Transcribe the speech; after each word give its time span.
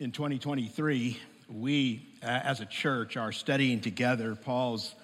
In 0.00 0.12
2023, 0.12 1.18
we 1.50 2.08
as 2.22 2.60
a 2.60 2.64
church 2.64 3.18
are 3.18 3.32
studying 3.32 3.82
together 3.82 4.34
Paul's 4.34 4.94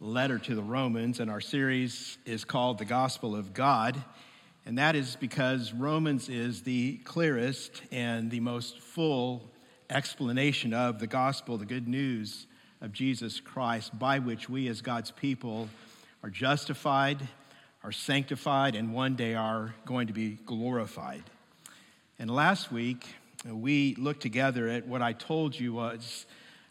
letter 0.00 0.40
to 0.40 0.56
the 0.56 0.62
Romans, 0.62 1.20
and 1.20 1.30
our 1.30 1.40
series 1.40 2.18
is 2.26 2.44
called 2.44 2.78
The 2.78 2.84
Gospel 2.84 3.36
of 3.36 3.54
God. 3.54 4.02
And 4.66 4.76
that 4.76 4.96
is 4.96 5.14
because 5.14 5.72
Romans 5.72 6.28
is 6.28 6.62
the 6.62 6.96
clearest 7.04 7.80
and 7.92 8.28
the 8.28 8.40
most 8.40 8.80
full 8.80 9.48
explanation 9.88 10.74
of 10.74 10.98
the 10.98 11.06
gospel, 11.06 11.56
the 11.56 11.64
good 11.64 11.86
news 11.86 12.48
of 12.80 12.92
Jesus 12.92 13.38
Christ, 13.38 13.96
by 13.96 14.18
which 14.18 14.50
we 14.50 14.66
as 14.66 14.80
God's 14.80 15.12
people 15.12 15.68
are 16.24 16.30
justified, 16.30 17.20
are 17.84 17.92
sanctified, 17.92 18.74
and 18.74 18.92
one 18.92 19.14
day 19.14 19.36
are 19.36 19.76
going 19.86 20.08
to 20.08 20.12
be 20.12 20.38
glorified. 20.44 21.22
And 22.18 22.28
last 22.28 22.72
week, 22.72 23.06
we 23.44 23.94
looked 23.94 24.20
together 24.20 24.68
at 24.68 24.86
what 24.86 25.00
I 25.00 25.12
told 25.12 25.58
you 25.58 25.72
was 25.72 26.26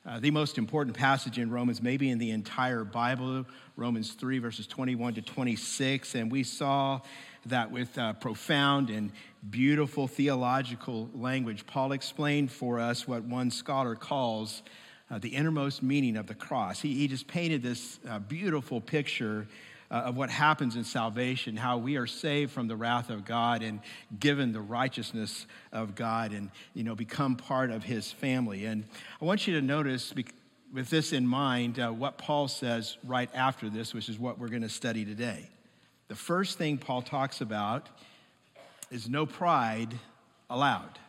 uh, 0.05 0.19
the 0.19 0.31
most 0.31 0.57
important 0.57 0.95
passage 0.95 1.39
in 1.39 1.49
Romans, 1.49 1.81
maybe 1.81 2.09
in 2.09 2.19
the 2.19 2.31
entire 2.31 2.83
Bible, 2.83 3.45
Romans 3.75 4.11
3, 4.11 4.39
verses 4.39 4.67
21 4.67 5.15
to 5.15 5.21
26. 5.21 6.15
And 6.15 6.31
we 6.31 6.43
saw 6.43 7.01
that 7.47 7.71
with 7.71 7.97
uh, 7.97 8.13
profound 8.13 8.89
and 8.89 9.11
beautiful 9.49 10.07
theological 10.07 11.09
language, 11.15 11.65
Paul 11.65 11.91
explained 11.91 12.51
for 12.51 12.79
us 12.79 13.07
what 13.07 13.23
one 13.23 13.49
scholar 13.49 13.95
calls 13.95 14.61
uh, 15.09 15.17
the 15.17 15.29
innermost 15.29 15.81
meaning 15.81 16.17
of 16.17 16.27
the 16.27 16.35
cross. 16.35 16.79
He, 16.79 16.93
he 16.93 17.07
just 17.07 17.27
painted 17.27 17.63
this 17.63 17.99
uh, 18.07 18.19
beautiful 18.19 18.79
picture 18.79 19.47
uh, 19.91 19.95
of 19.95 20.17
what 20.17 20.29
happens 20.29 20.75
in 20.75 20.83
salvation, 20.83 21.57
how 21.57 21.77
we 21.77 21.97
are 21.97 22.07
saved 22.07 22.51
from 22.51 22.67
the 22.67 22.75
wrath 22.75 23.09
of 23.09 23.25
God 23.25 23.63
and 23.63 23.79
given 24.19 24.51
the 24.51 24.61
righteousness 24.61 25.47
of 25.71 25.95
God 25.95 26.31
and, 26.31 26.51
you 26.73 26.83
know, 26.83 26.95
become 26.95 27.35
part 27.35 27.71
of 27.71 27.83
his 27.83 28.11
family. 28.11 28.65
And 28.65 28.83
I 29.21 29.25
want 29.25 29.47
you 29.47 29.55
to 29.55 29.61
notice, 29.61 30.13
with 30.71 30.89
this 30.89 31.11
in 31.11 31.25
mind, 31.25 31.79
uh, 31.79 31.89
what 31.89 32.17
Paul 32.17 32.47
says 32.47 32.97
right 33.03 33.29
after 33.33 33.69
this, 33.69 33.93
which 33.93 34.09
is 34.09 34.19
what 34.19 34.37
we're 34.37 34.49
going 34.49 34.61
to 34.61 34.69
study 34.69 35.05
today. 35.05 35.49
The 36.07 36.15
first 36.15 36.57
thing 36.57 36.77
Paul 36.77 37.01
talks 37.01 37.41
about 37.41 37.89
is 38.91 39.09
no 39.09 39.25
pride 39.25 39.97
allowed. 40.49 40.99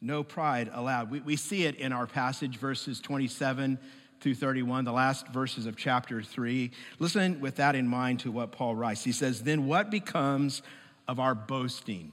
No 0.00 0.22
pride 0.22 0.70
allowed. 0.72 1.10
We, 1.10 1.20
we 1.20 1.36
see 1.36 1.64
it 1.64 1.76
in 1.76 1.92
our 1.92 2.06
passage, 2.06 2.56
verses 2.56 3.00
27 3.00 3.78
through 4.20 4.34
31, 4.34 4.84
the 4.84 4.92
last 4.92 5.28
verses 5.28 5.66
of 5.66 5.76
chapter 5.76 6.22
3. 6.22 6.70
Listen 6.98 7.40
with 7.40 7.56
that 7.56 7.74
in 7.74 7.88
mind 7.88 8.20
to 8.20 8.30
what 8.30 8.52
Paul 8.52 8.74
writes. 8.74 9.02
He 9.02 9.12
says, 9.12 9.42
Then 9.42 9.66
what 9.66 9.90
becomes 9.90 10.62
of 11.08 11.18
our 11.18 11.34
boasting? 11.34 12.12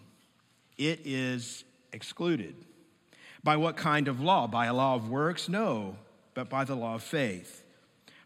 It 0.77 1.01
is 1.05 1.65
excluded. 1.91 2.55
By 3.43 3.57
what 3.57 3.77
kind 3.77 4.07
of 4.07 4.21
law? 4.21 4.47
By 4.47 4.67
a 4.67 4.73
law 4.73 4.95
of 4.95 5.09
works? 5.09 5.49
No, 5.49 5.97
but 6.33 6.49
by 6.49 6.63
the 6.63 6.75
law 6.75 6.95
of 6.95 7.03
faith. 7.03 7.63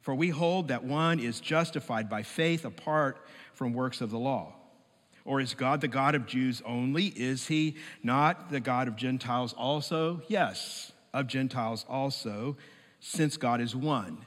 For 0.02 0.16
we 0.16 0.30
hold 0.30 0.68
that 0.68 0.84
one 0.84 1.20
is 1.20 1.40
justified 1.40 2.10
by 2.10 2.24
faith 2.24 2.66
apart 2.66 3.26
from 3.54 3.74
works 3.74 4.02
of 4.02 4.10
the 4.12 4.18
law. 4.20 4.54
Or 5.26 5.40
is 5.40 5.54
God 5.54 5.82
the 5.82 5.88
God 5.88 6.16
of 6.16 6.26
Jews 6.26 6.62
only? 6.66 7.08
Is 7.08 7.48
he 7.48 7.76
not 8.02 8.50
the 8.50 8.60
God 8.60 8.88
of 8.88 8.96
Gentiles 8.96 9.54
also? 9.54 10.22
Yes, 10.28 10.92
of 11.14 11.28
Gentiles 11.28 11.86
also 11.88 12.58
since 13.02 13.36
God 13.36 13.60
is 13.60 13.76
one, 13.76 14.20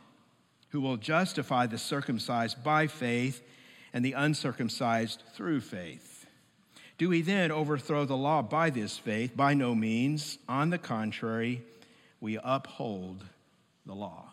who 0.71 0.81
will 0.81 0.99
justify 0.99 1.67
the 1.67 1.79
circumcised 1.79 2.63
by 2.63 2.87
faith 2.89 3.41
and 3.95 4.05
the 4.05 4.13
uncircumcised 4.13 5.23
through 5.35 5.61
faith. 5.61 6.27
Do 6.99 7.09
we 7.09 7.23
then 7.23 7.51
overthrow 7.51 8.05
the 8.05 8.17
law 8.17 8.43
by 8.43 8.71
this 8.71 8.99
faith? 8.99 9.37
By 9.37 9.55
no 9.55 9.75
means. 9.75 10.39
On 10.49 10.71
the 10.71 10.79
contrary, 10.79 11.63
we 12.21 12.39
uphold 12.43 13.25
the 13.87 13.95
law. 13.95 14.31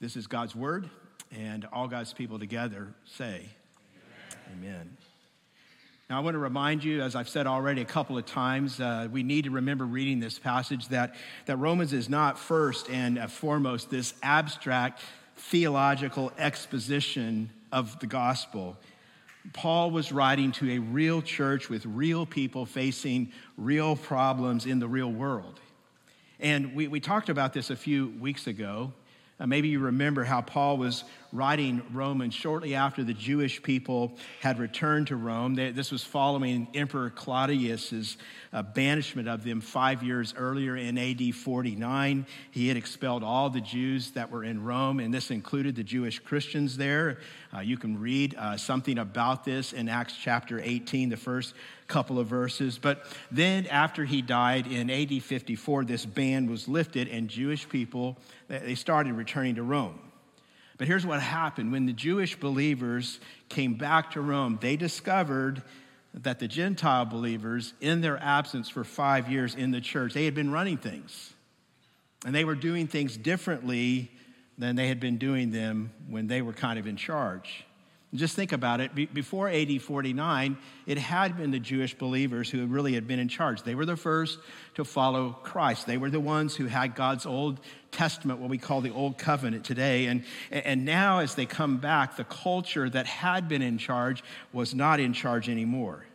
This 0.00 0.16
is 0.16 0.26
God's 0.26 0.54
word, 0.54 0.88
and 1.30 1.64
all 1.72 1.88
God's 1.88 2.12
people 2.12 2.38
together 2.38 2.94
say, 3.04 3.48
Amen. 4.52 4.72
Amen. 4.72 4.96
Now, 6.14 6.20
I 6.20 6.22
want 6.22 6.36
to 6.36 6.38
remind 6.38 6.84
you, 6.84 7.02
as 7.02 7.16
I've 7.16 7.28
said 7.28 7.48
already 7.48 7.82
a 7.82 7.84
couple 7.84 8.16
of 8.16 8.24
times, 8.24 8.78
uh, 8.78 9.08
we 9.10 9.24
need 9.24 9.46
to 9.46 9.50
remember 9.50 9.84
reading 9.84 10.20
this 10.20 10.38
passage 10.38 10.86
that, 10.90 11.16
that 11.46 11.56
Romans 11.56 11.92
is 11.92 12.08
not 12.08 12.38
first 12.38 12.88
and 12.88 13.20
foremost 13.28 13.90
this 13.90 14.14
abstract 14.22 15.02
theological 15.36 16.30
exposition 16.38 17.50
of 17.72 17.98
the 17.98 18.06
gospel. 18.06 18.76
Paul 19.54 19.90
was 19.90 20.12
writing 20.12 20.52
to 20.52 20.70
a 20.70 20.78
real 20.78 21.20
church 21.20 21.68
with 21.68 21.84
real 21.84 22.26
people 22.26 22.64
facing 22.64 23.32
real 23.58 23.96
problems 23.96 24.66
in 24.66 24.78
the 24.78 24.86
real 24.86 25.10
world. 25.10 25.58
And 26.38 26.76
we, 26.76 26.86
we 26.86 27.00
talked 27.00 27.28
about 27.28 27.52
this 27.52 27.70
a 27.70 27.76
few 27.76 28.14
weeks 28.20 28.46
ago. 28.46 28.92
Uh, 29.40 29.48
maybe 29.48 29.66
you 29.66 29.80
remember 29.80 30.22
how 30.22 30.42
Paul 30.42 30.76
was 30.76 31.02
writing 31.34 31.82
Romans 31.92 32.32
shortly 32.32 32.76
after 32.76 33.02
the 33.02 33.12
Jewish 33.12 33.60
people 33.60 34.16
had 34.40 34.60
returned 34.60 35.08
to 35.08 35.16
Rome. 35.16 35.56
They, 35.56 35.72
this 35.72 35.90
was 35.90 36.04
following 36.04 36.68
Emperor 36.74 37.10
Claudius's 37.10 38.16
uh, 38.52 38.62
banishment 38.62 39.26
of 39.26 39.42
them 39.42 39.60
five 39.60 40.04
years 40.04 40.32
earlier 40.36 40.76
in 40.76 40.96
AD 40.96 41.34
49. 41.34 42.26
He 42.52 42.68
had 42.68 42.76
expelled 42.76 43.24
all 43.24 43.50
the 43.50 43.60
Jews 43.60 44.12
that 44.12 44.30
were 44.30 44.44
in 44.44 44.62
Rome, 44.62 45.00
and 45.00 45.12
this 45.12 45.32
included 45.32 45.74
the 45.74 45.82
Jewish 45.82 46.20
Christians 46.20 46.76
there. 46.76 47.18
Uh, 47.52 47.60
you 47.60 47.76
can 47.76 47.98
read 47.98 48.36
uh, 48.38 48.56
something 48.56 48.98
about 48.98 49.44
this 49.44 49.72
in 49.72 49.88
Acts 49.88 50.14
chapter 50.16 50.60
18, 50.62 51.08
the 51.08 51.16
first 51.16 51.54
couple 51.88 52.20
of 52.20 52.28
verses. 52.28 52.78
But 52.78 53.04
then, 53.32 53.66
after 53.66 54.04
he 54.04 54.22
died 54.22 54.68
in 54.68 54.88
AD 54.88 55.20
54, 55.20 55.84
this 55.84 56.06
ban 56.06 56.48
was 56.48 56.68
lifted, 56.68 57.08
and 57.08 57.28
Jewish 57.28 57.68
people 57.68 58.18
they 58.46 58.76
started 58.76 59.14
returning 59.14 59.56
to 59.56 59.64
Rome. 59.64 59.98
But 60.76 60.88
here's 60.88 61.06
what 61.06 61.20
happened 61.20 61.72
when 61.72 61.86
the 61.86 61.92
Jewish 61.92 62.38
believers 62.38 63.20
came 63.48 63.74
back 63.74 64.12
to 64.12 64.20
Rome, 64.20 64.58
they 64.60 64.76
discovered 64.76 65.62
that 66.14 66.38
the 66.38 66.48
Gentile 66.48 67.04
believers, 67.04 67.74
in 67.80 68.00
their 68.00 68.18
absence 68.18 68.68
for 68.68 68.84
five 68.84 69.30
years 69.30 69.54
in 69.54 69.70
the 69.72 69.80
church, 69.80 70.14
they 70.14 70.24
had 70.24 70.34
been 70.34 70.50
running 70.50 70.76
things. 70.76 71.32
And 72.24 72.34
they 72.34 72.44
were 72.44 72.54
doing 72.54 72.86
things 72.86 73.16
differently 73.16 74.10
than 74.56 74.76
they 74.76 74.88
had 74.88 75.00
been 75.00 75.18
doing 75.18 75.50
them 75.50 75.92
when 76.08 76.28
they 76.28 76.40
were 76.40 76.52
kind 76.52 76.78
of 76.78 76.86
in 76.86 76.96
charge. 76.96 77.64
Just 78.14 78.36
think 78.36 78.52
about 78.52 78.80
it. 78.80 78.94
Be- 78.94 79.06
before 79.06 79.48
AD 79.48 79.82
49, 79.82 80.56
it 80.86 80.98
had 80.98 81.36
been 81.36 81.50
the 81.50 81.58
Jewish 81.58 81.94
believers 81.94 82.48
who 82.48 82.64
really 82.66 82.94
had 82.94 83.08
been 83.08 83.18
in 83.18 83.28
charge. 83.28 83.62
They 83.62 83.74
were 83.74 83.86
the 83.86 83.96
first 83.96 84.38
to 84.74 84.84
follow 84.84 85.30
Christ. 85.42 85.86
They 85.86 85.96
were 85.96 86.10
the 86.10 86.20
ones 86.20 86.54
who 86.54 86.66
had 86.66 86.94
God's 86.94 87.26
Old 87.26 87.58
Testament, 87.90 88.38
what 88.38 88.50
we 88.50 88.58
call 88.58 88.80
the 88.80 88.92
Old 88.92 89.18
Covenant 89.18 89.64
today. 89.64 90.06
And, 90.06 90.22
and 90.52 90.84
now, 90.84 91.18
as 91.18 91.34
they 91.34 91.46
come 91.46 91.78
back, 91.78 92.16
the 92.16 92.24
culture 92.24 92.88
that 92.88 93.06
had 93.06 93.48
been 93.48 93.62
in 93.62 93.78
charge 93.78 94.22
was 94.52 94.74
not 94.74 95.00
in 95.00 95.12
charge 95.12 95.48
anymore. 95.48 96.06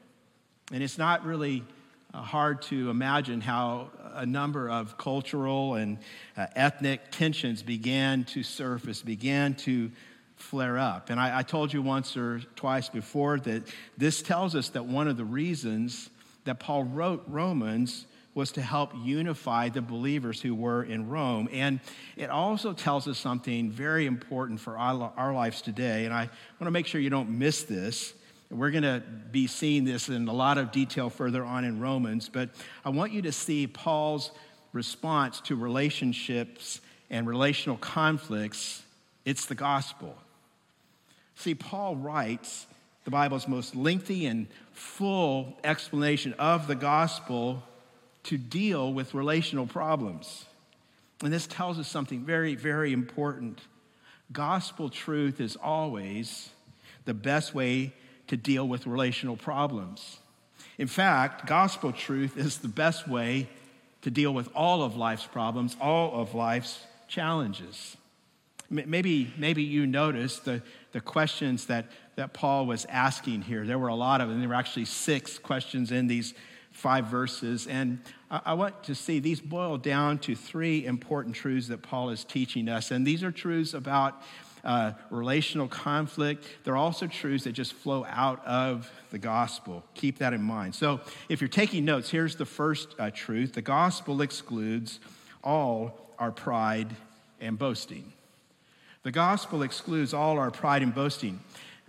And 0.71 0.81
it's 0.81 0.97
not 0.97 1.25
really 1.25 1.65
uh, 2.13 2.21
hard 2.21 2.61
to 2.63 2.89
imagine 2.89 3.41
how 3.41 3.89
a 4.13 4.25
number 4.25 4.69
of 4.69 4.97
cultural 4.97 5.75
and 5.75 5.97
uh, 6.37 6.47
ethnic 6.55 7.11
tensions 7.11 7.61
began 7.61 8.23
to 8.23 8.41
surface, 8.41 9.01
began 9.01 9.53
to 9.55 9.91
flare 10.39 10.77
up. 10.77 11.09
And 11.09 11.19
I, 11.19 11.39
I, 11.39 11.43
told 11.43 11.71
you 11.73 11.81
once 11.81 12.17
or 12.17 12.39
twice 12.55 12.89
before 12.89 13.39
that 13.41 13.63
this 13.97 14.21
tells 14.21 14.55
us 14.55 14.69
that 14.69 14.85
one 14.85 15.07
of 15.07 15.17
the 15.17 15.25
reasons 15.25 16.09
that 16.45 16.59
Paul 16.59 16.85
wrote 16.85 17.23
Romans 17.27 18.05
was 18.33 18.51
to 18.53 18.61
help 18.61 18.91
unify 19.03 19.69
the 19.69 19.81
believers 19.81 20.41
who 20.41 20.55
were 20.55 20.83
in 20.83 21.09
Rome. 21.09 21.49
And 21.51 21.79
it 22.15 22.29
also 22.29 22.73
tells 22.73 23.07
us 23.07 23.17
something 23.17 23.69
very 23.69 24.05
important 24.05 24.59
for 24.59 24.77
our, 24.77 25.11
our 25.17 25.33
lives 25.33 25.61
today. 25.61 26.05
And 26.05 26.13
I 26.13 26.21
want 26.21 26.67
to 26.67 26.71
make 26.71 26.87
sure 26.87 27.01
you 27.01 27.09
don't 27.09 27.37
miss 27.37 27.63
this. 27.63 28.13
We're 28.49 28.71
going 28.71 28.83
to 28.83 29.03
be 29.31 29.45
seeing 29.45 29.83
this 29.83 30.09
in 30.09 30.27
a 30.27 30.33
lot 30.33 30.57
of 30.57 30.71
detail 30.71 31.09
further 31.09 31.43
on 31.43 31.65
in 31.65 31.79
Romans, 31.79 32.29
but 32.29 32.49
I 32.83 32.89
want 32.89 33.11
you 33.11 33.21
to 33.23 33.31
see 33.31 33.67
Paul's 33.67 34.31
response 34.73 35.41
to 35.41 35.55
relationships 35.55 36.81
and 37.09 37.27
relational 37.27 37.77
conflicts. 37.77 38.81
It's 39.25 39.45
the 39.45 39.55
gospel. 39.55 40.17
See, 41.39 41.55
Paul 41.55 41.95
writes 41.95 42.67
the 43.05 43.11
Bible's 43.11 43.47
most 43.47 43.73
lengthy 43.73 44.25
and 44.25 44.47
full 44.73 45.57
explanation 45.63 46.33
of 46.33 46.67
the 46.67 46.75
gospel 46.75 47.63
to 48.23 48.37
deal 48.37 48.91
with 48.91 49.13
relational 49.13 49.65
problems. 49.65 50.45
And 51.23 51.31
this 51.31 51.47
tells 51.47 51.79
us 51.79 51.87
something 51.87 52.25
very, 52.25 52.55
very 52.55 52.91
important. 52.91 53.61
Gospel 54.33 54.89
truth 54.89 55.39
is 55.39 55.55
always 55.55 56.49
the 57.05 57.13
best 57.13 57.55
way 57.55 57.93
to 58.27 58.35
deal 58.35 58.67
with 58.67 58.85
relational 58.85 59.37
problems. 59.37 60.19
In 60.77 60.87
fact, 60.87 61.47
gospel 61.47 61.93
truth 61.93 62.35
is 62.35 62.57
the 62.57 62.67
best 62.67 63.07
way 63.07 63.47
to 64.01 64.11
deal 64.11 64.33
with 64.33 64.49
all 64.53 64.83
of 64.83 64.97
life's 64.97 65.25
problems, 65.25 65.77
all 65.79 66.19
of 66.19 66.35
life's 66.35 66.83
challenges. 67.07 67.95
Maybe, 68.69 69.33
maybe 69.37 69.63
you 69.63 69.87
noticed 69.87 70.45
the, 70.45 70.61
the 70.91 71.01
questions 71.01 71.65
that, 71.65 71.87
that 72.15 72.33
Paul 72.33 72.67
was 72.67 72.85
asking 72.87 73.41
here. 73.41 73.65
There 73.65 73.79
were 73.79 73.87
a 73.87 73.95
lot 73.95 74.21
of 74.21 74.29
them. 74.29 74.39
There 74.39 74.49
were 74.49 74.55
actually 74.55 74.85
six 74.85 75.39
questions 75.39 75.91
in 75.91 76.07
these 76.07 76.35
five 76.71 77.05
verses. 77.05 77.67
And 77.67 77.99
I, 78.29 78.41
I 78.47 78.53
want 78.53 78.83
to 78.83 78.95
see 78.95 79.19
these 79.19 79.41
boil 79.41 79.77
down 79.77 80.19
to 80.19 80.35
three 80.35 80.85
important 80.85 81.35
truths 81.35 81.67
that 81.67 81.81
Paul 81.81 82.09
is 82.09 82.23
teaching 82.23 82.69
us. 82.69 82.91
And 82.91 83.05
these 83.05 83.23
are 83.23 83.31
truths 83.31 83.73
about 83.73 84.21
uh, 84.63 84.91
relational 85.09 85.67
conflict. 85.67 86.45
They're 86.63 86.77
also 86.77 87.07
truths 87.07 87.45
that 87.45 87.53
just 87.53 87.73
flow 87.73 88.05
out 88.05 88.45
of 88.45 88.91
the 89.09 89.17
gospel. 89.17 89.83
Keep 89.95 90.19
that 90.19 90.33
in 90.33 90.41
mind. 90.41 90.75
So, 90.75 90.99
if 91.29 91.41
you're 91.41 91.47
taking 91.47 91.85
notes, 91.85 92.09
here's 92.09 92.35
the 92.35 92.45
first 92.45 92.95
uh, 92.99 93.09
truth 93.11 93.53
the 93.53 93.61
gospel 93.61 94.21
excludes 94.21 94.99
all 95.43 96.13
our 96.19 96.31
pride 96.31 96.93
and 97.39 97.57
boasting. 97.57 98.11
The 99.03 99.11
gospel 99.11 99.63
excludes 99.63 100.13
all 100.13 100.37
our 100.39 100.51
pride 100.51 100.81
and 100.81 100.93
boasting. 100.93 101.39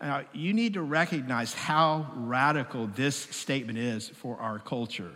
Now, 0.01 0.23
you 0.33 0.55
need 0.55 0.75
to 0.75 0.83
recognize 0.83 1.53
how 1.53 2.11
radical 2.15 2.87
this 2.87 3.17
statement 3.17 3.79
is 3.79 4.09
for 4.09 4.39
our 4.39 4.59
culture. 4.59 5.11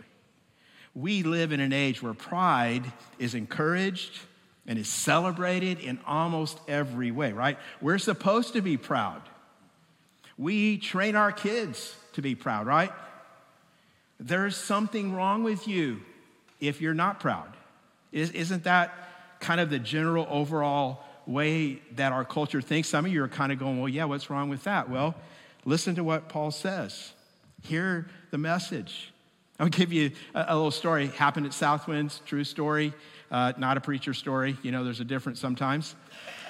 We 0.93 1.23
live 1.23 1.51
in 1.51 1.59
an 1.59 1.73
age 1.73 2.03
where 2.03 2.13
pride 2.13 2.83
is 3.17 3.33
encouraged 3.33 4.19
and 4.67 4.77
is 4.77 4.89
celebrated 4.89 5.79
in 5.79 5.99
almost 6.05 6.59
every 6.67 7.11
way, 7.11 7.31
right? 7.31 7.57
We're 7.81 7.97
supposed 7.97 8.53
to 8.53 8.61
be 8.61 8.77
proud. 8.77 9.21
We 10.37 10.77
train 10.77 11.15
our 11.15 11.31
kids 11.31 11.95
to 12.13 12.21
be 12.21 12.35
proud, 12.35 12.67
right? 12.67 12.91
There's 14.19 14.57
something 14.57 15.13
wrong 15.13 15.43
with 15.43 15.67
you 15.67 16.01
if 16.59 16.81
you're 16.81 16.93
not 16.93 17.19
proud. 17.19 17.55
Isn't 18.11 18.63
that 18.65 18.93
kind 19.39 19.59
of 19.59 19.69
the 19.69 19.79
general 19.79 20.27
overall 20.29 21.03
way 21.27 21.81
that 21.95 22.11
our 22.11 22.25
culture 22.25 22.61
thinks? 22.61 22.87
Some 22.89 23.05
of 23.05 23.11
you 23.11 23.23
are 23.23 23.27
kind 23.27 23.51
of 23.51 23.59
going, 23.59 23.79
well, 23.79 23.89
yeah, 23.89 24.05
what's 24.05 24.29
wrong 24.29 24.49
with 24.49 24.63
that? 24.63 24.89
Well, 24.89 25.15
listen 25.65 25.95
to 25.95 26.03
what 26.03 26.29
Paul 26.29 26.51
says. 26.51 27.11
Hear 27.63 28.07
the 28.31 28.37
message. 28.37 29.11
I'll 29.59 29.69
give 29.69 29.93
you 29.93 30.11
a, 30.33 30.45
a 30.49 30.55
little 30.55 30.71
story. 30.71 31.07
Happened 31.07 31.45
at 31.45 31.53
Southwinds, 31.53 32.23
true 32.25 32.43
story, 32.43 32.93
uh, 33.31 33.53
not 33.57 33.77
a 33.77 33.81
preacher 33.81 34.13
story. 34.13 34.57
You 34.63 34.71
know, 34.71 34.83
there's 34.83 34.99
a 34.99 35.05
difference 35.05 35.39
sometimes. 35.39 35.95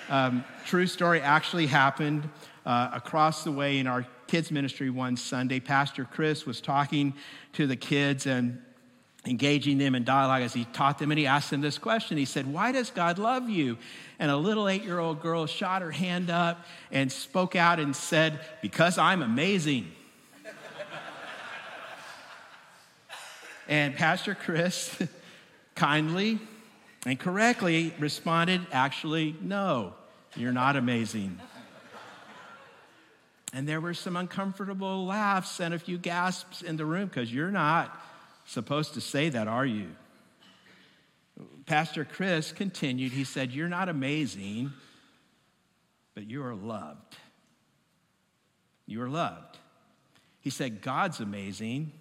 Um, 0.09 0.43
true 0.65 0.87
story 0.87 1.21
actually 1.21 1.67
happened 1.67 2.29
uh, 2.65 2.89
across 2.93 3.43
the 3.43 3.51
way 3.51 3.79
in 3.79 3.87
our 3.87 4.05
kids' 4.27 4.51
ministry 4.51 4.89
one 4.89 5.17
Sunday. 5.17 5.59
Pastor 5.59 6.05
Chris 6.05 6.45
was 6.45 6.61
talking 6.61 7.13
to 7.53 7.67
the 7.67 7.75
kids 7.75 8.25
and 8.25 8.61
engaging 9.25 9.77
them 9.77 9.95
in 9.95 10.03
dialogue 10.03 10.43
as 10.43 10.53
he 10.53 10.65
taught 10.65 10.99
them, 10.99 11.11
and 11.11 11.17
he 11.17 11.25
asked 11.25 11.49
them 11.49 11.61
this 11.61 11.77
question. 11.77 12.17
He 12.17 12.25
said, 12.25 12.51
Why 12.51 12.71
does 12.71 12.91
God 12.91 13.17
love 13.17 13.49
you? 13.49 13.77
And 14.19 14.29
a 14.31 14.37
little 14.37 14.69
eight 14.69 14.83
year 14.83 14.99
old 14.99 15.21
girl 15.21 15.45
shot 15.45 15.81
her 15.81 15.91
hand 15.91 16.29
up 16.29 16.65
and 16.91 17.11
spoke 17.11 17.55
out 17.55 17.79
and 17.79 17.95
said, 17.95 18.39
Because 18.61 18.97
I'm 18.97 19.21
amazing. 19.21 19.91
and 23.67 23.95
Pastor 23.95 24.35
Chris 24.35 24.95
kindly 25.75 26.39
and 27.05 27.19
correctly 27.19 27.93
responded, 27.99 28.61
Actually, 28.71 29.35
no, 29.41 29.93
you're 30.35 30.53
not 30.53 30.75
amazing. 30.75 31.39
And 33.53 33.67
there 33.67 33.79
were 33.79 33.93
some 33.93 34.17
uncomfortable 34.17 35.05
laughs 35.05 35.61
and 35.61 35.73
a 35.73 35.79
few 35.79 35.97
gasps 35.97 36.61
in 36.61 36.75
the 36.75 36.85
room 36.85 37.07
because 37.07 37.33
you're 37.33 37.51
not 37.51 37.97
supposed 38.45 38.93
to 38.93 39.01
say 39.01 39.29
that, 39.29 39.47
are 39.47 39.65
you? 39.65 39.87
Pastor 41.65 42.05
Chris 42.05 42.51
continued, 42.51 43.11
he 43.11 43.23
said, 43.23 43.51
You're 43.51 43.67
not 43.67 43.89
amazing, 43.89 44.71
but 46.13 46.29
you 46.29 46.43
are 46.43 46.55
loved. 46.55 47.17
You 48.85 49.01
are 49.01 49.09
loved. 49.09 49.57
He 50.41 50.49
said, 50.49 50.81
God's 50.81 51.19
amazing 51.19 51.91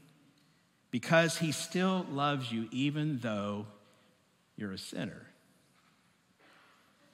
because 0.90 1.38
he 1.38 1.50
still 1.50 2.06
loves 2.10 2.52
you 2.52 2.68
even 2.70 3.18
though 3.20 3.66
you're 4.56 4.72
a 4.72 4.78
sinner. 4.78 5.26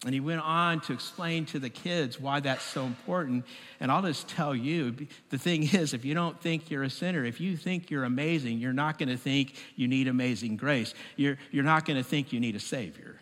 And 0.06 0.14
he 0.14 0.20
went 0.20 0.40
on 0.40 0.80
to 0.82 0.94
explain 0.94 1.44
to 1.46 1.58
the 1.58 1.68
kids 1.68 2.18
why 2.18 2.40
that's 2.40 2.64
so 2.64 2.84
important. 2.84 3.44
And 3.80 3.92
I'll 3.92 4.00
just 4.00 4.28
tell 4.28 4.54
you 4.54 5.06
the 5.28 5.36
thing 5.36 5.62
is, 5.74 5.92
if 5.92 6.04
you 6.04 6.14
don't 6.14 6.40
think 6.40 6.70
you're 6.70 6.82
a 6.82 6.90
sinner, 6.90 7.24
if 7.24 7.40
you 7.40 7.56
think 7.56 7.90
you're 7.90 8.04
amazing, 8.04 8.58
you're 8.58 8.72
not 8.72 8.98
going 8.98 9.10
to 9.10 9.18
think 9.18 9.54
you 9.76 9.88
need 9.88 10.08
amazing 10.08 10.56
grace. 10.56 10.94
You're, 11.16 11.36
you're 11.50 11.64
not 11.64 11.84
going 11.84 11.98
to 11.98 12.04
think 12.04 12.32
you 12.32 12.40
need 12.40 12.56
a 12.56 12.60
Savior. 12.60 13.20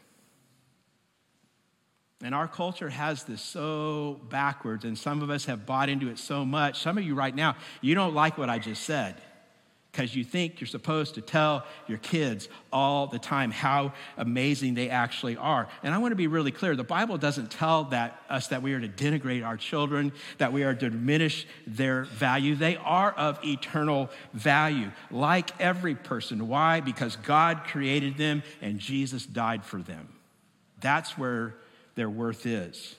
And 2.22 2.34
our 2.34 2.48
culture 2.48 2.88
has 2.88 3.24
this 3.24 3.40
so 3.40 4.20
backwards, 4.28 4.84
and 4.84 4.98
some 4.98 5.22
of 5.22 5.30
us 5.30 5.44
have 5.44 5.66
bought 5.66 5.88
into 5.88 6.08
it 6.08 6.18
so 6.18 6.44
much. 6.44 6.80
Some 6.80 6.98
of 6.98 7.04
you 7.04 7.14
right 7.14 7.34
now, 7.34 7.56
you 7.80 7.94
don't 7.94 8.14
like 8.14 8.38
what 8.38 8.50
I 8.50 8.58
just 8.58 8.84
said 8.84 9.20
because 9.98 10.14
you 10.14 10.22
think 10.22 10.60
you're 10.60 10.68
supposed 10.68 11.16
to 11.16 11.20
tell 11.20 11.66
your 11.88 11.98
kids 11.98 12.48
all 12.72 13.08
the 13.08 13.18
time 13.18 13.50
how 13.50 13.92
amazing 14.16 14.74
they 14.74 14.90
actually 14.90 15.36
are. 15.36 15.66
And 15.82 15.92
I 15.92 15.98
want 15.98 16.12
to 16.12 16.16
be 16.16 16.28
really 16.28 16.52
clear 16.52 16.76
the 16.76 16.84
Bible 16.84 17.18
doesn't 17.18 17.50
tell 17.50 17.82
that, 17.86 18.22
us 18.30 18.46
that 18.48 18.62
we 18.62 18.74
are 18.74 18.80
to 18.80 18.86
denigrate 18.86 19.44
our 19.44 19.56
children, 19.56 20.12
that 20.36 20.52
we 20.52 20.62
are 20.62 20.72
to 20.72 20.90
diminish 20.90 21.48
their 21.66 22.04
value. 22.04 22.54
They 22.54 22.76
are 22.76 23.10
of 23.10 23.44
eternal 23.44 24.08
value, 24.32 24.92
like 25.10 25.60
every 25.60 25.96
person. 25.96 26.46
Why? 26.46 26.78
Because 26.78 27.16
God 27.16 27.64
created 27.64 28.16
them 28.16 28.44
and 28.62 28.78
Jesus 28.78 29.26
died 29.26 29.64
for 29.64 29.82
them. 29.82 30.08
That's 30.80 31.18
where 31.18 31.56
their 31.96 32.08
worth 32.08 32.46
is. 32.46 32.94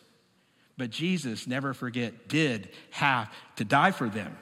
But 0.77 0.89
Jesus, 0.89 1.47
never 1.47 1.73
forget, 1.73 2.27
did 2.27 2.67
have 2.89 3.33
to 3.55 3.63
die 3.63 3.91
for 3.91 4.09
them. 4.09 4.35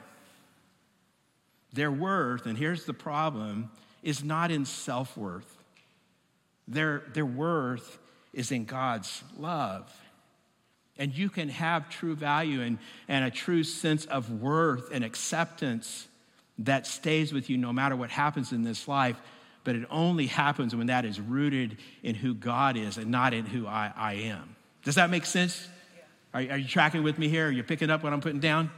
Their 1.72 1.90
worth, 1.90 2.46
and 2.46 2.56
here's 2.56 2.84
the 2.84 2.94
problem, 2.94 3.70
is 4.02 4.24
not 4.24 4.50
in 4.50 4.64
self 4.64 5.16
worth. 5.16 5.56
Their, 6.66 7.02
their 7.14 7.26
worth 7.26 7.98
is 8.32 8.52
in 8.52 8.64
God's 8.64 9.22
love. 9.38 9.92
And 10.98 11.16
you 11.16 11.30
can 11.30 11.48
have 11.48 11.88
true 11.88 12.14
value 12.14 12.60
and, 12.60 12.78
and 13.06 13.24
a 13.24 13.30
true 13.30 13.62
sense 13.62 14.04
of 14.06 14.30
worth 14.42 14.90
and 14.92 15.04
acceptance 15.04 16.08
that 16.58 16.86
stays 16.86 17.32
with 17.32 17.48
you 17.48 17.56
no 17.56 17.72
matter 17.72 17.94
what 17.94 18.10
happens 18.10 18.52
in 18.52 18.64
this 18.64 18.88
life. 18.88 19.16
But 19.62 19.76
it 19.76 19.86
only 19.90 20.26
happens 20.26 20.74
when 20.74 20.88
that 20.88 21.04
is 21.04 21.20
rooted 21.20 21.78
in 22.02 22.14
who 22.14 22.34
God 22.34 22.76
is 22.76 22.98
and 22.98 23.10
not 23.10 23.32
in 23.32 23.46
who 23.46 23.66
I, 23.66 23.92
I 23.96 24.14
am. 24.14 24.56
Does 24.82 24.96
that 24.96 25.10
make 25.10 25.24
sense? 25.24 25.68
Are, 26.34 26.40
are 26.40 26.58
you 26.58 26.66
tracking 26.66 27.02
with 27.02 27.18
me 27.18 27.28
here? 27.28 27.48
Are 27.48 27.52
you 27.52 27.62
picking 27.62 27.90
up 27.90 28.02
what 28.02 28.12
I'm 28.12 28.20
putting 28.20 28.40
down? 28.40 28.70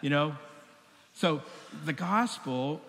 You 0.00 0.10
know? 0.10 0.36
So 1.14 1.42
the 1.84 1.92
gospel 1.92 2.80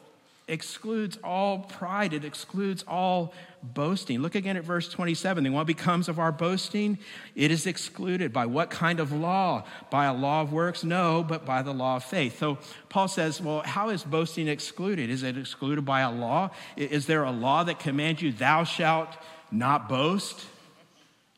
excludes 0.48 1.18
all 1.24 1.60
pride, 1.60 2.14
it 2.14 2.26
excludes 2.26 2.84
all 2.88 3.34
boasting. 3.62 4.22
Look 4.22 4.36
again 4.36 4.58
at 4.58 4.64
verse 4.64 4.90
27. 4.90 5.44
Then 5.44 5.54
what 5.54 5.68
becomes 5.68 6.10
of 6.10 6.20
our 6.20 6.32
boasting? 6.32 6.98
It 7.36 7.50
is 7.50 7.66
excluded. 7.66 8.34
By 8.34 8.46
what 8.46 8.70
kind 8.70 9.00
of 9.00 9.12
law? 9.12 9.64
By 9.90 10.06
a 10.06 10.14
law 10.14 10.42
of 10.42 10.52
works? 10.52 10.84
No, 10.84 11.24
but 11.24 11.46
by 11.46 11.62
the 11.62 11.74
law 11.74 11.98
of 11.98 12.04
faith. 12.04 12.40
So 12.40 12.58
Paul 12.90 13.08
says, 13.08 13.42
well, 13.42 13.62
how 13.62 13.90
is 13.90 14.04
boasting 14.04 14.48
excluded? 14.48 15.10
Is 15.10 15.24
it 15.24 15.38
excluded 15.38 15.86
by 15.86 16.02
a 16.02 16.12
law? 16.12 16.52
Is 16.76 17.06
there 17.06 17.24
a 17.24 17.32
law 17.32 17.64
that 17.64 17.80
commands 17.80 18.22
you, 18.22 18.34
thou 18.34 18.66
shalt 18.66 19.10
not 19.52 19.88
boast? 19.88 20.46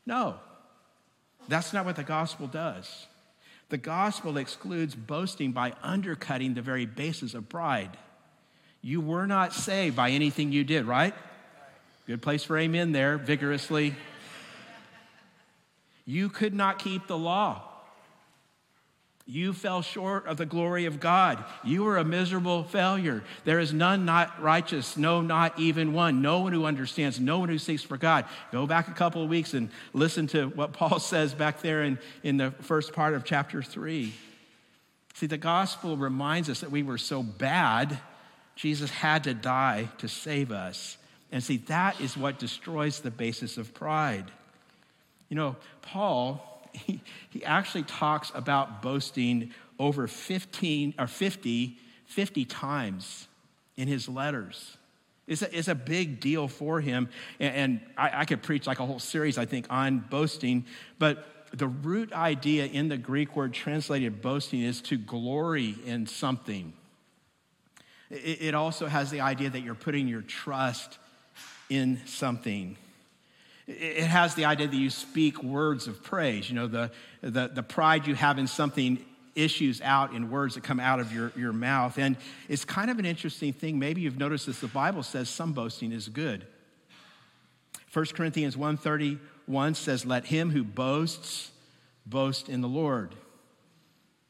No. 0.06 0.36
That's 1.48 1.74
not 1.74 1.86
what 1.86 1.96
the 1.96 2.04
gospel 2.04 2.48
does. 2.48 3.06
The 3.70 3.78
gospel 3.78 4.38
excludes 4.38 4.96
boasting 4.96 5.52
by 5.52 5.74
undercutting 5.82 6.54
the 6.54 6.62
very 6.62 6.86
basis 6.86 7.34
of 7.34 7.50
pride. 7.50 7.98
You 8.82 9.02
were 9.02 9.26
not 9.26 9.54
saved 9.54 9.96
by 9.96 10.12
anything 10.12 10.52
you 10.52 10.64
did, 10.64 10.86
right? 10.86 11.16
Good 12.06 12.22
place 12.22 12.44
for 12.44 12.58
amen 12.58 12.92
there, 12.92 13.18
vigorously. 13.18 13.96
You 16.06 16.30
could 16.30 16.54
not 16.54 16.78
keep 16.78 17.08
the 17.08 17.18
law. 17.18 17.64
You 19.28 19.54
fell 19.54 19.82
short 19.82 20.28
of 20.28 20.38
the 20.38 20.46
glory 20.46 20.86
of 20.86 21.00
God. 21.00 21.44
You 21.64 21.84
were 21.84 21.98
a 21.98 22.06
miserable 22.06 22.64
failure. 22.64 23.24
There 23.44 23.60
is 23.60 23.74
none 23.74 24.06
not 24.06 24.40
righteous, 24.40 24.98
no, 24.98 25.22
not 25.22 25.60
even 25.60 25.94
one. 25.94 26.22
No 26.22 26.42
one 26.42 26.54
who 26.54 26.66
understands, 26.66 27.20
no 27.20 27.40
one 27.40 27.50
who 27.50 27.58
seeks 27.58 27.82
for 27.82 27.98
God. 27.98 28.26
Go 28.52 28.68
back 28.68 28.88
a 28.88 28.94
couple 28.94 29.24
of 29.24 29.30
weeks 29.30 29.56
and 29.56 29.72
listen 29.94 30.28
to 30.28 30.50
what 30.50 30.74
Paul 30.74 31.00
says 31.00 31.34
back 31.34 31.62
there 31.62 31.84
in, 31.84 31.98
in 32.22 32.38
the 32.38 32.52
first 32.52 32.94
part 32.94 33.16
of 33.16 33.24
chapter 33.24 33.64
3. 33.64 34.14
See, 35.16 35.26
the 35.26 35.38
gospel 35.38 35.98
reminds 35.98 36.48
us 36.48 36.60
that 36.60 36.70
we 36.70 36.84
were 36.84 37.00
so 37.00 37.24
bad, 37.24 37.98
Jesus 38.56 38.92
had 38.92 39.24
to 39.24 39.34
die 39.34 39.90
to 40.00 40.08
save 40.08 40.52
us. 40.52 40.98
And 41.32 41.44
see, 41.44 41.58
that 41.68 42.00
is 42.00 42.16
what 42.16 42.38
destroys 42.38 43.00
the 43.00 43.12
basis 43.12 43.58
of 43.58 43.74
pride. 43.74 44.30
You 45.30 45.36
know, 45.36 45.56
Paul 45.82 46.55
he, 46.76 47.44
actually 47.44 47.84
talks 47.84 48.32
about 48.34 48.82
boasting 48.82 49.52
over 49.80 50.08
15 50.08 50.96
or 50.98 51.08
50, 51.08 51.78
50 52.06 52.46
times 52.46 53.28
in 53.78 53.88
his 53.88 54.08
letters. 54.08 54.78
It's 55.28 55.42
a, 55.42 55.58
it's 55.58 55.68
a 55.68 55.76
big 55.76 56.20
deal 56.20 56.48
for 56.48 56.80
him. 56.80 57.10
And, 57.40 57.56
and 57.56 57.82
I, 57.98 58.22
I 58.22 58.26
could 58.26 58.44
preach 58.44 58.68
like 58.68 58.80
a 58.80 58.86
whole 58.86 59.00
series, 59.00 59.38
I 59.38 59.46
think, 59.46 59.68
on 59.70 60.00
boasting. 60.00 60.66
But 61.00 61.26
the 61.52 61.68
root 61.68 62.14
idea 62.14 62.66
in 62.66 62.90
the 62.90 62.98
Greek 62.98 63.36
word 63.36 63.54
translated 63.54 64.22
boasting 64.22 64.62
is 64.62 64.82
to 64.82 64.98
glory 64.98 65.76
in 65.86 66.08
something. 66.08 66.74
It 68.12 68.54
also 68.54 68.88
has 68.88 69.10
the 69.10 69.22
idea 69.22 69.50
that 69.50 69.62
you're 69.62 69.74
putting 69.74 70.08
your 70.08 70.22
trust 70.22 71.00
in 71.70 72.00
something. 72.06 72.78
It 73.68 74.06
has 74.06 74.36
the 74.36 74.46
idea 74.46 74.68
that 74.68 74.76
you 74.76 74.90
speak 74.90 75.42
words 75.42 75.88
of 75.88 76.04
praise. 76.04 76.50
You 76.50 76.56
know, 76.56 76.68
the, 76.68 76.92
the, 77.22 77.48
the 77.48 77.64
pride 77.64 78.06
you 78.06 78.14
have 78.14 78.38
in 78.38 78.48
something 78.48 79.04
issues 79.34 79.82
out 79.82 80.14
in 80.14 80.30
words 80.30 80.56
that 80.56 80.64
come 80.64 80.80
out 80.80 81.00
of 81.00 81.12
your, 81.12 81.32
your 81.36 81.52
mouth. 81.52 81.98
And 81.98 82.16
it's 82.48 82.64
kind 82.64 82.90
of 82.90 83.00
an 83.00 83.06
interesting 83.06 83.54
thing. 83.54 83.78
Maybe 83.78 84.02
you've 84.02 84.18
noticed 84.18 84.46
this. 84.46 84.60
The 84.60 84.68
Bible 84.68 85.04
says 85.04 85.30
some 85.30 85.54
boasting 85.54 85.92
is 85.92 86.08
good. 86.08 86.46
1 87.92 88.06
Corinthians 88.08 88.56
1.31 88.56 89.76
says, 89.76 90.06
let 90.06 90.26
him 90.26 90.52
who 90.52 90.64
boasts 90.64 91.52
boast 92.06 92.50
in 92.50 92.62
the 92.62 92.68
Lord. 92.68 93.16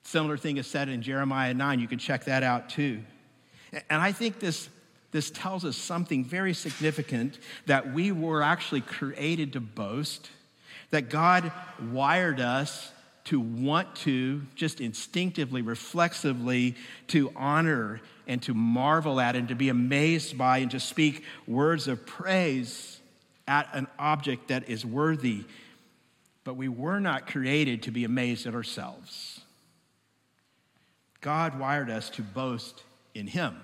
Similar 0.04 0.38
thing 0.38 0.58
is 0.58 0.68
said 0.68 0.88
in 0.88 1.02
Jeremiah 1.02 1.54
9. 1.54 1.80
You 1.80 1.88
can 1.88 2.00
check 2.00 2.26
that 2.26 2.44
out 2.44 2.70
too. 2.70 3.04
And 3.90 4.02
I 4.02 4.12
think 4.12 4.40
this, 4.40 4.70
this 5.16 5.32
tells 5.32 5.64
us 5.64 5.78
something 5.78 6.26
very 6.26 6.54
significant 6.54 7.40
that 7.68 7.94
we 7.94 8.12
were 8.12 8.42
actually 8.42 8.82
created 8.82 9.54
to 9.54 9.62
boast, 9.62 10.30
that 10.90 11.10
God 11.10 11.54
wired 11.90 12.42
us 12.42 12.92
to 13.24 13.40
want 13.40 13.96
to, 13.96 14.42
just 14.56 14.82
instinctively, 14.82 15.62
reflexively, 15.62 16.76
to 17.08 17.32
honor 17.34 18.02
and 18.28 18.44
to 18.44 18.54
marvel 18.54 19.22
at 19.22 19.38
and 19.38 19.48
to 19.48 19.56
be 19.56 19.70
amazed 19.70 20.38
by 20.38 20.58
and 20.58 20.72
to 20.72 20.82
speak 20.82 21.24
words 21.48 21.88
of 21.88 22.06
praise 22.06 23.00
at 23.48 23.70
an 23.72 23.88
object 23.98 24.50
that 24.50 24.68
is 24.68 24.86
worthy. 24.86 25.46
But 26.44 26.58
we 26.58 26.68
were 26.68 27.00
not 27.00 27.26
created 27.26 27.84
to 27.84 27.92
be 27.92 28.04
amazed 28.04 28.48
at 28.48 28.54
ourselves. 28.54 29.40
God 31.22 31.58
wired 31.58 31.90
us 31.90 32.10
to 32.10 32.22
boast 32.22 32.84
in 33.14 33.28
Him, 33.28 33.56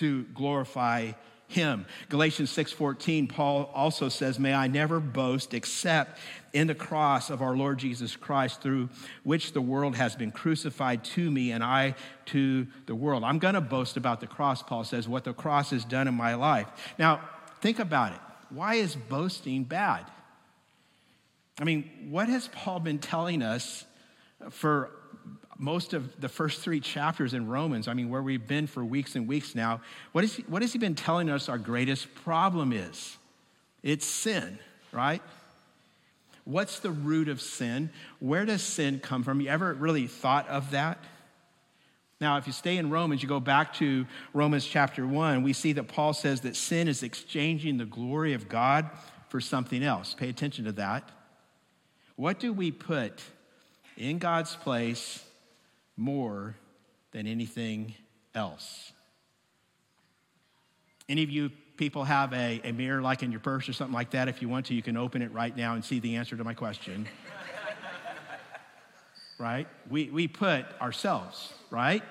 to 0.00 0.24
glorify 0.34 1.12
Him. 1.48 1.86
Galatians 2.10 2.50
6:14, 2.50 3.26
Paul 3.26 3.70
also 3.74 4.08
says, 4.08 4.38
"May 4.38 4.54
I 4.54 4.66
never 4.66 5.00
boast 5.00 5.54
except 5.54 6.18
in 6.52 6.66
the 6.66 6.74
cross 6.74 7.30
of 7.30 7.42
our 7.42 7.56
Lord 7.56 7.78
Jesus 7.78 8.14
Christ, 8.14 8.60
through 8.62 8.88
which 9.24 9.52
the 9.52 9.60
world 9.60 9.96
has 9.96 10.14
been 10.14 10.30
crucified 10.30 11.02
to 11.04 11.30
me 11.30 11.50
and 11.50 11.64
I 11.64 11.96
to 12.26 12.66
the 12.86 12.94
world." 12.94 13.24
I'm 13.24 13.38
going 13.38 13.54
to 13.54 13.60
boast 13.60 13.96
about 13.96 14.20
the 14.20 14.26
cross, 14.26 14.62
Paul 14.62 14.84
says, 14.84 15.08
what 15.08 15.24
the 15.24 15.32
cross 15.32 15.70
has 15.70 15.84
done 15.84 16.06
in 16.06 16.14
my 16.14 16.34
life. 16.34 16.68
Now, 16.98 17.20
think 17.60 17.78
about 17.78 18.12
it. 18.12 18.20
Why 18.50 18.74
is 18.74 18.94
boasting 18.96 19.64
bad? 19.64 20.06
I 21.60 21.64
mean, 21.64 22.08
what 22.10 22.28
has 22.28 22.48
Paul 22.48 22.80
been 22.80 22.98
telling 22.98 23.42
us 23.42 23.84
for 24.50 24.90
most 25.58 25.92
of 25.92 26.20
the 26.20 26.28
first 26.28 26.62
three 26.62 26.80
chapters 26.80 27.34
in 27.34 27.46
Romans, 27.46 27.86
I 27.86 27.94
mean, 27.94 28.08
where 28.08 28.22
we've 28.22 28.46
been 28.46 28.66
for 28.66 28.84
weeks 28.84 29.14
and 29.14 29.28
weeks 29.28 29.54
now, 29.54 29.82
what, 30.12 30.24
is 30.24 30.36
he, 30.36 30.42
what 30.44 30.62
has 30.62 30.72
he 30.72 30.78
been 30.78 30.94
telling 30.94 31.28
us 31.28 31.48
our 31.48 31.58
greatest 31.58 32.14
problem 32.14 32.72
is? 32.72 33.18
It's 33.82 34.06
sin, 34.06 34.58
right? 34.90 35.22
What's 36.44 36.80
the 36.80 36.90
root 36.90 37.28
of 37.28 37.40
sin? 37.40 37.90
Where 38.20 38.46
does 38.46 38.62
sin 38.62 39.00
come 39.00 39.22
from? 39.22 39.40
You 39.40 39.48
ever 39.48 39.74
really 39.74 40.06
thought 40.06 40.48
of 40.48 40.70
that? 40.70 40.98
Now, 42.20 42.36
if 42.36 42.46
you 42.46 42.52
stay 42.52 42.76
in 42.76 42.90
Romans, 42.90 43.22
you 43.22 43.28
go 43.28 43.40
back 43.40 43.74
to 43.74 44.06
Romans 44.34 44.66
chapter 44.66 45.06
1, 45.06 45.42
we 45.42 45.52
see 45.52 45.72
that 45.74 45.88
Paul 45.88 46.12
says 46.12 46.42
that 46.42 46.56
sin 46.56 46.88
is 46.88 47.02
exchanging 47.02 47.78
the 47.78 47.86
glory 47.86 48.34
of 48.34 48.48
God 48.48 48.90
for 49.28 49.40
something 49.40 49.82
else. 49.82 50.14
Pay 50.14 50.28
attention 50.28 50.64
to 50.66 50.72
that. 50.72 51.08
What 52.16 52.38
do 52.38 52.52
we 52.52 52.70
put 52.70 53.22
in 54.00 54.18
God's 54.18 54.56
place 54.56 55.22
more 55.96 56.56
than 57.12 57.26
anything 57.26 57.94
else. 58.34 58.92
Any 61.08 61.22
of 61.22 61.30
you 61.30 61.50
people 61.76 62.04
have 62.04 62.32
a, 62.32 62.60
a 62.64 62.72
mirror 62.72 63.02
like 63.02 63.22
in 63.22 63.30
your 63.30 63.40
purse 63.40 63.68
or 63.68 63.72
something 63.72 63.94
like 63.94 64.10
that? 64.10 64.28
If 64.28 64.42
you 64.42 64.48
want 64.48 64.66
to, 64.66 64.74
you 64.74 64.82
can 64.82 64.96
open 64.96 65.22
it 65.22 65.32
right 65.32 65.54
now 65.54 65.74
and 65.74 65.84
see 65.84 65.98
the 65.98 66.16
answer 66.16 66.36
to 66.36 66.44
my 66.44 66.54
question. 66.54 67.06
right? 69.38 69.68
We, 69.90 70.10
we 70.10 70.28
put 70.28 70.66
ourselves, 70.80 71.52
right? 71.70 72.02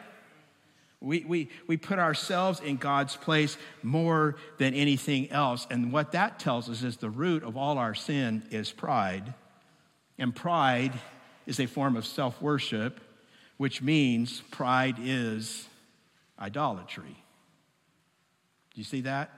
We, 1.02 1.24
we, 1.26 1.50
we 1.66 1.78
put 1.78 1.98
ourselves 1.98 2.60
in 2.60 2.78
God's 2.78 3.16
place 3.16 3.58
more 3.82 4.36
than 4.58 4.74
anything 4.74 5.32
else. 5.32 5.66
And 5.72 5.92
what 5.92 6.12
that 6.12 6.40
tells 6.40 6.70
us 6.70 6.84
is 6.84 6.98
the 6.98 7.10
root 7.10 7.44
of 7.44 7.56
all 7.56 7.78
our 7.78 7.96
sin 7.96 8.44
is 8.52 8.72
pride. 8.72 9.34
And 10.18 10.36
pride 10.36 10.94
is 11.50 11.60
a 11.60 11.66
form 11.66 11.98
of 11.98 12.06
self 12.06 12.42
worship 12.42 13.02
which 13.58 13.82
means 13.82 14.42
pride 14.52 14.96
is 15.02 15.68
idolatry. 16.40 17.18
Do 18.74 18.80
you 18.80 18.86
see 18.86 19.02
that? 19.02 19.32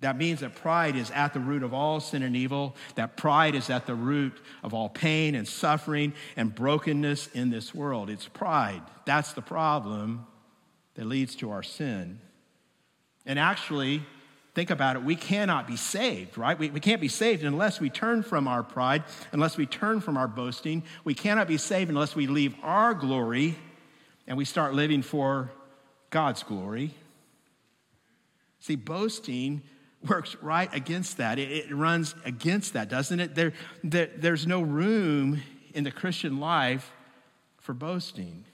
That 0.00 0.16
means 0.16 0.40
that 0.40 0.56
pride 0.56 0.96
is 0.96 1.12
at 1.12 1.34
the 1.34 1.38
root 1.38 1.62
of 1.62 1.72
all 1.72 2.00
sin 2.00 2.24
and 2.24 2.34
evil, 2.34 2.74
that 2.96 3.16
pride 3.16 3.54
is 3.54 3.70
at 3.70 3.86
the 3.86 3.94
root 3.94 4.36
of 4.64 4.74
all 4.74 4.88
pain 4.88 5.36
and 5.36 5.46
suffering 5.46 6.14
and 6.36 6.52
brokenness 6.52 7.28
in 7.28 7.50
this 7.50 7.72
world. 7.72 8.10
It's 8.10 8.26
pride. 8.26 8.82
That's 9.04 9.34
the 9.34 9.40
problem 9.40 10.26
that 10.94 11.06
leads 11.06 11.36
to 11.36 11.52
our 11.52 11.62
sin. 11.62 12.18
And 13.24 13.38
actually, 13.38 14.02
think 14.54 14.70
about 14.70 14.96
it, 14.96 15.02
we 15.02 15.16
cannot 15.16 15.66
be 15.66 15.76
saved, 15.76 16.38
right? 16.38 16.58
We, 16.58 16.70
we 16.70 16.80
can't 16.80 17.00
be 17.00 17.08
saved 17.08 17.42
unless 17.42 17.80
we 17.80 17.90
turn 17.90 18.22
from 18.22 18.46
our 18.46 18.62
pride, 18.62 19.04
unless 19.32 19.56
we 19.56 19.66
turn 19.66 20.00
from 20.00 20.16
our 20.16 20.28
boasting. 20.28 20.84
We 21.02 21.14
cannot 21.14 21.48
be 21.48 21.58
saved 21.58 21.90
unless 21.90 22.14
we 22.14 22.26
leave 22.26 22.54
our 22.62 22.94
glory 22.94 23.56
and 24.26 24.38
we 24.38 24.44
start 24.44 24.74
living 24.74 25.02
for 25.02 25.50
God's 26.10 26.42
glory. 26.42 26.94
See, 28.60 28.76
boasting 28.76 29.62
works 30.08 30.36
right 30.40 30.72
against 30.72 31.16
that. 31.16 31.38
It, 31.38 31.50
it 31.50 31.74
runs 31.74 32.14
against 32.24 32.74
that, 32.74 32.88
doesn't 32.88 33.18
it? 33.20 33.34
There, 33.34 33.52
there, 33.82 34.10
there's 34.16 34.46
no 34.46 34.62
room 34.62 35.42
in 35.74 35.84
the 35.84 35.90
Christian 35.90 36.38
life 36.38 36.92
for 37.60 37.74
boasting. 37.74 38.44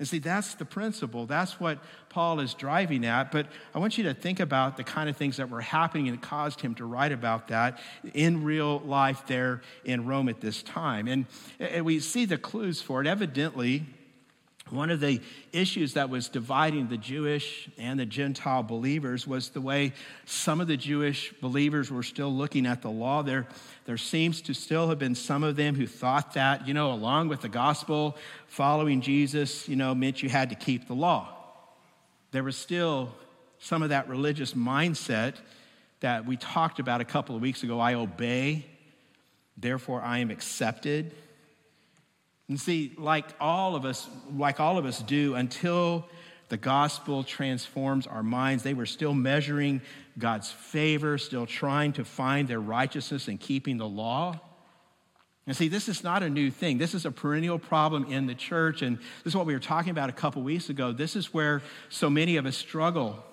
And 0.00 0.08
see, 0.08 0.18
that's 0.18 0.54
the 0.54 0.64
principle. 0.64 1.26
That's 1.26 1.60
what 1.60 1.78
Paul 2.08 2.40
is 2.40 2.54
driving 2.54 3.04
at. 3.04 3.30
But 3.30 3.48
I 3.74 3.78
want 3.78 3.98
you 3.98 4.04
to 4.04 4.14
think 4.14 4.40
about 4.40 4.78
the 4.78 4.82
kind 4.82 5.10
of 5.10 5.16
things 5.18 5.36
that 5.36 5.50
were 5.50 5.60
happening 5.60 6.08
and 6.08 6.22
caused 6.22 6.62
him 6.62 6.74
to 6.76 6.86
write 6.86 7.12
about 7.12 7.48
that 7.48 7.78
in 8.14 8.42
real 8.42 8.78
life 8.80 9.26
there 9.26 9.60
in 9.84 10.06
Rome 10.06 10.30
at 10.30 10.40
this 10.40 10.62
time. 10.62 11.06
And, 11.06 11.26
and 11.58 11.84
we 11.84 12.00
see 12.00 12.24
the 12.24 12.38
clues 12.38 12.80
for 12.80 13.02
it. 13.02 13.06
Evidently, 13.06 13.84
one 14.72 14.90
of 14.90 15.00
the 15.00 15.20
issues 15.52 15.94
that 15.94 16.10
was 16.10 16.28
dividing 16.28 16.88
the 16.88 16.96
Jewish 16.96 17.68
and 17.78 17.98
the 17.98 18.06
Gentile 18.06 18.62
believers 18.62 19.26
was 19.26 19.50
the 19.50 19.60
way 19.60 19.92
some 20.24 20.60
of 20.60 20.66
the 20.66 20.76
Jewish 20.76 21.32
believers 21.40 21.90
were 21.90 22.02
still 22.02 22.32
looking 22.32 22.66
at 22.66 22.82
the 22.82 22.90
law. 22.90 23.22
There, 23.22 23.46
there 23.86 23.96
seems 23.96 24.42
to 24.42 24.54
still 24.54 24.88
have 24.88 24.98
been 24.98 25.14
some 25.14 25.42
of 25.42 25.56
them 25.56 25.74
who 25.74 25.86
thought 25.86 26.34
that, 26.34 26.66
you 26.66 26.74
know, 26.74 26.92
along 26.92 27.28
with 27.28 27.40
the 27.40 27.48
gospel, 27.48 28.16
following 28.46 29.00
Jesus, 29.00 29.68
you 29.68 29.76
know, 29.76 29.94
meant 29.94 30.22
you 30.22 30.28
had 30.28 30.50
to 30.50 30.56
keep 30.56 30.86
the 30.86 30.94
law. 30.94 31.28
There 32.32 32.44
was 32.44 32.56
still 32.56 33.12
some 33.58 33.82
of 33.82 33.90
that 33.90 34.08
religious 34.08 34.54
mindset 34.54 35.34
that 36.00 36.24
we 36.26 36.36
talked 36.36 36.78
about 36.78 37.00
a 37.00 37.04
couple 37.04 37.36
of 37.36 37.42
weeks 37.42 37.62
ago. 37.62 37.78
I 37.78 37.94
obey, 37.94 38.66
therefore 39.56 40.00
I 40.00 40.18
am 40.18 40.30
accepted. 40.30 41.12
And 42.50 42.60
see, 42.60 42.92
like 42.98 43.26
all 43.40 43.76
of 43.76 43.84
us, 43.84 44.08
like 44.36 44.58
all 44.58 44.76
of 44.76 44.84
us 44.84 45.00
do, 45.02 45.36
until 45.36 46.04
the 46.48 46.56
gospel 46.56 47.22
transforms 47.22 48.08
our 48.08 48.24
minds, 48.24 48.64
they 48.64 48.74
were 48.74 48.86
still 48.86 49.14
measuring 49.14 49.80
God's 50.18 50.50
favor, 50.50 51.16
still 51.16 51.46
trying 51.46 51.92
to 51.92 52.04
find 52.04 52.48
their 52.48 52.58
righteousness 52.58 53.28
in 53.28 53.38
keeping 53.38 53.76
the 53.76 53.86
law. 53.86 54.40
And 55.46 55.56
see, 55.56 55.68
this 55.68 55.88
is 55.88 56.02
not 56.02 56.24
a 56.24 56.28
new 56.28 56.50
thing. 56.50 56.78
This 56.78 56.92
is 56.92 57.06
a 57.06 57.12
perennial 57.12 57.60
problem 57.60 58.06
in 58.06 58.26
the 58.26 58.34
church. 58.34 58.82
And 58.82 58.98
this 58.98 59.26
is 59.32 59.36
what 59.36 59.46
we 59.46 59.54
were 59.54 59.60
talking 59.60 59.92
about 59.92 60.10
a 60.10 60.12
couple 60.12 60.42
weeks 60.42 60.70
ago. 60.70 60.90
This 60.90 61.14
is 61.14 61.32
where 61.32 61.62
so 61.88 62.10
many 62.10 62.36
of 62.36 62.46
us 62.46 62.56
struggle 62.56 63.24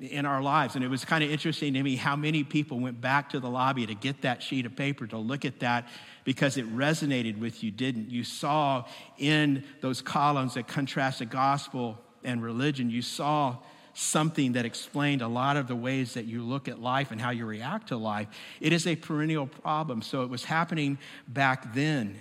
in 0.00 0.24
our 0.24 0.42
lives. 0.42 0.76
And 0.76 0.84
it 0.84 0.88
was 0.88 1.04
kind 1.04 1.22
of 1.22 1.30
interesting 1.30 1.74
to 1.74 1.82
me 1.82 1.96
how 1.96 2.16
many 2.16 2.42
people 2.42 2.80
went 2.80 3.00
back 3.00 3.30
to 3.30 3.40
the 3.40 3.50
lobby 3.50 3.86
to 3.86 3.94
get 3.94 4.22
that 4.22 4.42
sheet 4.42 4.64
of 4.64 4.74
paper 4.74 5.06
to 5.08 5.18
look 5.18 5.44
at 5.44 5.60
that 5.60 5.88
because 6.24 6.56
it 6.56 6.66
resonated 6.74 7.38
with 7.38 7.62
you, 7.62 7.70
didn't 7.70 8.10
you? 8.10 8.24
saw 8.24 8.84
in 9.18 9.64
those 9.80 10.00
columns 10.00 10.54
that 10.54 10.66
contrasted 10.66 11.30
gospel 11.30 11.98
and 12.24 12.42
religion, 12.42 12.90
you 12.90 13.02
saw 13.02 13.56
something 13.92 14.52
that 14.52 14.64
explained 14.64 15.20
a 15.20 15.28
lot 15.28 15.56
of 15.56 15.66
the 15.66 15.76
ways 15.76 16.14
that 16.14 16.24
you 16.24 16.42
look 16.42 16.68
at 16.68 16.80
life 16.80 17.10
and 17.10 17.20
how 17.20 17.30
you 17.30 17.44
react 17.44 17.88
to 17.88 17.96
life. 17.96 18.28
It 18.60 18.72
is 18.72 18.86
a 18.86 18.96
perennial 18.96 19.46
problem. 19.46 20.00
So 20.00 20.22
it 20.22 20.30
was 20.30 20.44
happening 20.44 20.98
back 21.28 21.74
then. 21.74 22.16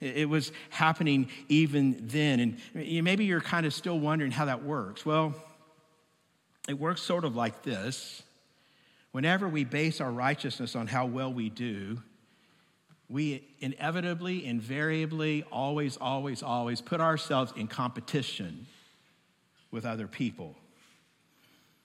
It 0.00 0.28
was 0.28 0.50
happening 0.70 1.28
even 1.48 1.96
then. 2.08 2.40
And 2.74 3.04
maybe 3.04 3.24
you're 3.24 3.40
kind 3.40 3.66
of 3.66 3.74
still 3.74 3.98
wondering 4.00 4.32
how 4.32 4.46
that 4.46 4.64
works. 4.64 5.04
Well, 5.04 5.34
it 6.68 6.78
works 6.78 7.02
sort 7.02 7.24
of 7.24 7.34
like 7.34 7.62
this. 7.62 8.22
Whenever 9.10 9.48
we 9.48 9.64
base 9.64 10.00
our 10.00 10.10
righteousness 10.10 10.74
on 10.74 10.86
how 10.86 11.06
well 11.06 11.32
we 11.32 11.50
do, 11.50 12.00
we 13.08 13.46
inevitably, 13.60 14.46
invariably, 14.46 15.44
always, 15.52 15.98
always, 15.98 16.42
always 16.42 16.80
put 16.80 17.00
ourselves 17.00 17.52
in 17.56 17.68
competition 17.68 18.66
with 19.70 19.84
other 19.84 20.06
people. 20.06 20.54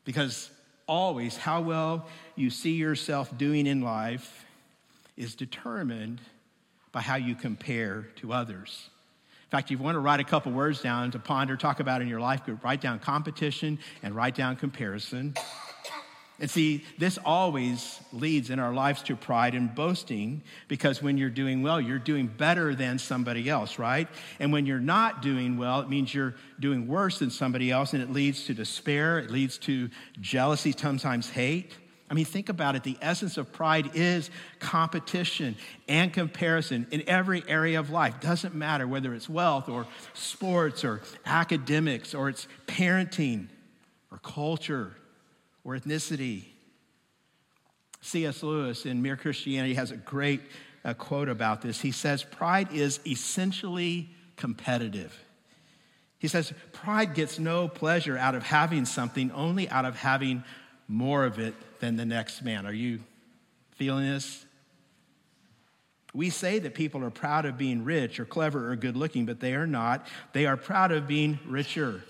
Because 0.05 0.49
always 0.87 1.35
how 1.35 1.61
well 1.61 2.07
you 2.35 2.49
see 2.49 2.73
yourself 2.73 3.37
doing 3.37 3.67
in 3.67 3.81
life 3.81 4.45
is 5.17 5.35
determined 5.35 6.21
by 6.93 7.01
how 7.01 7.15
you 7.15 7.35
compare 7.35 8.07
to 8.17 8.31
others. 8.31 8.89
In 9.47 9.51
fact, 9.51 9.71
you 9.71 9.77
want 9.77 9.95
to 9.95 10.01
write 10.01 10.19
a 10.19 10.25
couple 10.25 10.51
words 10.51 10.81
down 10.81 11.11
to 11.11 11.19
ponder, 11.19 11.55
talk 11.55 11.79
about 11.79 12.01
in 12.01 12.09
your 12.09 12.19
life 12.19 12.43
group, 12.43 12.65
write 12.65 12.81
down 12.81 12.99
competition 12.99 13.79
and 14.03 14.13
write 14.13 14.35
down 14.35 14.57
comparison. 14.57 15.35
And 16.37 16.49
see, 16.51 16.83
this 16.97 17.17
always 17.23 18.01
leads 18.11 18.49
in 18.49 18.59
our 18.59 18.73
lives 18.73 19.01
to 19.03 19.15
pride 19.15 19.55
and 19.55 19.73
boasting 19.73 20.43
because 20.67 21.01
when 21.01 21.17
you're 21.17 21.29
doing 21.29 21.63
well, 21.63 21.79
you're 21.79 21.97
doing 21.97 22.27
better 22.27 22.75
than 22.75 22.99
somebody 22.99 23.49
else, 23.49 23.79
right? 23.79 24.09
And 24.41 24.51
when 24.51 24.65
you're 24.65 24.81
not 24.81 25.21
doing 25.21 25.57
well, 25.57 25.79
it 25.79 25.87
means 25.87 26.13
you're 26.13 26.35
doing 26.59 26.85
worse 26.85 27.17
than 27.17 27.31
somebody 27.31 27.71
else, 27.71 27.93
and 27.93 28.03
it 28.03 28.11
leads 28.11 28.43
to 28.47 28.53
despair, 28.53 29.17
it 29.17 29.31
leads 29.31 29.57
to 29.59 29.89
jealousy, 30.19 30.73
sometimes 30.77 31.29
hate. 31.29 31.73
I 32.09 32.13
mean, 32.13 32.25
think 32.25 32.47
about 32.47 32.75
it. 32.75 32.83
The 32.83 32.97
essence 33.01 33.37
of 33.37 33.51
pride 33.51 33.91
is 33.93 34.29
competition 34.59 35.57
and 35.89 36.13
comparison 36.13 36.87
in 36.89 37.03
every 37.07 37.43
area 37.47 37.79
of 37.79 37.89
life. 37.89 38.21
Doesn't 38.21 38.55
matter 38.55 38.87
whether 38.87 39.13
it's 39.13 39.27
wealth 39.27 39.67
or 39.67 39.85
sports 40.13 40.85
or 40.85 41.01
academics 41.25 42.13
or 42.13 42.29
it's 42.29 42.47
parenting 42.65 43.47
or 44.09 44.19
culture 44.19 44.95
or 45.65 45.75
ethnicity. 45.75 46.45
C.S. 47.99 48.41
Lewis 48.41 48.85
in 48.85 49.01
Mere 49.01 49.17
Christianity 49.17 49.73
has 49.73 49.91
a 49.91 49.97
great 49.97 50.41
uh, 50.85 50.93
quote 50.93 51.27
about 51.27 51.61
this. 51.61 51.81
He 51.81 51.91
says, 51.91 52.23
Pride 52.23 52.71
is 52.71 53.01
essentially 53.05 54.09
competitive. 54.37 55.17
He 56.19 56.29
says, 56.29 56.53
Pride 56.71 57.13
gets 57.13 57.37
no 57.37 57.67
pleasure 57.67 58.17
out 58.17 58.33
of 58.33 58.43
having 58.43 58.85
something, 58.85 59.29
only 59.31 59.69
out 59.69 59.83
of 59.83 59.97
having 59.97 60.45
more 60.87 61.25
of 61.25 61.39
it 61.39 61.53
than 61.79 61.95
the 61.95 62.05
next 62.05 62.41
man. 62.41 62.65
Are 62.65 62.73
you 62.73 62.99
feeling 63.71 64.05
this? 64.05 64.45
We 66.13 66.29
say 66.29 66.59
that 66.59 66.73
people 66.73 67.03
are 67.03 67.11
proud 67.11 67.45
of 67.45 67.57
being 67.57 67.83
rich 67.83 68.19
or 68.19 68.25
clever 68.25 68.71
or 68.71 68.75
good 68.75 68.95
looking, 68.95 69.25
but 69.25 69.39
they 69.39 69.53
are 69.53 69.67
not. 69.67 70.07
They 70.33 70.45
are 70.45 70.57
proud 70.57 70.91
of 70.91 71.07
being 71.07 71.39
richer 71.45 72.03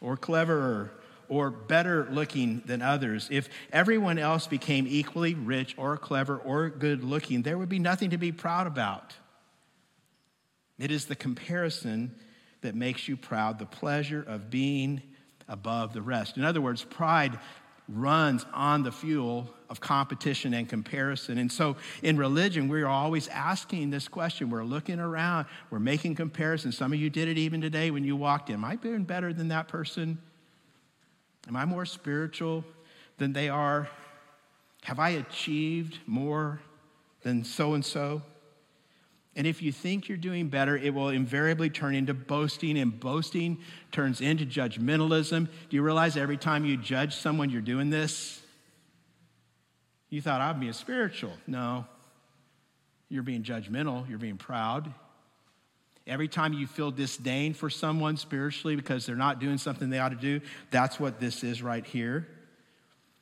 or 0.00 0.16
cleverer 0.16 0.90
or 1.28 1.50
better 1.50 2.08
looking 2.10 2.62
than 2.66 2.82
others. 2.82 3.28
If 3.30 3.48
everyone 3.72 4.18
else 4.18 4.46
became 4.46 4.86
equally 4.88 5.34
rich 5.34 5.74
or 5.76 5.96
clever 5.96 6.38
or 6.38 6.70
good 6.70 7.04
looking, 7.04 7.42
there 7.42 7.58
would 7.58 7.68
be 7.68 7.78
nothing 7.78 8.10
to 8.10 8.18
be 8.18 8.32
proud 8.32 8.66
about. 8.66 9.14
It 10.78 10.90
is 10.90 11.06
the 11.06 11.16
comparison 11.16 12.14
that 12.60 12.74
makes 12.74 13.08
you 13.08 13.16
proud, 13.16 13.58
the 13.58 13.66
pleasure 13.66 14.24
of 14.26 14.50
being 14.50 15.02
above 15.48 15.92
the 15.92 16.02
rest. 16.02 16.36
In 16.36 16.44
other 16.44 16.60
words, 16.60 16.84
pride 16.84 17.38
runs 17.88 18.44
on 18.52 18.82
the 18.82 18.92
fuel 18.92 19.48
of 19.70 19.80
competition 19.80 20.54
and 20.54 20.68
comparison. 20.68 21.38
And 21.38 21.50
so 21.50 21.76
in 22.02 22.16
religion, 22.16 22.68
we're 22.68 22.86
always 22.86 23.28
asking 23.28 23.90
this 23.90 24.08
question. 24.08 24.50
We're 24.50 24.64
looking 24.64 24.98
around, 24.98 25.46
we're 25.70 25.78
making 25.78 26.16
comparisons. 26.16 26.76
Some 26.76 26.92
of 26.92 26.98
you 26.98 27.10
did 27.10 27.28
it 27.28 27.38
even 27.38 27.60
today 27.60 27.90
when 27.90 28.04
you 28.04 28.16
walked 28.16 28.48
in. 28.48 28.56
Am 28.56 28.64
I 28.64 28.76
doing 28.76 29.04
better 29.04 29.32
than 29.32 29.48
that 29.48 29.68
person? 29.68 30.18
Am 31.48 31.56
I 31.56 31.64
more 31.64 31.86
spiritual 31.86 32.64
than 33.18 33.32
they 33.32 33.48
are? 33.48 33.88
Have 34.82 34.98
I 34.98 35.10
achieved 35.10 35.98
more 36.06 36.60
than 37.22 37.44
so 37.44 37.74
and 37.74 37.84
so? 37.84 38.22
And 39.36 39.46
if 39.46 39.62
you 39.62 39.70
think 39.70 40.08
you're 40.08 40.18
doing 40.18 40.48
better, 40.48 40.76
it 40.76 40.92
will 40.92 41.10
invariably 41.10 41.70
turn 41.70 41.94
into 41.94 42.14
boasting, 42.14 42.78
and 42.78 42.98
boasting 42.98 43.58
turns 43.92 44.20
into 44.20 44.44
judgmentalism. 44.46 45.46
Do 45.68 45.76
you 45.76 45.82
realize 45.82 46.16
every 46.16 46.38
time 46.38 46.64
you 46.64 46.76
judge 46.76 47.14
someone, 47.14 47.50
you're 47.50 47.60
doing 47.60 47.90
this? 47.90 48.40
You 50.08 50.20
thought 50.20 50.40
I'd 50.40 50.58
be 50.58 50.68
a 50.68 50.72
spiritual. 50.72 51.32
No. 51.46 51.86
You're 53.08 53.22
being 53.22 53.44
judgmental, 53.44 54.08
you're 54.08 54.18
being 54.18 54.38
proud, 54.38 54.92
Every 56.06 56.28
time 56.28 56.52
you 56.52 56.68
feel 56.68 56.92
disdain 56.92 57.52
for 57.52 57.68
someone 57.68 58.16
spiritually 58.16 58.76
because 58.76 59.06
they're 59.06 59.16
not 59.16 59.40
doing 59.40 59.58
something 59.58 59.90
they 59.90 59.98
ought 59.98 60.10
to 60.10 60.14
do, 60.14 60.40
that's 60.70 61.00
what 61.00 61.18
this 61.18 61.42
is 61.42 61.62
right 61.62 61.84
here. 61.84 62.28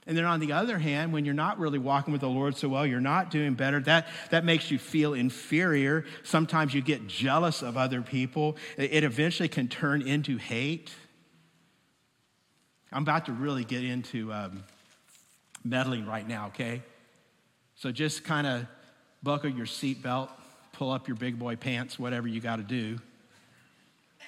And 0.06 0.16
then 0.16 0.24
on 0.24 0.40
the 0.40 0.52
other 0.52 0.78
hand, 0.78 1.12
when 1.12 1.24
you're 1.24 1.34
not 1.34 1.58
really 1.58 1.78
walking 1.78 2.12
with 2.12 2.20
the 2.20 2.28
Lord 2.28 2.56
so 2.56 2.68
well, 2.68 2.86
you're 2.86 3.00
not 3.00 3.30
doing 3.30 3.54
better, 3.54 3.80
that, 3.80 4.08
that 4.30 4.44
makes 4.44 4.70
you 4.70 4.78
feel 4.78 5.14
inferior. 5.14 6.04
Sometimes 6.24 6.74
you 6.74 6.82
get 6.82 7.06
jealous 7.06 7.62
of 7.62 7.76
other 7.78 8.02
people. 8.02 8.56
It 8.76 9.02
eventually 9.02 9.48
can 9.48 9.68
turn 9.68 10.02
into 10.02 10.36
hate. 10.36 10.92
I'm 12.92 13.02
about 13.02 13.26
to 13.26 13.32
really 13.32 13.64
get 13.64 13.82
into 13.82 14.32
um, 14.32 14.64
meddling 15.64 16.06
right 16.06 16.28
now, 16.28 16.48
okay? 16.48 16.82
So 17.76 17.90
just 17.90 18.24
kind 18.24 18.46
of 18.46 18.66
buckle 19.22 19.50
your 19.50 19.66
seatbelt 19.66 20.28
pull 20.74 20.90
up 20.90 21.06
your 21.08 21.16
big 21.16 21.38
boy 21.38 21.56
pants, 21.56 21.98
whatever 21.98 22.28
you 22.28 22.40
got 22.40 22.56
to 22.56 22.62
do. 22.62 22.98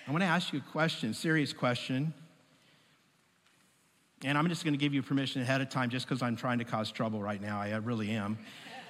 I 0.07 0.11
want 0.13 0.23
to 0.23 0.27
ask 0.27 0.53
you 0.53 0.61
a 0.61 0.73
question, 0.73 1.13
serious 1.13 1.53
question. 1.53 2.15
And 4.25 4.39
I'm 4.39 4.49
just 4.49 4.65
going 4.65 4.75
to 4.75 4.79
give 4.79 4.95
you 4.95 5.03
permission 5.03 5.43
ahead 5.43 5.61
of 5.61 5.69
time 5.69 5.91
just 5.91 6.09
because 6.09 6.23
I'm 6.23 6.37
trying 6.37 6.59
to 6.59 6.65
cause 6.65 6.91
trouble 6.91 7.21
right 7.21 7.41
now. 7.41 7.61
I 7.61 7.77
really 7.77 8.11
am. 8.11 8.39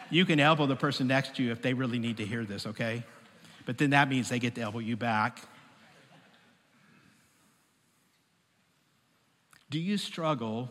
You 0.08 0.24
can 0.24 0.38
elbow 0.38 0.66
the 0.66 0.76
person 0.76 1.08
next 1.08 1.36
to 1.36 1.42
you 1.42 1.50
if 1.50 1.62
they 1.62 1.74
really 1.74 1.98
need 1.98 2.18
to 2.18 2.24
hear 2.24 2.44
this, 2.44 2.66
okay? 2.66 3.02
But 3.64 3.78
then 3.78 3.90
that 3.90 4.08
means 4.08 4.28
they 4.28 4.38
get 4.38 4.54
to 4.54 4.60
elbow 4.60 4.78
you 4.78 4.96
back. 4.96 5.40
Do 9.68 9.80
you 9.80 9.98
struggle 9.98 10.70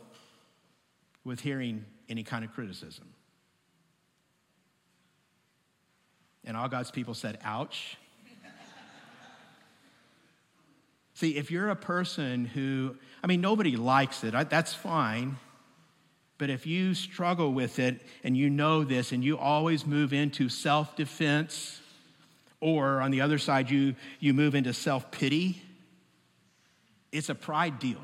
with 1.26 1.41
hearing 1.41 1.84
any 2.08 2.24
kind 2.24 2.46
of 2.46 2.54
criticism? 2.54 3.10
And 6.46 6.56
all 6.56 6.70
God's 6.70 6.91
people 6.91 7.13
said, 7.13 7.39
ouch. 7.44 7.98
See, 11.15 11.38
if 11.38 11.49
you're 11.49 11.69
a 11.69 11.75
person 11.75 12.45
who, 12.45 12.95
I 13.23 13.28
mean, 13.28 13.41
nobody 13.41 13.78
likes 13.78 14.23
it, 14.23 14.34
that's 14.49 14.73
fine. 14.73 15.38
But 16.38 16.49
if 16.49 16.67
you 16.67 16.93
struggle 16.93 17.54
with 17.54 17.80
it 17.80 18.01
and 18.23 18.36
you 18.36 18.49
know 18.49 18.84
this 18.84 19.13
and 19.13 19.23
you 19.23 19.38
always 19.38 19.86
move 19.86 20.12
into 20.12 20.49
self 20.49 20.95
defense, 20.97 21.80
or 22.60 23.01
on 23.01 23.12
the 23.12 23.21
other 23.21 23.38
side, 23.38 23.69
you, 23.69 23.95
you 24.19 24.34
move 24.34 24.56
into 24.56 24.73
self 24.73 25.10
pity, 25.12 25.62
it's 27.13 27.30
a 27.30 27.36
pride 27.36 27.80
deal. 27.80 28.01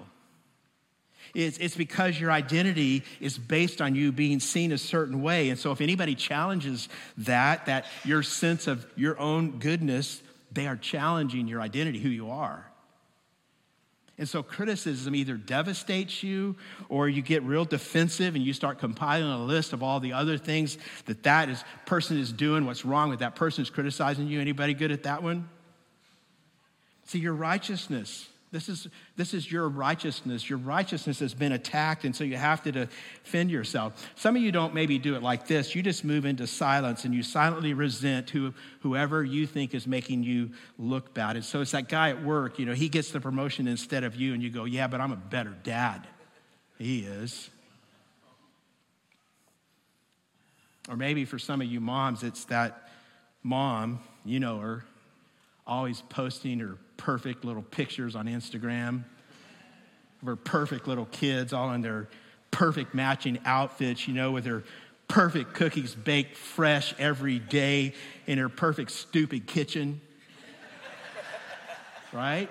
It's, 1.36 1.58
it's 1.58 1.76
because 1.76 2.20
your 2.20 2.32
identity 2.32 3.04
is 3.20 3.38
based 3.38 3.82
on 3.82 3.96
you 3.96 4.12
being 4.12 4.40
seen 4.40 4.72
a 4.72 4.78
certain 4.78 5.22
way. 5.22 5.50
And 5.50 5.60
so 5.60 5.72
if 5.72 5.82
anybody 5.82 6.16
challenges 6.16 6.90
that, 7.18 7.66
that 7.66 7.86
your 8.06 8.24
sense 8.24 8.68
of 8.68 8.86
your 8.96 9.20
own 9.20 9.60
goodness, 9.60 10.22
they 10.52 10.68
are 10.68 10.76
challenging 10.76 11.48
your 11.48 11.62
identity, 11.62 12.00
who 12.00 12.10
you 12.10 12.32
are. 12.32 12.71
And 14.18 14.30
so 14.30 14.44
criticism 14.44 15.16
either 15.16 15.36
devastates 15.36 16.22
you 16.22 16.56
or 16.90 17.10
you 17.10 17.22
get 17.22 17.42
real 17.44 17.66
defensive 17.66 18.36
and 18.36 18.44
you 18.44 18.54
start 18.54 18.78
compiling 18.78 19.32
a 19.32 19.44
list 19.44 19.74
of 19.74 19.82
all 19.82 20.00
the 20.00 20.14
other 20.14 20.38
things 20.38 20.78
that 21.06 21.24
that 21.24 21.50
is, 21.50 21.64
person 21.86 22.20
is 22.20 22.32
doing, 22.32 22.66
what's 22.66 22.86
wrong 22.86 23.10
with 23.10 23.20
that 23.20 23.36
person 23.36 23.64
is 23.64 23.70
criticizing 23.70 24.28
you. 24.28 24.40
Anybody 24.40 24.74
good 24.74 24.92
at 24.92 25.04
that 25.04 25.24
one? 25.24 25.50
See, 27.06 27.20
your 27.20 27.34
righteousness 27.34 28.28
this 28.52 28.68
is, 28.68 28.88
this 29.16 29.34
is 29.34 29.50
your 29.50 29.70
righteousness. 29.70 30.50
Your 30.50 30.60
righteousness 30.60 31.20
has 31.20 31.34
been 31.34 31.54
attacked, 31.54 32.04
and 32.04 32.14
so 32.14 32.26
you 32.26 32.36
have 32.36 32.62
to 32.64 32.72
defend 32.74 33.50
yourself. 33.50 34.12
Some 34.16 34.36
of 34.36 34.42
you 34.42 34.52
don't 34.52 34.74
maybe 34.74 34.98
do 34.98 35.16
it 35.16 35.24
like 35.24 35.48
this. 35.48 35.74
You 35.74 35.82
just 35.82 36.04
move 36.04 36.26
into 36.26 36.46
silence 36.46 37.06
and 37.06 37.14
you 37.14 37.24
silently 37.24 37.74
resent 37.74 38.30
who, 38.30 38.54
whoever 38.82 39.24
you 39.24 39.48
think 39.48 39.74
is 39.74 39.88
making 39.88 40.24
you 40.24 40.52
look 40.78 41.14
bad. 41.14 41.38
And 41.38 41.46
so 41.46 41.62
it's 41.62 41.72
that 41.72 41.88
guy 41.88 42.10
at 42.10 42.24
work, 42.26 42.60
you 42.60 42.66
know, 42.66 42.74
he 42.74 42.90
gets 42.90 43.12
the 43.12 43.22
promotion 43.22 43.70
instead 43.70 44.04
of 44.04 44.18
you, 44.18 44.34
and 44.34 44.44
you 44.44 44.50
go, 44.50 44.66
Yeah, 44.66 44.88
but 44.88 45.00
I'm 45.00 45.14
a 45.14 45.18
better 45.18 45.56
dad. 45.64 46.06
He 46.78 47.02
is. 47.02 47.50
Or 50.90 50.98
maybe 50.98 51.24
for 51.24 51.40
some 51.40 51.62
of 51.62 51.68
you 51.68 51.80
moms, 51.80 52.22
it's 52.22 52.44
that 52.46 52.90
mom, 53.44 54.00
you 54.26 54.42
know 54.42 54.58
her, 54.58 54.84
always 55.66 56.02
posting 56.10 56.60
her 56.60 56.78
perfect 57.02 57.44
little 57.44 57.64
pictures 57.64 58.16
on 58.16 58.28
Instagram 58.28 59.04
of 60.22 60.28
her 60.28 60.36
perfect 60.36 60.88
little 60.88 61.08
kids, 61.08 61.52
all 61.52 61.72
in 61.74 61.82
their 61.82 62.08
perfect 62.52 62.94
matching 62.94 63.40
outfits, 63.44 64.08
you 64.08 64.14
know, 64.14 64.30
with 64.30 64.44
their 64.44 64.64
perfect 65.08 65.56
cookies 65.56 65.96
baked 65.96 66.38
fresh 66.38 66.94
every 67.00 67.40
day 67.40 67.96
in 68.28 68.38
her 68.38 68.50
perfect 68.50 68.92
stupid 68.92 69.48
kitchen. 69.48 70.00
right? 72.14 72.48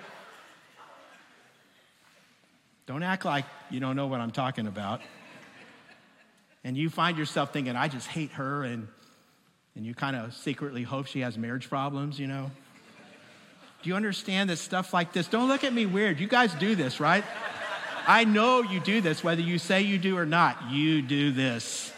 Don't 2.87 3.03
act 3.03 3.23
like 3.23 3.45
you 3.69 3.79
don't 3.79 3.95
know 3.95 4.07
what 4.07 4.19
I'm 4.19 4.31
talking 4.31 4.67
about. 4.67 4.99
And 6.65 6.75
you 6.75 6.89
find 6.89 7.17
yourself 7.17 7.53
thinking, 7.53 7.77
I 7.77 7.87
just 7.87 8.07
hate 8.07 8.31
her, 8.33 8.65
and, 8.65 8.89
and 9.77 9.85
you 9.85 9.95
kind 9.95 10.17
of 10.17 10.35
secretly 10.35 10.83
hope 10.83 11.07
she 11.07 11.21
has 11.21 11.37
marriage 11.37 11.69
problems, 11.69 12.19
you 12.19 12.27
know? 12.27 12.51
Do 13.81 13.89
you 13.89 13.95
understand 13.95 14.49
that 14.49 14.57
stuff 14.57 14.93
like 14.93 15.11
this? 15.11 15.27
Don't 15.27 15.47
look 15.47 15.63
at 15.63 15.73
me 15.73 15.85
weird. 15.85 16.19
You 16.19 16.27
guys 16.27 16.53
do 16.55 16.75
this, 16.75 16.99
right? 16.99 17.23
I 18.07 18.25
know 18.25 18.61
you 18.61 18.79
do 18.79 19.01
this, 19.01 19.23
whether 19.23 19.41
you 19.41 19.57
say 19.57 19.81
you 19.81 19.97
do 19.97 20.17
or 20.17 20.25
not. 20.25 20.69
You 20.69 21.01
do 21.01 21.31
this. 21.31 21.91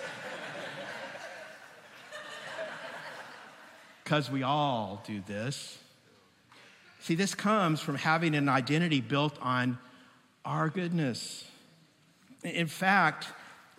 Because 4.04 4.30
we 4.30 4.44
all 4.44 5.02
do 5.06 5.22
this. 5.26 5.78
See, 7.02 7.16
this 7.16 7.36
comes 7.36 7.82
from 7.82 7.96
having 7.96 8.36
an 8.36 8.48
identity 8.48 9.02
built 9.02 9.38
on 9.42 9.78
our 10.46 10.70
goodness. 10.70 11.46
In 12.44 12.68
fact, 12.68 13.28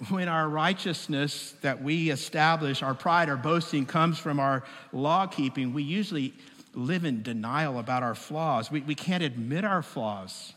when 0.08 0.28
our 0.28 0.48
righteousness 0.48 1.54
that 1.62 1.82
we 1.82 2.10
establish, 2.10 2.82
our 2.82 2.94
pride, 2.94 3.28
our 3.30 3.36
boasting 3.36 3.86
comes 3.86 4.18
from 4.18 4.40
our 4.40 4.64
law 4.92 5.26
keeping, 5.26 5.72
we 5.72 5.82
usually 5.82 6.34
live 6.74 7.04
in 7.04 7.22
denial 7.22 7.78
about 7.78 8.02
our 8.02 8.14
flaws. 8.14 8.70
We, 8.70 8.80
we 8.80 8.94
can't 8.94 9.22
admit 9.22 9.64
our 9.64 9.82
flaws, 9.82 10.54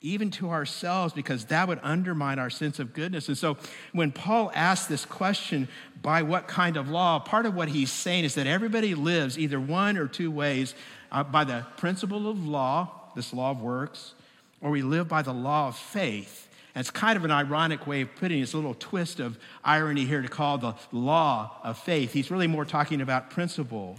even 0.00 0.30
to 0.32 0.50
ourselves, 0.50 1.12
because 1.12 1.46
that 1.46 1.68
would 1.68 1.80
undermine 1.82 2.38
our 2.38 2.50
sense 2.50 2.78
of 2.78 2.92
goodness. 2.92 3.28
And 3.28 3.36
so 3.36 3.56
when 3.92 4.12
Paul 4.12 4.50
asks 4.54 4.86
this 4.86 5.04
question, 5.04 5.68
by 6.00 6.22
what 6.22 6.46
kind 6.46 6.76
of 6.76 6.88
law, 6.88 7.18
part 7.18 7.46
of 7.46 7.54
what 7.54 7.68
he's 7.68 7.90
saying 7.90 8.24
is 8.24 8.34
that 8.36 8.46
everybody 8.46 8.94
lives 8.94 9.38
either 9.38 9.58
one 9.58 9.96
or 9.96 10.06
two 10.06 10.30
ways 10.30 10.74
uh, 11.10 11.24
by 11.24 11.44
the 11.44 11.66
principle 11.76 12.28
of 12.30 12.46
law, 12.46 12.90
this 13.16 13.32
law 13.32 13.50
of 13.50 13.60
works, 13.60 14.14
or 14.60 14.70
we 14.70 14.82
live 14.82 15.08
by 15.08 15.22
the 15.22 15.32
law 15.32 15.68
of 15.68 15.76
faith. 15.76 16.48
And 16.74 16.80
it's 16.80 16.90
kind 16.90 17.16
of 17.16 17.24
an 17.24 17.32
ironic 17.32 17.86
way 17.86 18.02
of 18.02 18.14
putting 18.14 18.40
a 18.40 18.46
little 18.46 18.74
twist 18.74 19.18
of 19.18 19.36
irony 19.64 20.04
here 20.04 20.22
to 20.22 20.28
call 20.28 20.58
the 20.58 20.74
law 20.92 21.56
of 21.64 21.76
faith. 21.78 22.12
He's 22.12 22.30
really 22.30 22.46
more 22.46 22.64
talking 22.64 23.00
about 23.00 23.30
principle. 23.30 23.96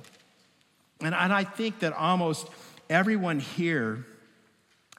And, 1.01 1.15
and 1.15 1.31
I 1.31 1.43
think 1.43 1.79
that 1.79 1.93
almost 1.93 2.47
everyone 2.89 3.39
here, 3.39 4.05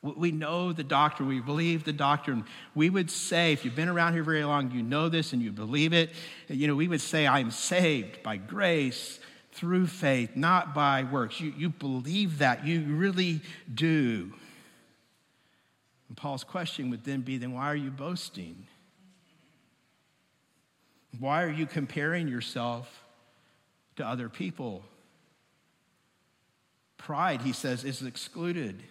we 0.02 0.32
know 0.32 0.72
the 0.72 0.84
doctrine, 0.84 1.28
we 1.28 1.40
believe 1.40 1.84
the 1.84 1.92
doctrine. 1.92 2.44
We 2.74 2.88
would 2.88 3.10
say, 3.10 3.52
if 3.52 3.64
you've 3.64 3.76
been 3.76 3.88
around 3.88 4.14
here 4.14 4.22
very 4.22 4.44
long, 4.44 4.70
you 4.70 4.82
know 4.82 5.08
this 5.08 5.32
and 5.32 5.42
you 5.42 5.52
believe 5.52 5.92
it. 5.92 6.10
You 6.48 6.68
know, 6.68 6.74
we 6.74 6.88
would 6.88 7.02
say, 7.02 7.26
I'm 7.26 7.50
saved 7.50 8.22
by 8.22 8.38
grace 8.38 9.18
through 9.52 9.88
faith, 9.88 10.36
not 10.36 10.74
by 10.74 11.02
works. 11.02 11.40
You, 11.40 11.52
you 11.56 11.68
believe 11.68 12.38
that, 12.38 12.66
you 12.66 12.80
really 12.82 13.42
do. 13.72 14.32
And 16.08 16.16
Paul's 16.16 16.44
question 16.44 16.88
would 16.90 17.04
then 17.04 17.20
be 17.20 17.36
then 17.36 17.52
why 17.52 17.70
are 17.70 17.76
you 17.76 17.90
boasting? 17.90 18.66
Why 21.18 21.42
are 21.42 21.50
you 21.50 21.66
comparing 21.66 22.26
yourself 22.26 23.04
to 23.96 24.06
other 24.06 24.28
people? 24.28 24.82
Pride, 27.00 27.40
he 27.40 27.52
says, 27.52 27.82
is 27.82 28.02
excluded. 28.02 28.82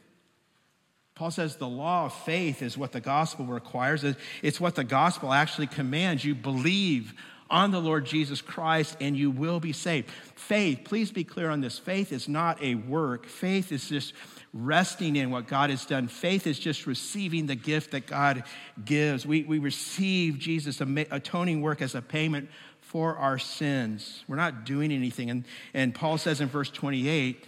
Paul 1.14 1.32
says 1.32 1.58
the 1.58 1.68
law 1.68 2.06
of 2.06 2.14
faith 2.14 2.62
is 2.64 2.78
what 2.78 2.92
the 2.92 3.02
gospel 3.02 3.46
requires. 3.46 4.04
It's 4.42 4.60
what 4.60 4.76
the 4.76 4.84
gospel 4.84 5.32
actually 5.32 5.68
commands. 5.68 6.26
You 6.26 6.34
believe 6.34 7.14
on 7.52 7.72
the 7.72 7.80
Lord 7.80 8.06
Jesus 8.06 8.42
Christ 8.42 8.98
and 9.00 9.16
you 9.16 9.30
will 9.30 9.60
be 9.60 9.74
saved. 9.74 10.10
Faith, 10.36 10.82
please 10.86 11.12
be 11.12 11.24
clear 11.24 11.50
on 11.52 11.62
this. 11.62 11.78
Faith 11.78 12.12
is 12.12 12.28
not 12.28 12.62
a 12.64 12.76
work, 12.76 13.28
faith 13.28 13.72
is 13.72 13.88
just 13.88 14.14
resting 14.54 15.16
in 15.16 15.30
what 15.30 15.46
God 15.46 15.70
has 15.70 15.86
done. 15.86 16.08
Faith 16.08 16.48
is 16.48 16.58
just 16.58 16.88
receiving 16.88 17.46
the 17.46 17.56
gift 17.56 17.92
that 17.92 18.08
God 18.08 18.44
gives. 18.84 19.24
We, 19.24 19.44
we 19.44 19.60
receive 19.60 20.40
Jesus' 20.40 20.82
atoning 20.82 21.62
work 21.62 21.84
as 21.84 21.94
a 21.94 22.02
payment 22.02 22.50
for 22.82 23.18
our 23.18 23.38
sins. 23.38 24.24
We're 24.28 24.38
not 24.38 24.66
doing 24.66 24.92
anything. 24.92 25.30
And, 25.30 25.46
and 25.76 25.94
Paul 25.94 26.18
says 26.18 26.42
in 26.42 26.48
verse 26.48 26.72
28 26.72 27.46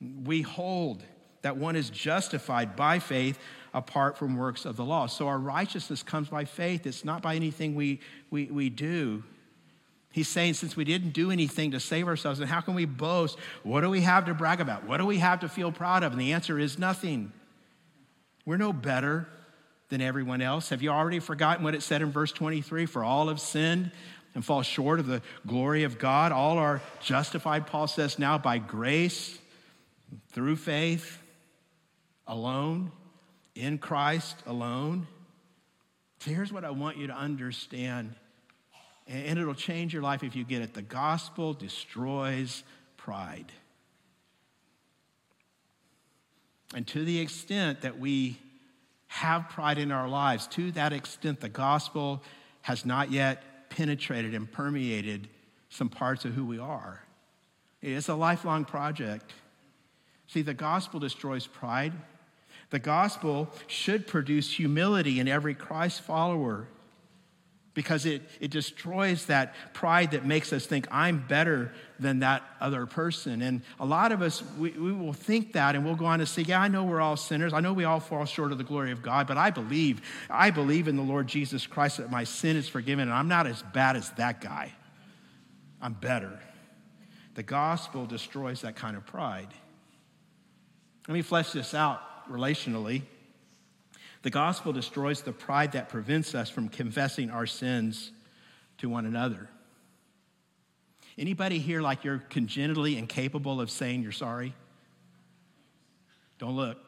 we 0.00 0.42
hold 0.42 1.02
that 1.42 1.56
one 1.56 1.76
is 1.76 1.90
justified 1.90 2.76
by 2.76 2.98
faith 2.98 3.38
apart 3.72 4.16
from 4.16 4.36
works 4.36 4.64
of 4.64 4.76
the 4.76 4.84
law. 4.84 5.06
So 5.06 5.28
our 5.28 5.38
righteousness 5.38 6.02
comes 6.02 6.28
by 6.28 6.44
faith, 6.44 6.86
it's 6.86 7.04
not 7.04 7.22
by 7.22 7.36
anything 7.36 7.74
we, 7.74 8.00
we, 8.30 8.46
we 8.46 8.70
do. 8.70 9.22
He's 10.10 10.28
saying, 10.28 10.54
since 10.54 10.76
we 10.76 10.84
didn't 10.84 11.10
do 11.10 11.30
anything 11.30 11.72
to 11.72 11.80
save 11.80 12.08
ourselves, 12.08 12.38
then 12.38 12.48
how 12.48 12.62
can 12.62 12.74
we 12.74 12.86
boast? 12.86 13.38
What 13.64 13.82
do 13.82 13.90
we 13.90 14.00
have 14.00 14.24
to 14.26 14.34
brag 14.34 14.62
about? 14.62 14.84
What 14.84 14.96
do 14.96 15.04
we 15.04 15.18
have 15.18 15.40
to 15.40 15.48
feel 15.48 15.70
proud 15.70 16.02
of? 16.02 16.12
And 16.12 16.20
the 16.20 16.32
answer 16.32 16.58
is 16.58 16.78
nothing. 16.78 17.32
We're 18.46 18.56
no 18.56 18.72
better 18.72 19.28
than 19.90 20.00
everyone 20.00 20.40
else. 20.40 20.70
Have 20.70 20.80
you 20.80 20.88
already 20.88 21.18
forgotten 21.20 21.62
what 21.62 21.74
it 21.74 21.82
said 21.82 22.00
in 22.00 22.10
verse 22.10 22.32
23? 22.32 22.86
For 22.86 23.04
all 23.04 23.28
have 23.28 23.40
sinned 23.40 23.90
and 24.34 24.42
fall 24.42 24.62
short 24.62 25.00
of 25.00 25.06
the 25.06 25.20
glory 25.46 25.82
of 25.82 25.98
God. 25.98 26.32
All 26.32 26.56
are 26.56 26.80
justified, 27.02 27.66
Paul 27.66 27.86
says, 27.86 28.18
now 28.18 28.38
by 28.38 28.56
grace 28.56 29.38
through 30.32 30.56
faith 30.56 31.22
alone, 32.26 32.92
in 33.54 33.78
Christ 33.78 34.36
alone. 34.46 35.06
Here's 36.24 36.52
what 36.52 36.64
I 36.64 36.70
want 36.70 36.96
you 36.96 37.06
to 37.06 37.16
understand, 37.16 38.14
and 39.06 39.38
it'll 39.38 39.54
change 39.54 39.92
your 39.92 40.02
life 40.02 40.22
if 40.22 40.34
you 40.34 40.44
get 40.44 40.62
it. 40.62 40.74
The 40.74 40.82
gospel 40.82 41.54
destroys 41.54 42.64
pride. 42.96 43.52
And 46.74 46.86
to 46.88 47.04
the 47.04 47.20
extent 47.20 47.82
that 47.82 47.98
we 47.98 48.38
have 49.06 49.48
pride 49.48 49.78
in 49.78 49.92
our 49.92 50.08
lives, 50.08 50.46
to 50.48 50.72
that 50.72 50.92
extent, 50.92 51.40
the 51.40 51.48
gospel 51.48 52.22
has 52.62 52.84
not 52.84 53.12
yet 53.12 53.70
penetrated 53.70 54.34
and 54.34 54.50
permeated 54.50 55.28
some 55.68 55.88
parts 55.88 56.24
of 56.24 56.32
who 56.32 56.44
we 56.44 56.58
are. 56.58 57.00
It's 57.80 58.08
a 58.08 58.14
lifelong 58.14 58.64
project. 58.64 59.32
See, 60.28 60.42
the 60.42 60.54
gospel 60.54 61.00
destroys 61.00 61.46
pride. 61.46 61.92
The 62.70 62.78
gospel 62.78 63.48
should 63.66 64.06
produce 64.06 64.52
humility 64.52 65.20
in 65.20 65.28
every 65.28 65.54
Christ 65.54 66.00
follower 66.00 66.66
because 67.76 68.06
it, 68.06 68.22
it 68.40 68.50
destroys 68.50 69.26
that 69.26 69.54
pride 69.74 70.12
that 70.12 70.24
makes 70.24 70.50
us 70.50 70.64
think, 70.64 70.88
I'm 70.90 71.24
better 71.28 71.70
than 72.00 72.20
that 72.20 72.42
other 72.58 72.86
person. 72.86 73.42
And 73.42 73.60
a 73.78 73.84
lot 73.84 74.12
of 74.12 74.22
us, 74.22 74.42
we, 74.58 74.70
we 74.70 74.92
will 74.92 75.12
think 75.12 75.52
that 75.52 75.76
and 75.76 75.84
we'll 75.84 75.94
go 75.94 76.06
on 76.06 76.20
to 76.20 76.26
say, 76.26 76.40
Yeah, 76.40 76.58
I 76.58 76.68
know 76.68 76.84
we're 76.84 77.02
all 77.02 77.18
sinners. 77.18 77.52
I 77.52 77.60
know 77.60 77.74
we 77.74 77.84
all 77.84 78.00
fall 78.00 78.24
short 78.24 78.50
of 78.50 78.56
the 78.56 78.64
glory 78.64 78.92
of 78.92 79.02
God, 79.02 79.26
but 79.26 79.36
I 79.36 79.50
believe, 79.50 80.00
I 80.30 80.50
believe 80.50 80.88
in 80.88 80.96
the 80.96 81.02
Lord 81.02 81.26
Jesus 81.26 81.66
Christ 81.66 81.98
that 81.98 82.10
my 82.10 82.24
sin 82.24 82.56
is 82.56 82.66
forgiven 82.66 83.08
and 83.08 83.12
I'm 83.12 83.28
not 83.28 83.46
as 83.46 83.62
bad 83.74 83.94
as 83.94 84.08
that 84.12 84.40
guy. 84.40 84.72
I'm 85.80 85.92
better. 85.92 86.40
The 87.34 87.42
gospel 87.42 88.06
destroys 88.06 88.62
that 88.62 88.74
kind 88.74 88.96
of 88.96 89.04
pride. 89.04 89.48
Let 91.08 91.14
me 91.14 91.22
flesh 91.22 91.52
this 91.52 91.74
out 91.74 92.00
relationally. 92.30 93.02
The 94.22 94.30
gospel 94.30 94.72
destroys 94.72 95.22
the 95.22 95.32
pride 95.32 95.72
that 95.72 95.88
prevents 95.88 96.34
us 96.34 96.50
from 96.50 96.68
confessing 96.68 97.30
our 97.30 97.46
sins 97.46 98.10
to 98.78 98.88
one 98.88 99.06
another. 99.06 99.48
Anybody 101.16 101.58
here 101.58 101.80
like 101.80 102.04
you're 102.04 102.18
congenitally 102.18 102.98
incapable 102.98 103.60
of 103.60 103.70
saying 103.70 104.02
you're 104.02 104.12
sorry? 104.12 104.52
Don't 106.38 106.56
look. 106.56 106.78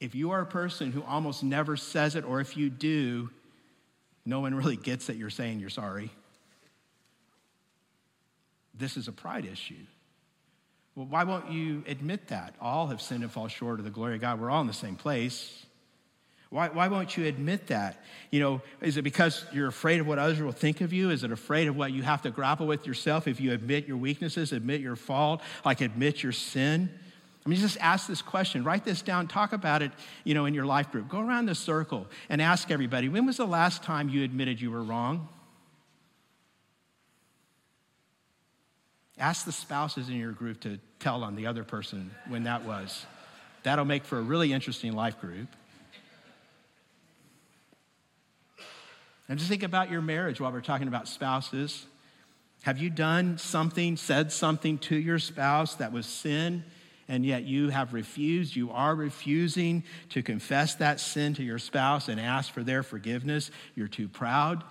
If 0.00 0.14
you 0.14 0.30
are 0.30 0.40
a 0.40 0.46
person 0.46 0.90
who 0.90 1.02
almost 1.02 1.42
never 1.42 1.76
says 1.76 2.16
it, 2.16 2.24
or 2.24 2.40
if 2.40 2.56
you 2.56 2.70
do, 2.70 3.30
no 4.24 4.40
one 4.40 4.54
really 4.54 4.76
gets 4.76 5.06
that 5.06 5.16
you're 5.16 5.30
saying 5.30 5.60
you're 5.60 5.68
sorry. 5.68 6.10
This 8.74 8.96
is 8.96 9.06
a 9.06 9.12
pride 9.12 9.44
issue. 9.44 9.84
Well, 10.94 11.06
why 11.06 11.24
won't 11.24 11.50
you 11.50 11.82
admit 11.86 12.28
that? 12.28 12.54
All 12.60 12.88
have 12.88 13.00
sinned 13.00 13.22
and 13.22 13.32
fall 13.32 13.48
short 13.48 13.78
of 13.78 13.84
the 13.84 13.90
glory 13.90 14.16
of 14.16 14.20
God. 14.20 14.40
We're 14.40 14.50
all 14.50 14.60
in 14.60 14.66
the 14.66 14.72
same 14.74 14.96
place. 14.96 15.64
Why, 16.50 16.68
why 16.68 16.88
won't 16.88 17.16
you 17.16 17.24
admit 17.24 17.68
that? 17.68 18.04
You 18.30 18.40
know, 18.40 18.62
is 18.82 18.98
it 18.98 19.02
because 19.02 19.46
you're 19.54 19.68
afraid 19.68 20.00
of 20.00 20.06
what 20.06 20.18
others 20.18 20.38
will 20.38 20.52
think 20.52 20.82
of 20.82 20.92
you? 20.92 21.08
Is 21.08 21.24
it 21.24 21.32
afraid 21.32 21.66
of 21.66 21.76
what 21.76 21.92
you 21.92 22.02
have 22.02 22.20
to 22.22 22.30
grapple 22.30 22.66
with 22.66 22.86
yourself 22.86 23.26
if 23.26 23.40
you 23.40 23.52
admit 23.52 23.88
your 23.88 23.96
weaknesses, 23.96 24.52
admit 24.52 24.82
your 24.82 24.96
fault, 24.96 25.40
like 25.64 25.80
admit 25.80 26.22
your 26.22 26.32
sin? 26.32 26.90
I 27.44 27.48
mean, 27.48 27.58
just 27.58 27.78
ask 27.80 28.06
this 28.06 28.20
question. 28.20 28.64
Write 28.64 28.84
this 28.84 29.00
down. 29.00 29.28
Talk 29.28 29.54
about 29.54 29.80
it, 29.80 29.92
you 30.24 30.34
know, 30.34 30.44
in 30.44 30.52
your 30.52 30.66
life 30.66 30.92
group. 30.92 31.08
Go 31.08 31.20
around 31.20 31.46
the 31.46 31.54
circle 31.54 32.06
and 32.28 32.42
ask 32.42 32.70
everybody, 32.70 33.08
when 33.08 33.24
was 33.24 33.38
the 33.38 33.46
last 33.46 33.82
time 33.82 34.10
you 34.10 34.22
admitted 34.22 34.60
you 34.60 34.70
were 34.70 34.82
wrong? 34.82 35.30
Ask 39.22 39.44
the 39.44 39.52
spouses 39.52 40.08
in 40.08 40.16
your 40.16 40.32
group 40.32 40.58
to 40.62 40.80
tell 40.98 41.22
on 41.22 41.36
the 41.36 41.46
other 41.46 41.62
person 41.62 42.10
when 42.26 42.42
that 42.42 42.64
was. 42.64 43.06
That'll 43.62 43.84
make 43.84 44.04
for 44.04 44.18
a 44.18 44.20
really 44.20 44.52
interesting 44.52 44.94
life 44.94 45.20
group. 45.20 45.46
And 49.28 49.38
just 49.38 49.48
think 49.48 49.62
about 49.62 49.92
your 49.92 50.00
marriage 50.02 50.40
while 50.40 50.50
we're 50.50 50.60
talking 50.60 50.88
about 50.88 51.06
spouses. 51.06 51.86
Have 52.64 52.78
you 52.78 52.90
done 52.90 53.38
something, 53.38 53.96
said 53.96 54.32
something 54.32 54.78
to 54.78 54.96
your 54.96 55.20
spouse 55.20 55.76
that 55.76 55.92
was 55.92 56.06
sin, 56.06 56.64
and 57.06 57.24
yet 57.24 57.44
you 57.44 57.68
have 57.68 57.94
refused, 57.94 58.56
you 58.56 58.72
are 58.72 58.92
refusing 58.92 59.84
to 60.08 60.24
confess 60.24 60.74
that 60.74 60.98
sin 60.98 61.34
to 61.34 61.44
your 61.44 61.60
spouse 61.60 62.08
and 62.08 62.18
ask 62.18 62.52
for 62.52 62.64
their 62.64 62.82
forgiveness? 62.82 63.52
You're 63.76 63.86
too 63.86 64.08
proud, 64.08 64.64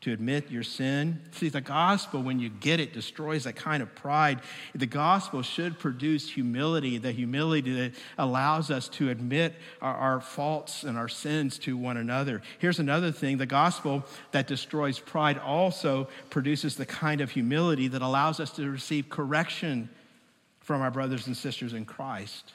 to 0.00 0.12
admit 0.12 0.50
your 0.50 0.62
sin. 0.62 1.20
See, 1.32 1.48
the 1.48 1.60
gospel, 1.60 2.22
when 2.22 2.38
you 2.38 2.50
get 2.50 2.78
it, 2.78 2.92
destroys 2.92 3.44
that 3.44 3.56
kind 3.56 3.82
of 3.82 3.92
pride. 3.96 4.40
The 4.72 4.86
gospel 4.86 5.42
should 5.42 5.78
produce 5.78 6.30
humility, 6.30 6.98
the 6.98 7.10
humility 7.10 7.74
that 7.74 7.94
allows 8.16 8.70
us 8.70 8.88
to 8.90 9.10
admit 9.10 9.54
our, 9.82 9.94
our, 9.94 10.20
faults 10.20 10.84
and 10.84 10.96
our 10.96 11.08
sins 11.08 11.58
to 11.60 11.76
one 11.76 11.96
another. 11.96 12.42
Here's 12.60 12.78
another 12.78 13.10
thing 13.10 13.38
the 13.38 13.46
gospel 13.46 14.04
that 14.30 14.46
destroys 14.46 15.00
pride 15.00 15.38
also 15.38 16.08
produces 16.30 16.76
the 16.76 16.86
kind 16.86 17.20
of 17.20 17.32
humility 17.32 17.88
that 17.88 18.02
allows 18.02 18.38
us 18.38 18.52
to 18.52 18.70
receive 18.70 19.08
correction 19.08 19.88
from 20.60 20.80
our 20.80 20.92
brothers 20.92 21.26
and 21.26 21.36
sisters 21.36 21.72
in 21.72 21.84
Christ. 21.84 22.52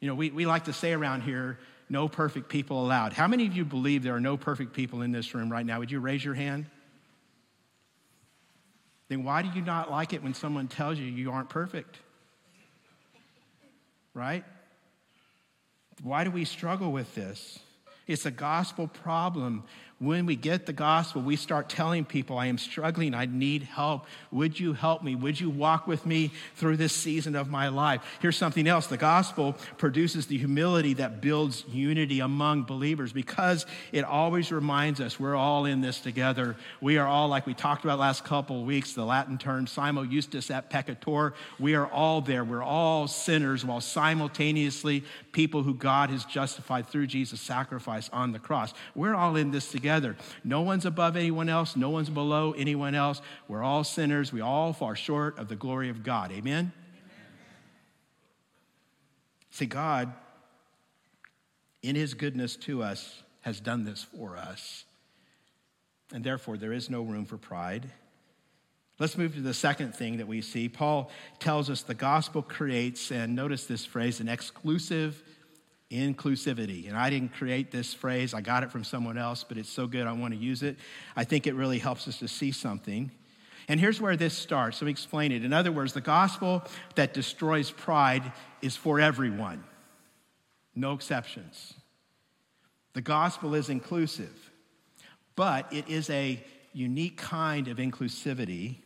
You 0.00 0.08
know, 0.08 0.14
we, 0.14 0.30
we 0.30 0.46
like 0.46 0.64
to 0.64 0.72
say 0.72 0.92
around 0.92 1.22
here, 1.22 1.58
no 1.88 2.08
perfect 2.08 2.48
people 2.48 2.84
allowed. 2.84 3.12
How 3.12 3.28
many 3.28 3.46
of 3.46 3.56
you 3.56 3.64
believe 3.64 4.02
there 4.02 4.14
are 4.14 4.20
no 4.20 4.36
perfect 4.36 4.72
people 4.72 5.02
in 5.02 5.12
this 5.12 5.34
room 5.34 5.50
right 5.50 5.64
now? 5.64 5.78
Would 5.78 5.90
you 5.90 6.00
raise 6.00 6.24
your 6.24 6.34
hand? 6.34 6.66
Then 9.08 9.22
why 9.22 9.42
do 9.42 9.48
you 9.54 9.62
not 9.62 9.90
like 9.90 10.12
it 10.12 10.22
when 10.22 10.34
someone 10.34 10.66
tells 10.66 10.98
you 10.98 11.06
you 11.06 11.30
aren't 11.30 11.48
perfect? 11.48 11.96
Right? 14.14 14.44
Why 16.02 16.24
do 16.24 16.30
we 16.30 16.44
struggle 16.44 16.90
with 16.90 17.14
this? 17.14 17.58
It's 18.06 18.26
a 18.26 18.30
gospel 18.30 18.88
problem 18.88 19.64
when 19.98 20.26
we 20.26 20.36
get 20.36 20.66
the 20.66 20.74
gospel, 20.74 21.22
we 21.22 21.36
start 21.36 21.70
telling 21.70 22.04
people, 22.04 22.36
I 22.36 22.46
am 22.46 22.58
struggling, 22.58 23.14
I 23.14 23.24
need 23.24 23.62
help. 23.62 24.04
Would 24.30 24.60
you 24.60 24.74
help 24.74 25.02
me? 25.02 25.14
Would 25.14 25.40
you 25.40 25.48
walk 25.48 25.86
with 25.86 26.04
me 26.04 26.32
through 26.54 26.76
this 26.76 26.92
season 26.92 27.34
of 27.34 27.48
my 27.48 27.68
life? 27.68 28.02
Here's 28.20 28.36
something 28.36 28.68
else 28.68 28.88
the 28.88 28.98
gospel 28.98 29.54
produces 29.78 30.26
the 30.26 30.36
humility 30.36 30.92
that 30.94 31.22
builds 31.22 31.64
unity 31.68 32.20
among 32.20 32.64
believers 32.64 33.14
because 33.14 33.64
it 33.90 34.04
always 34.04 34.52
reminds 34.52 35.00
us 35.00 35.18
we're 35.18 35.34
all 35.34 35.64
in 35.64 35.80
this 35.80 35.98
together. 36.00 36.56
We 36.82 36.98
are 36.98 37.06
all, 37.06 37.28
like 37.28 37.46
we 37.46 37.54
talked 37.54 37.84
about 37.84 37.98
last 37.98 38.22
couple 38.22 38.64
weeks, 38.66 38.92
the 38.92 39.04
Latin 39.04 39.38
term 39.38 39.66
simul 39.66 40.04
justus 40.04 40.50
et 40.50 40.68
peccator. 40.70 41.32
We 41.58 41.74
are 41.74 41.86
all 41.86 42.20
there. 42.20 42.44
We're 42.44 42.62
all 42.62 43.08
sinners 43.08 43.64
while 43.64 43.80
simultaneously 43.80 45.04
people 45.32 45.62
who 45.62 45.72
God 45.72 46.10
has 46.10 46.26
justified 46.26 46.86
through 46.86 47.06
Jesus' 47.06 47.40
sacrifice 47.40 48.10
on 48.12 48.32
the 48.32 48.38
cross. 48.38 48.74
We're 48.94 49.14
all 49.14 49.36
in 49.36 49.52
this 49.52 49.70
together 49.70 49.85
together. 49.86 50.16
No 50.42 50.62
one's 50.62 50.84
above 50.84 51.16
anyone 51.16 51.48
else, 51.48 51.76
no 51.76 51.90
one's 51.90 52.10
below 52.10 52.52
anyone 52.58 52.96
else. 52.96 53.22
We're 53.46 53.62
all 53.62 53.84
sinners. 53.84 54.32
We 54.32 54.40
all 54.40 54.72
fall 54.72 54.94
short 54.94 55.38
of 55.38 55.46
the 55.46 55.54
glory 55.54 55.90
of 55.90 56.02
God. 56.02 56.32
Amen? 56.32 56.42
Amen. 56.42 56.72
See, 59.52 59.66
God, 59.66 60.12
in 61.82 61.94
his 61.94 62.14
goodness 62.14 62.56
to 62.56 62.82
us, 62.82 63.22
has 63.42 63.60
done 63.60 63.84
this 63.84 64.02
for 64.02 64.36
us. 64.36 64.84
And 66.12 66.24
therefore, 66.24 66.56
there 66.56 66.72
is 66.72 66.90
no 66.90 67.02
room 67.02 67.24
for 67.24 67.36
pride. 67.36 67.88
Let's 68.98 69.16
move 69.16 69.36
to 69.36 69.40
the 69.40 69.54
second 69.54 69.94
thing 69.94 70.16
that 70.16 70.26
we 70.26 70.40
see. 70.42 70.68
Paul 70.68 71.12
tells 71.38 71.70
us 71.70 71.82
the 71.82 71.94
gospel 71.94 72.42
creates, 72.42 73.12
and 73.12 73.36
notice 73.36 73.66
this 73.66 73.84
phrase, 73.84 74.18
an 74.18 74.28
exclusive 74.28 75.22
inclusivity. 75.90 76.88
And 76.88 76.96
I 76.96 77.10
didn't 77.10 77.32
create 77.34 77.70
this 77.70 77.94
phrase, 77.94 78.34
I 78.34 78.40
got 78.40 78.62
it 78.62 78.70
from 78.70 78.84
someone 78.84 79.18
else, 79.18 79.44
but 79.44 79.56
it's 79.56 79.68
so 79.68 79.86
good 79.86 80.06
I 80.06 80.12
want 80.12 80.34
to 80.34 80.40
use 80.40 80.62
it. 80.62 80.76
I 81.14 81.24
think 81.24 81.46
it 81.46 81.54
really 81.54 81.78
helps 81.78 82.08
us 82.08 82.18
to 82.18 82.28
see 82.28 82.52
something. 82.52 83.10
And 83.68 83.80
here's 83.80 84.00
where 84.00 84.16
this 84.16 84.36
starts. 84.36 84.80
Let 84.80 84.86
me 84.86 84.90
explain 84.92 85.32
it. 85.32 85.44
In 85.44 85.52
other 85.52 85.72
words, 85.72 85.92
the 85.92 86.00
gospel 86.00 86.62
that 86.94 87.14
destroys 87.14 87.70
pride 87.70 88.32
is 88.62 88.76
for 88.76 89.00
everyone, 89.00 89.64
no 90.74 90.92
exceptions. 90.92 91.74
The 92.94 93.02
gospel 93.02 93.54
is 93.54 93.68
inclusive, 93.68 94.50
but 95.34 95.72
it 95.72 95.88
is 95.88 96.08
a 96.10 96.42
unique 96.72 97.16
kind 97.16 97.68
of 97.68 97.78
inclusivity 97.78 98.76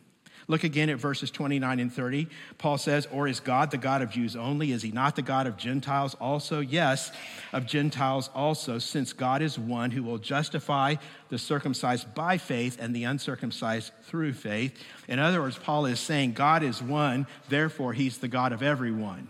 Look 0.51 0.65
again 0.65 0.89
at 0.89 0.97
verses 0.97 1.31
29 1.31 1.79
and 1.79 1.93
30. 1.93 2.27
Paul 2.57 2.77
says, 2.77 3.07
Or 3.09 3.25
is 3.25 3.39
God 3.39 3.71
the 3.71 3.77
God 3.77 4.01
of 4.01 4.09
Jews 4.09 4.35
only? 4.35 4.73
Is 4.73 4.81
he 4.81 4.91
not 4.91 5.15
the 5.15 5.21
God 5.21 5.47
of 5.47 5.55
Gentiles 5.55 6.13
also? 6.15 6.59
Yes, 6.59 7.09
of 7.53 7.65
Gentiles 7.65 8.29
also, 8.35 8.77
since 8.77 9.13
God 9.13 9.41
is 9.41 9.57
one 9.57 9.91
who 9.91 10.03
will 10.03 10.17
justify 10.17 10.95
the 11.29 11.37
circumcised 11.37 12.13
by 12.13 12.37
faith 12.37 12.77
and 12.81 12.93
the 12.93 13.05
uncircumcised 13.05 13.93
through 14.03 14.33
faith. 14.33 14.77
In 15.07 15.19
other 15.19 15.39
words, 15.39 15.57
Paul 15.57 15.85
is 15.85 16.01
saying 16.01 16.33
God 16.33 16.63
is 16.63 16.81
one, 16.81 17.27
therefore 17.47 17.93
he's 17.93 18.17
the 18.17 18.27
God 18.27 18.51
of 18.51 18.61
everyone. 18.61 19.29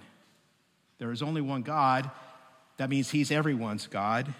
There 0.97 1.12
is 1.12 1.21
only 1.21 1.41
one 1.41 1.62
God. 1.62 2.10
That 2.77 2.89
means 2.89 3.12
he's 3.12 3.29
everyone's 3.29 3.86
God. 3.86 4.34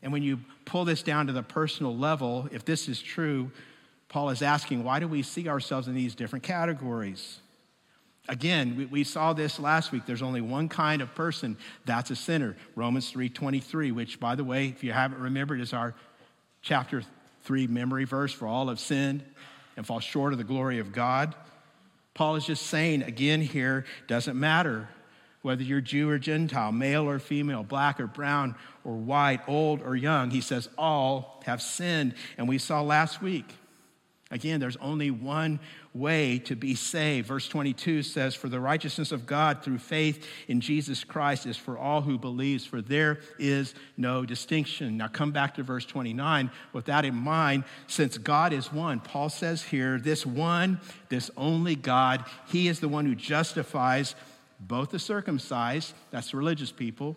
And 0.00 0.12
when 0.12 0.22
you 0.22 0.38
pull 0.64 0.84
this 0.84 1.02
down 1.02 1.26
to 1.26 1.32
the 1.32 1.42
personal 1.42 1.96
level, 1.96 2.48
if 2.52 2.64
this 2.64 2.88
is 2.88 3.02
true, 3.02 3.50
Paul 4.08 4.30
is 4.30 4.42
asking, 4.42 4.84
why 4.84 5.00
do 5.00 5.08
we 5.08 5.22
see 5.22 5.48
ourselves 5.48 5.86
in 5.86 5.94
these 5.94 6.14
different 6.14 6.42
categories? 6.42 7.40
Again, 8.28 8.76
we, 8.76 8.84
we, 8.86 9.04
saw 9.04 9.32
this 9.32 9.58
last 9.58 9.92
week. 9.92 10.04
There's 10.06 10.22
only 10.22 10.40
one 10.40 10.68
kind 10.68 11.00
of 11.00 11.14
person, 11.14 11.56
that's 11.84 12.10
a 12.10 12.16
sinner. 12.16 12.56
Romans 12.74 13.12
3.23, 13.12 13.92
which, 13.92 14.20
by 14.20 14.34
the 14.34 14.44
way, 14.44 14.68
if 14.68 14.84
you 14.84 14.92
haven't 14.92 15.20
remembered, 15.20 15.60
is 15.60 15.72
our 15.72 15.94
chapter 16.60 17.02
3 17.44 17.66
memory 17.66 18.04
verse 18.04 18.32
for 18.32 18.46
all 18.46 18.68
have 18.68 18.80
sinned 18.80 19.24
and 19.76 19.86
fall 19.86 20.00
short 20.00 20.32
of 20.32 20.38
the 20.38 20.44
glory 20.44 20.78
of 20.78 20.92
God. 20.92 21.34
Paul 22.12 22.36
is 22.36 22.44
just 22.44 22.66
saying 22.66 23.02
again 23.02 23.40
here, 23.40 23.86
doesn't 24.08 24.38
matter 24.38 24.88
whether 25.42 25.62
you're 25.62 25.80
Jew 25.80 26.10
or 26.10 26.18
Gentile, 26.18 26.72
male 26.72 27.08
or 27.08 27.18
female, 27.18 27.62
black 27.62 28.00
or 28.00 28.06
brown 28.06 28.56
or 28.84 28.96
white, 28.96 29.40
old 29.46 29.80
or 29.80 29.94
young. 29.94 30.30
He 30.30 30.40
says 30.40 30.68
all 30.76 31.40
have 31.46 31.62
sinned. 31.62 32.14
And 32.36 32.48
we 32.48 32.58
saw 32.58 32.82
last 32.82 33.22
week 33.22 33.54
Again, 34.30 34.60
there's 34.60 34.76
only 34.76 35.10
one 35.10 35.58
way 35.94 36.38
to 36.40 36.54
be 36.54 36.74
saved. 36.74 37.28
Verse 37.28 37.48
22 37.48 38.02
says, 38.02 38.34
For 38.34 38.50
the 38.50 38.60
righteousness 38.60 39.10
of 39.10 39.24
God 39.24 39.62
through 39.62 39.78
faith 39.78 40.26
in 40.48 40.60
Jesus 40.60 41.02
Christ 41.02 41.46
is 41.46 41.56
for 41.56 41.78
all 41.78 42.02
who 42.02 42.18
believes, 42.18 42.66
for 42.66 42.82
there 42.82 43.20
is 43.38 43.74
no 43.96 44.26
distinction. 44.26 44.98
Now 44.98 45.08
come 45.08 45.32
back 45.32 45.54
to 45.54 45.62
verse 45.62 45.86
29. 45.86 46.50
With 46.74 46.84
that 46.86 47.06
in 47.06 47.14
mind, 47.14 47.64
since 47.86 48.18
God 48.18 48.52
is 48.52 48.70
one, 48.70 49.00
Paul 49.00 49.30
says 49.30 49.62
here, 49.62 49.98
this 49.98 50.26
one, 50.26 50.78
this 51.08 51.30
only 51.34 51.74
God, 51.74 52.22
he 52.48 52.68
is 52.68 52.80
the 52.80 52.88
one 52.88 53.06
who 53.06 53.14
justifies 53.14 54.14
both 54.60 54.90
the 54.90 54.98
circumcised, 54.98 55.94
that's 56.10 56.34
religious 56.34 56.72
people, 56.72 57.16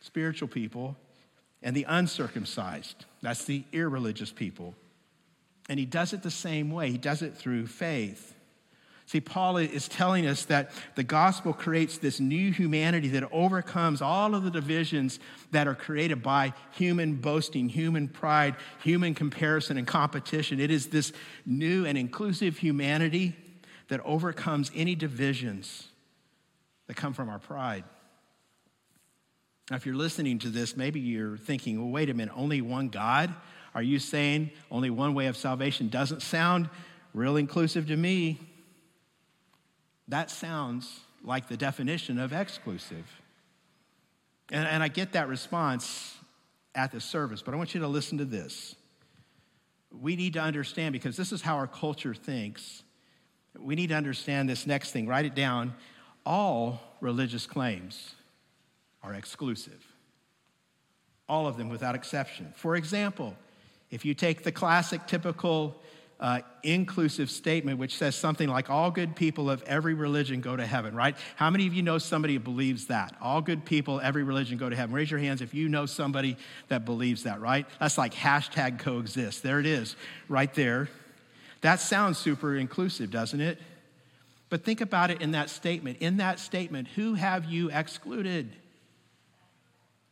spiritual 0.00 0.48
people, 0.48 0.96
and 1.62 1.76
the 1.76 1.84
uncircumcised, 1.88 3.04
that's 3.20 3.44
the 3.44 3.64
irreligious 3.72 4.32
people. 4.32 4.74
And 5.68 5.78
he 5.78 5.86
does 5.86 6.12
it 6.12 6.22
the 6.22 6.30
same 6.30 6.70
way, 6.70 6.90
he 6.90 6.98
does 6.98 7.22
it 7.22 7.36
through 7.36 7.66
faith. 7.66 8.34
See, 9.08 9.22
Paul 9.22 9.56
is 9.56 9.88
telling 9.88 10.26
us 10.26 10.44
that 10.46 10.70
the 10.94 11.02
gospel 11.02 11.54
creates 11.54 11.96
this 11.96 12.20
new 12.20 12.52
humanity 12.52 13.08
that 13.08 13.24
overcomes 13.32 14.02
all 14.02 14.34
of 14.34 14.42
the 14.42 14.50
divisions 14.50 15.18
that 15.50 15.66
are 15.66 15.74
created 15.74 16.22
by 16.22 16.52
human 16.72 17.14
boasting, 17.14 17.70
human 17.70 18.08
pride, 18.08 18.54
human 18.82 19.14
comparison, 19.14 19.78
and 19.78 19.86
competition. 19.86 20.60
It 20.60 20.70
is 20.70 20.88
this 20.88 21.14
new 21.46 21.86
and 21.86 21.96
inclusive 21.96 22.58
humanity 22.58 23.34
that 23.88 24.00
overcomes 24.04 24.70
any 24.74 24.94
divisions 24.94 25.88
that 26.86 26.96
come 26.96 27.14
from 27.14 27.30
our 27.30 27.38
pride. 27.38 27.84
Now, 29.70 29.76
if 29.76 29.86
you're 29.86 29.94
listening 29.94 30.38
to 30.40 30.50
this, 30.50 30.76
maybe 30.76 31.00
you're 31.00 31.38
thinking, 31.38 31.78
well, 31.80 31.90
wait 31.90 32.10
a 32.10 32.14
minute, 32.14 32.34
only 32.36 32.60
one 32.60 32.90
God? 32.90 33.34
Are 33.74 33.82
you 33.82 33.98
saying 33.98 34.50
only 34.70 34.90
one 34.90 35.14
way 35.14 35.26
of 35.26 35.36
salvation 35.36 35.88
doesn't 35.88 36.22
sound 36.22 36.68
real 37.14 37.36
inclusive 37.36 37.86
to 37.88 37.96
me? 37.96 38.38
That 40.08 40.30
sounds 40.30 41.00
like 41.22 41.48
the 41.48 41.56
definition 41.56 42.18
of 42.18 42.32
exclusive. 42.32 43.06
And, 44.50 44.66
and 44.66 44.82
I 44.82 44.88
get 44.88 45.12
that 45.12 45.28
response 45.28 46.16
at 46.74 46.92
the 46.92 47.00
service, 47.00 47.42
but 47.42 47.52
I 47.52 47.56
want 47.56 47.74
you 47.74 47.80
to 47.80 47.88
listen 47.88 48.18
to 48.18 48.24
this. 48.24 48.74
We 49.90 50.16
need 50.16 50.34
to 50.34 50.40
understand, 50.40 50.92
because 50.92 51.16
this 51.16 51.32
is 51.32 51.42
how 51.42 51.56
our 51.56 51.66
culture 51.66 52.14
thinks, 52.14 52.82
we 53.58 53.74
need 53.74 53.88
to 53.88 53.96
understand 53.96 54.48
this 54.48 54.66
next 54.66 54.92
thing. 54.92 55.06
Write 55.06 55.24
it 55.24 55.34
down. 55.34 55.74
All 56.24 56.80
religious 57.00 57.46
claims 57.46 58.14
are 59.02 59.14
exclusive, 59.14 59.84
all 61.28 61.46
of 61.46 61.56
them 61.56 61.68
without 61.68 61.94
exception. 61.94 62.52
For 62.56 62.76
example, 62.76 63.36
if 63.90 64.04
you 64.04 64.14
take 64.14 64.42
the 64.42 64.52
classic, 64.52 65.06
typical, 65.06 65.80
uh, 66.20 66.40
inclusive 66.62 67.30
statement, 67.30 67.78
which 67.78 67.96
says 67.96 68.14
something 68.16 68.48
like, 68.48 68.68
All 68.70 68.90
good 68.90 69.14
people 69.14 69.48
of 69.48 69.62
every 69.62 69.94
religion 69.94 70.40
go 70.40 70.56
to 70.56 70.66
heaven, 70.66 70.94
right? 70.94 71.16
How 71.36 71.50
many 71.50 71.66
of 71.66 71.74
you 71.74 71.82
know 71.82 71.98
somebody 71.98 72.34
who 72.34 72.40
believes 72.40 72.86
that? 72.86 73.14
All 73.20 73.40
good 73.40 73.64
people, 73.64 74.00
every 74.00 74.24
religion 74.24 74.58
go 74.58 74.68
to 74.68 74.76
heaven. 74.76 74.94
Raise 74.94 75.10
your 75.10 75.20
hands 75.20 75.40
if 75.40 75.54
you 75.54 75.68
know 75.68 75.86
somebody 75.86 76.36
that 76.68 76.84
believes 76.84 77.22
that, 77.22 77.40
right? 77.40 77.66
That's 77.78 77.98
like 77.98 78.14
hashtag 78.14 78.80
coexist. 78.80 79.42
There 79.42 79.60
it 79.60 79.66
is, 79.66 79.96
right 80.28 80.52
there. 80.54 80.88
That 81.60 81.80
sounds 81.80 82.18
super 82.18 82.56
inclusive, 82.56 83.10
doesn't 83.10 83.40
it? 83.40 83.58
But 84.50 84.64
think 84.64 84.80
about 84.80 85.10
it 85.10 85.20
in 85.20 85.32
that 85.32 85.50
statement. 85.50 85.98
In 86.00 86.18
that 86.18 86.38
statement, 86.38 86.88
who 86.88 87.14
have 87.14 87.44
you 87.44 87.70
excluded? 87.70 88.50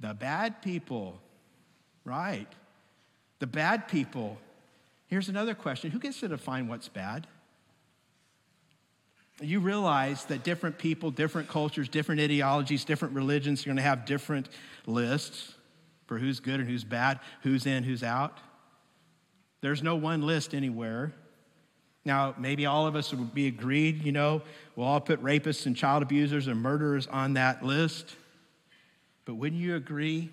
The 0.00 0.12
bad 0.12 0.60
people, 0.60 1.20
right? 2.04 2.48
The 3.38 3.46
bad 3.46 3.88
people. 3.88 4.38
Here's 5.08 5.28
another 5.28 5.54
question 5.54 5.90
who 5.90 5.98
gets 5.98 6.20
to 6.20 6.28
define 6.28 6.68
what's 6.68 6.88
bad? 6.88 7.26
You 9.40 9.60
realize 9.60 10.24
that 10.26 10.44
different 10.44 10.78
people, 10.78 11.10
different 11.10 11.48
cultures, 11.48 11.88
different 11.88 12.22
ideologies, 12.22 12.84
different 12.84 13.14
religions 13.14 13.62
are 13.62 13.66
going 13.66 13.76
to 13.76 13.82
have 13.82 14.06
different 14.06 14.48
lists 14.86 15.52
for 16.06 16.18
who's 16.18 16.40
good 16.40 16.60
and 16.60 16.68
who's 16.68 16.84
bad, 16.84 17.20
who's 17.42 17.66
in, 17.66 17.84
who's 17.84 18.02
out. 18.02 18.38
There's 19.60 19.82
no 19.82 19.96
one 19.96 20.22
list 20.22 20.54
anywhere. 20.54 21.12
Now, 22.04 22.34
maybe 22.38 22.66
all 22.66 22.86
of 22.86 22.94
us 22.94 23.12
would 23.12 23.34
be 23.34 23.48
agreed, 23.48 24.04
you 24.04 24.12
know, 24.12 24.40
we'll 24.76 24.86
all 24.86 25.00
put 25.00 25.22
rapists 25.22 25.66
and 25.66 25.76
child 25.76 26.02
abusers 26.02 26.46
and 26.46 26.62
murderers 26.62 27.06
on 27.08 27.34
that 27.34 27.64
list. 27.64 28.14
But 29.24 29.34
wouldn't 29.34 29.60
you 29.60 29.74
agree, 29.74 30.30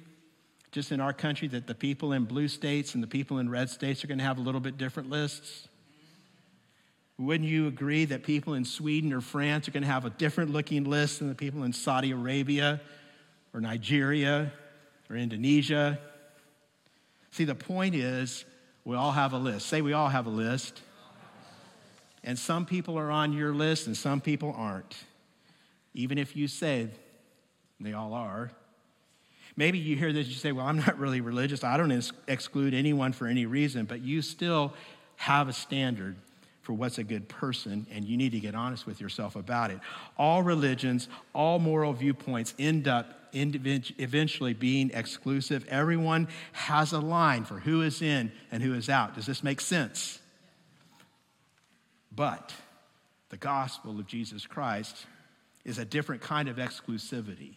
just 0.74 0.92
in 0.92 1.00
our 1.00 1.14
country, 1.14 1.48
that 1.48 1.68
the 1.68 1.76
people 1.76 2.14
in 2.14 2.26
blue 2.26 2.48
states 2.48 2.96
and 2.96 3.04
the 3.04 3.08
people 3.08 3.38
in 3.38 3.48
red 3.48 3.70
states 3.70 4.04
are 4.04 4.08
going 4.08 4.18
to 4.18 4.24
have 4.24 4.40
a 4.40 4.42
little 4.42 4.60
bit 4.60 4.76
different 4.76 5.10
lists? 5.10 5.68
Wouldn't 7.20 7.48
you 7.48 7.68
agree 7.68 8.06
that 8.06 8.24
people 8.24 8.56
in 8.56 8.66
Sweden 8.66 9.14
or 9.14 9.22
France 9.22 9.68
are 9.68 9.72
going 9.72 9.84
to 9.84 9.90
have 9.90 10.04
a 10.04 10.10
different 10.10 10.52
looking 10.52 10.84
list 10.84 11.20
than 11.20 11.30
the 11.30 11.36
people 11.36 11.64
in 11.64 11.74
Saudi 11.74 12.10
Arabia 12.10 12.82
or 13.54 13.62
Nigeria 13.62 14.52
or 15.12 15.16
Indonesia? 15.16 16.00
See, 17.30 17.46
the 17.46 17.54
point 17.54 17.94
is, 17.94 18.44
we 18.84 18.96
all 18.96 19.12
have 19.12 19.34
a 19.34 19.38
list. 19.38 19.68
Say 19.68 19.82
we 19.82 19.94
all 19.94 20.10
have 20.10 20.26
a 20.26 20.32
list. 20.32 20.82
And 22.24 22.38
some 22.38 22.66
people 22.66 22.98
are 22.98 23.12
on 23.12 23.32
your 23.32 23.54
list 23.54 23.86
and 23.86 23.96
some 23.96 24.22
people 24.22 24.56
aren't. 24.58 24.96
Even 25.94 26.18
if 26.18 26.36
you 26.36 26.48
say 26.48 26.88
they 27.80 27.94
all 27.94 28.14
are. 28.16 28.52
Maybe 29.56 29.78
you 29.78 29.96
hear 29.96 30.12
this, 30.12 30.28
you 30.28 30.34
say, 30.34 30.52
Well, 30.52 30.66
I'm 30.66 30.78
not 30.78 30.98
really 30.98 31.22
religious. 31.22 31.64
I 31.64 31.78
don't 31.78 31.92
ex- 31.92 32.12
exclude 32.28 32.74
anyone 32.74 33.14
for 33.14 33.28
any 33.28 33.46
reason, 33.46 33.86
but 33.86 34.02
you 34.02 34.22
still 34.22 34.74
have 35.18 35.48
a 35.48 35.54
standard 35.54 36.16
for 36.62 36.74
what's 36.74 36.98
a 36.98 37.04
good 37.04 37.28
person, 37.28 37.86
and 37.92 38.06
you 38.06 38.16
need 38.16 38.32
to 38.32 38.40
get 38.40 38.56
honest 38.56 38.88
with 38.88 39.02
yourself 39.02 39.36
about 39.36 39.70
it. 39.70 39.80
All 40.18 40.42
religions, 40.42 41.10
all 41.34 41.60
moral 41.60 41.92
viewpoints 41.92 42.56
end 42.58 42.88
up 42.88 43.20
eventually 43.34 44.54
being 44.54 44.92
exclusive. 44.94 45.66
Everyone 45.68 46.28
has 46.54 46.94
a 46.94 47.00
line 47.00 47.44
for 47.44 47.60
who 47.60 47.82
is 47.82 48.02
in 48.02 48.32
and 48.52 48.64
who 48.64 48.74
is 48.76 48.90
out. 48.90 49.16
Does 49.16 49.26
this 49.26 49.44
make 49.44 49.60
sense? 49.60 50.20
But 52.16 52.54
the 53.30 53.38
gospel 53.38 54.00
of 54.00 54.08
Jesus 54.08 54.46
Christ 54.46 55.06
is 55.66 55.80
a 55.80 55.86
different 55.86 56.22
kind 56.22 56.48
of 56.48 56.58
exclusivity. 56.58 57.56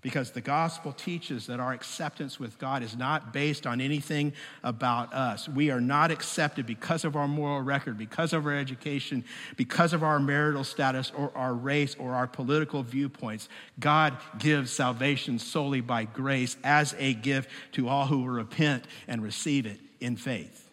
Because 0.00 0.30
the 0.30 0.40
gospel 0.40 0.92
teaches 0.92 1.48
that 1.48 1.58
our 1.58 1.72
acceptance 1.72 2.38
with 2.38 2.56
God 2.58 2.84
is 2.84 2.96
not 2.96 3.32
based 3.32 3.66
on 3.66 3.80
anything 3.80 4.32
about 4.62 5.12
us. 5.12 5.48
We 5.48 5.70
are 5.70 5.80
not 5.80 6.12
accepted 6.12 6.66
because 6.66 7.04
of 7.04 7.16
our 7.16 7.26
moral 7.26 7.62
record, 7.62 7.98
because 7.98 8.32
of 8.32 8.46
our 8.46 8.56
education, 8.56 9.24
because 9.56 9.92
of 9.92 10.04
our 10.04 10.20
marital 10.20 10.62
status, 10.62 11.10
or 11.16 11.32
our 11.34 11.52
race, 11.52 11.96
or 11.98 12.14
our 12.14 12.28
political 12.28 12.84
viewpoints. 12.84 13.48
God 13.80 14.16
gives 14.38 14.70
salvation 14.70 15.40
solely 15.40 15.80
by 15.80 16.04
grace 16.04 16.56
as 16.62 16.94
a 16.98 17.14
gift 17.14 17.50
to 17.72 17.88
all 17.88 18.06
who 18.06 18.18
will 18.18 18.28
repent 18.28 18.84
and 19.08 19.20
receive 19.20 19.66
it 19.66 19.80
in 19.98 20.16
faith. 20.16 20.70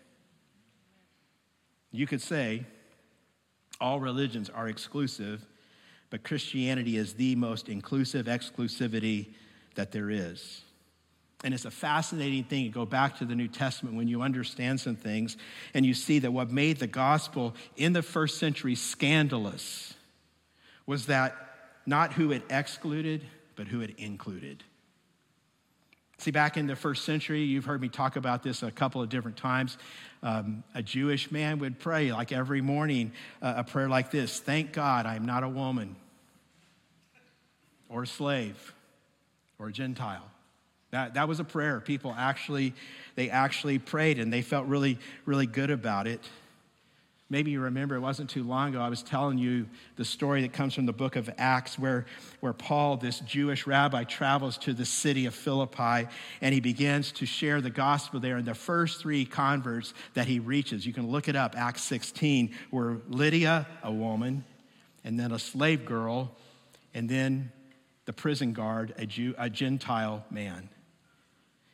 You 1.92 2.06
could 2.06 2.22
say 2.22 2.66
all 3.82 4.00
religions 4.00 4.52
are 4.52 4.68
exclusive 4.68 5.44
but 6.10 6.24
Christianity 6.24 6.98
is 6.98 7.14
the 7.14 7.36
most 7.36 7.70
inclusive 7.70 8.28
exclusivity 8.28 9.34
that 9.76 9.92
there 9.92 10.10
is. 10.10 10.62
And 11.44 11.54
it's 11.54 11.66
a 11.66 11.72
fascinating 11.72 12.46
thing 12.46 12.64
to 12.64 12.70
go 12.70 12.86
back 12.86 13.18
to 13.18 13.26
the 13.26 13.36
New 13.36 13.48
Testament 13.48 13.96
when 13.96 14.08
you 14.08 14.22
understand 14.22 14.80
some 14.80 14.96
things 14.96 15.38
and 15.74 15.86
you 15.86 15.94
see 15.94 16.20
that 16.20 16.32
what 16.32 16.50
made 16.50 16.80
the 16.80 16.88
gospel 16.88 17.56
in 17.76 17.94
the 17.94 18.02
first 18.02 18.38
century 18.38 18.76
scandalous 18.76 19.94
was 20.88 21.08
that 21.08 21.36
not 21.86 22.14
who 22.14 22.32
it 22.32 22.44
excluded, 22.50 23.22
but 23.56 23.68
who 23.68 23.82
it 23.82 24.00
included. 24.00 24.64
See, 26.18 26.32
back 26.32 26.56
in 26.58 26.66
the 26.66 26.76
first 26.76 27.04
century, 27.04 27.44
you've 27.44 27.66
heard 27.66 27.82
me 27.82 27.90
talk 27.90 28.16
about 28.16 28.42
this 28.42 28.64
a 28.64 28.72
couple 28.72 29.02
of 29.02 29.10
different 29.10 29.38
times. 29.38 29.78
Um, 30.24 30.64
a 30.74 30.82
Jewish 30.82 31.30
man 31.30 31.60
would 31.60 31.78
pray, 31.78 32.12
like 32.12 32.32
every 32.32 32.62
morning, 32.62 33.12
uh, 33.42 33.56
a 33.58 33.64
prayer 33.64 33.90
like 33.90 34.12
this 34.12 34.40
Thank 34.40 34.72
God 34.72 35.06
I'm 35.06 35.26
not 35.26 35.44
a 35.44 35.50
woman 35.50 35.96
or 37.90 38.04
a 38.04 38.08
slave 38.08 38.74
or 39.60 39.68
a 39.68 39.72
Gentile. 39.72 40.26
That, 40.92 41.16
that 41.16 41.28
was 41.28 41.40
a 41.40 41.44
prayer. 41.44 41.82
People 41.82 42.16
actually, 42.18 42.74
they 43.16 43.30
actually 43.30 43.80
prayed 43.80 44.18
and 44.18 44.32
they 44.32 44.42
felt 44.42 44.68
really, 44.68 44.98
really 45.26 45.46
good 45.46 45.70
about 45.70 46.08
it. 46.08 46.22
Maybe 47.28 47.50
you 47.50 47.60
remember 47.62 47.96
it 47.96 48.02
wasn't 48.02 48.30
too 48.30 48.44
long 48.44 48.70
ago, 48.70 48.82
I 48.82 48.90
was 48.90 49.02
telling 49.02 49.40
you 49.40 49.68
the 49.96 50.06
story 50.06 50.44
that 50.44 50.54
comes 50.54 50.76
from 50.76 50.86
the 50.86 50.94
book 50.94 51.16
of 51.16 51.28
Acts, 51.40 51.80
where, 51.80 52.06
where 52.40 52.54
Paul, 52.54 52.98
this 52.98 53.20
Jewish 53.22 53.66
rabbi, 53.66 54.04
travels 54.04 54.60
to 54.60 54.74
the 54.74 54.86
city 54.86 55.26
of 55.26 55.34
Philippi 55.34 56.08
and 56.42 56.54
he 56.54 56.60
begins 56.60 57.12
to 57.14 57.26
share 57.26 57.62
the 57.62 57.72
gospel 57.72 58.20
there. 58.20 58.38
And 58.38 58.46
the 58.46 58.54
first 58.54 59.02
three 59.02 59.26
converts 59.26 59.96
that 60.14 60.28
he 60.28 60.40
reaches, 60.40 60.86
you 60.86 60.94
can 60.94 61.08
look 61.08 61.28
it 61.28 61.36
up, 61.36 61.56
Acts 61.58 61.82
16, 61.84 62.54
were 62.70 62.98
Lydia, 63.10 63.66
a 63.82 63.92
woman, 63.92 64.44
and 65.04 65.20
then 65.20 65.32
a 65.32 65.40
slave 65.40 65.84
girl, 65.84 66.36
and 66.94 67.10
then 67.10 67.52
the 68.06 68.14
prison 68.14 68.54
guard, 68.54 68.94
a, 69.00 69.08
Jew, 69.08 69.34
a 69.40 69.50
Gentile 69.50 70.24
man. 70.30 70.70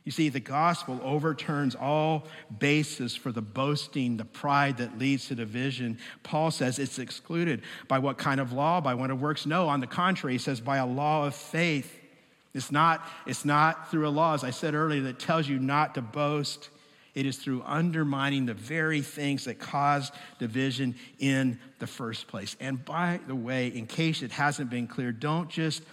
You 0.03 0.11
see, 0.11 0.29
the 0.29 0.39
gospel 0.39 0.99
overturns 1.03 1.75
all 1.75 2.25
basis 2.57 3.15
for 3.15 3.31
the 3.31 3.41
boasting, 3.41 4.17
the 4.17 4.25
pride 4.25 4.77
that 4.77 4.97
leads 4.97 5.27
to 5.27 5.35
division. 5.35 5.99
Paul 6.23 6.49
says 6.49 6.79
it's 6.79 6.97
excluded 6.97 7.61
by 7.87 7.99
what 7.99 8.17
kind 8.17 8.39
of 8.39 8.51
law? 8.51 8.81
By 8.81 8.95
what 8.95 9.11
of 9.11 9.21
works? 9.21 9.45
No, 9.45 9.69
on 9.69 9.79
the 9.79 9.87
contrary, 9.87 10.33
he 10.33 10.39
says 10.39 10.59
by 10.59 10.77
a 10.77 10.87
law 10.87 11.27
of 11.27 11.35
faith. 11.35 11.99
It's 12.53 12.71
not, 12.71 13.05
it's 13.27 13.45
not 13.45 13.91
through 13.91 14.07
a 14.07 14.09
law, 14.09 14.33
as 14.33 14.43
I 14.43 14.49
said 14.49 14.73
earlier, 14.73 15.03
that 15.03 15.19
tells 15.19 15.47
you 15.47 15.59
not 15.59 15.93
to 15.95 16.01
boast. 16.01 16.69
It 17.13 17.25
is 17.25 17.37
through 17.37 17.61
undermining 17.65 18.45
the 18.45 18.53
very 18.53 19.01
things 19.01 19.45
that 19.45 19.59
cause 19.59 20.11
division 20.39 20.95
in 21.19 21.59
the 21.79 21.87
first 21.87 22.27
place. 22.27 22.55
And 22.59 22.83
by 22.83 23.19
the 23.27 23.35
way, 23.35 23.67
in 23.67 23.85
case 23.85 24.23
it 24.23 24.31
hasn't 24.31 24.69
been 24.69 24.87
clear, 24.87 25.11
don't 25.11 25.49
just 25.49 25.83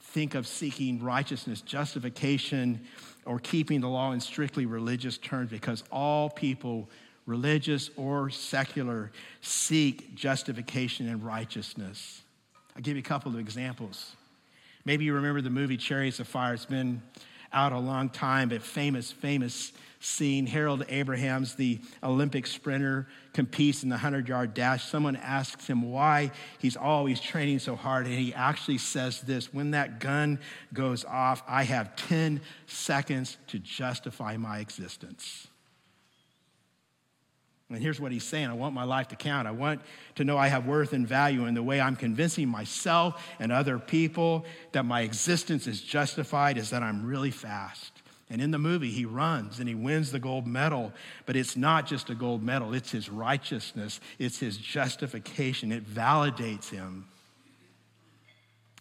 think 0.00 0.34
of 0.34 0.46
seeking 0.46 1.02
righteousness, 1.02 1.60
justification, 1.60 2.80
or 3.26 3.38
keeping 3.38 3.80
the 3.80 3.88
law 3.88 4.12
in 4.12 4.20
strictly 4.20 4.66
religious 4.66 5.18
terms 5.18 5.50
because 5.50 5.84
all 5.92 6.30
people, 6.30 6.88
religious 7.26 7.90
or 7.96 8.30
secular, 8.30 9.10
seek 9.40 10.14
justification 10.14 11.08
and 11.08 11.24
righteousness. 11.24 12.22
I'll 12.76 12.82
give 12.82 12.96
you 12.96 13.00
a 13.00 13.04
couple 13.04 13.32
of 13.32 13.38
examples. 13.38 14.16
Maybe 14.84 15.04
you 15.04 15.14
remember 15.14 15.40
the 15.40 15.50
movie 15.50 15.76
Chariots 15.76 16.20
of 16.20 16.28
Fire. 16.28 16.54
It's 16.54 16.64
been 16.64 17.02
out 17.52 17.72
a 17.72 17.78
long 17.78 18.08
time, 18.08 18.48
but 18.48 18.62
famous, 18.62 19.10
famous 19.10 19.72
scene. 20.00 20.46
Harold 20.46 20.84
Abrahams, 20.88 21.54
the 21.54 21.80
Olympic 22.02 22.46
sprinter, 22.46 23.06
competes 23.32 23.82
in 23.82 23.88
the 23.88 23.94
100 23.94 24.28
yard 24.28 24.54
dash. 24.54 24.84
Someone 24.84 25.16
asks 25.16 25.66
him 25.66 25.90
why 25.90 26.30
he's 26.58 26.76
always 26.76 27.20
training 27.20 27.58
so 27.58 27.76
hard, 27.76 28.06
and 28.06 28.14
he 28.14 28.32
actually 28.34 28.78
says 28.78 29.20
this 29.20 29.52
When 29.52 29.72
that 29.72 30.00
gun 30.00 30.40
goes 30.72 31.04
off, 31.04 31.42
I 31.46 31.64
have 31.64 31.94
10 31.96 32.40
seconds 32.66 33.36
to 33.48 33.58
justify 33.58 34.36
my 34.36 34.58
existence. 34.58 35.48
And 37.70 37.80
here's 37.80 38.00
what 38.00 38.10
he's 38.10 38.24
saying 38.24 38.48
I 38.48 38.54
want 38.54 38.74
my 38.74 38.82
life 38.82 39.08
to 39.08 39.16
count. 39.16 39.46
I 39.46 39.52
want 39.52 39.80
to 40.16 40.24
know 40.24 40.36
I 40.36 40.48
have 40.48 40.66
worth 40.66 40.92
and 40.92 41.06
value 41.06 41.46
in 41.46 41.54
the 41.54 41.62
way 41.62 41.80
I'm 41.80 41.94
convincing 41.94 42.48
myself 42.48 43.24
and 43.38 43.52
other 43.52 43.78
people 43.78 44.44
that 44.72 44.84
my 44.84 45.02
existence 45.02 45.68
is 45.68 45.80
justified 45.80 46.58
is 46.58 46.70
that 46.70 46.82
I'm 46.82 47.06
really 47.06 47.30
fast. 47.30 47.92
And 48.28 48.40
in 48.40 48.50
the 48.50 48.58
movie, 48.58 48.90
he 48.90 49.04
runs 49.04 49.60
and 49.60 49.68
he 49.68 49.74
wins 49.74 50.12
the 50.12 50.18
gold 50.18 50.46
medal, 50.46 50.92
but 51.26 51.36
it's 51.36 51.56
not 51.56 51.86
just 51.86 52.10
a 52.10 52.14
gold 52.14 52.42
medal, 52.42 52.74
it's 52.74 52.90
his 52.90 53.08
righteousness, 53.08 54.00
it's 54.18 54.38
his 54.38 54.56
justification, 54.56 55.72
it 55.72 55.84
validates 55.84 56.70
him. 56.70 57.06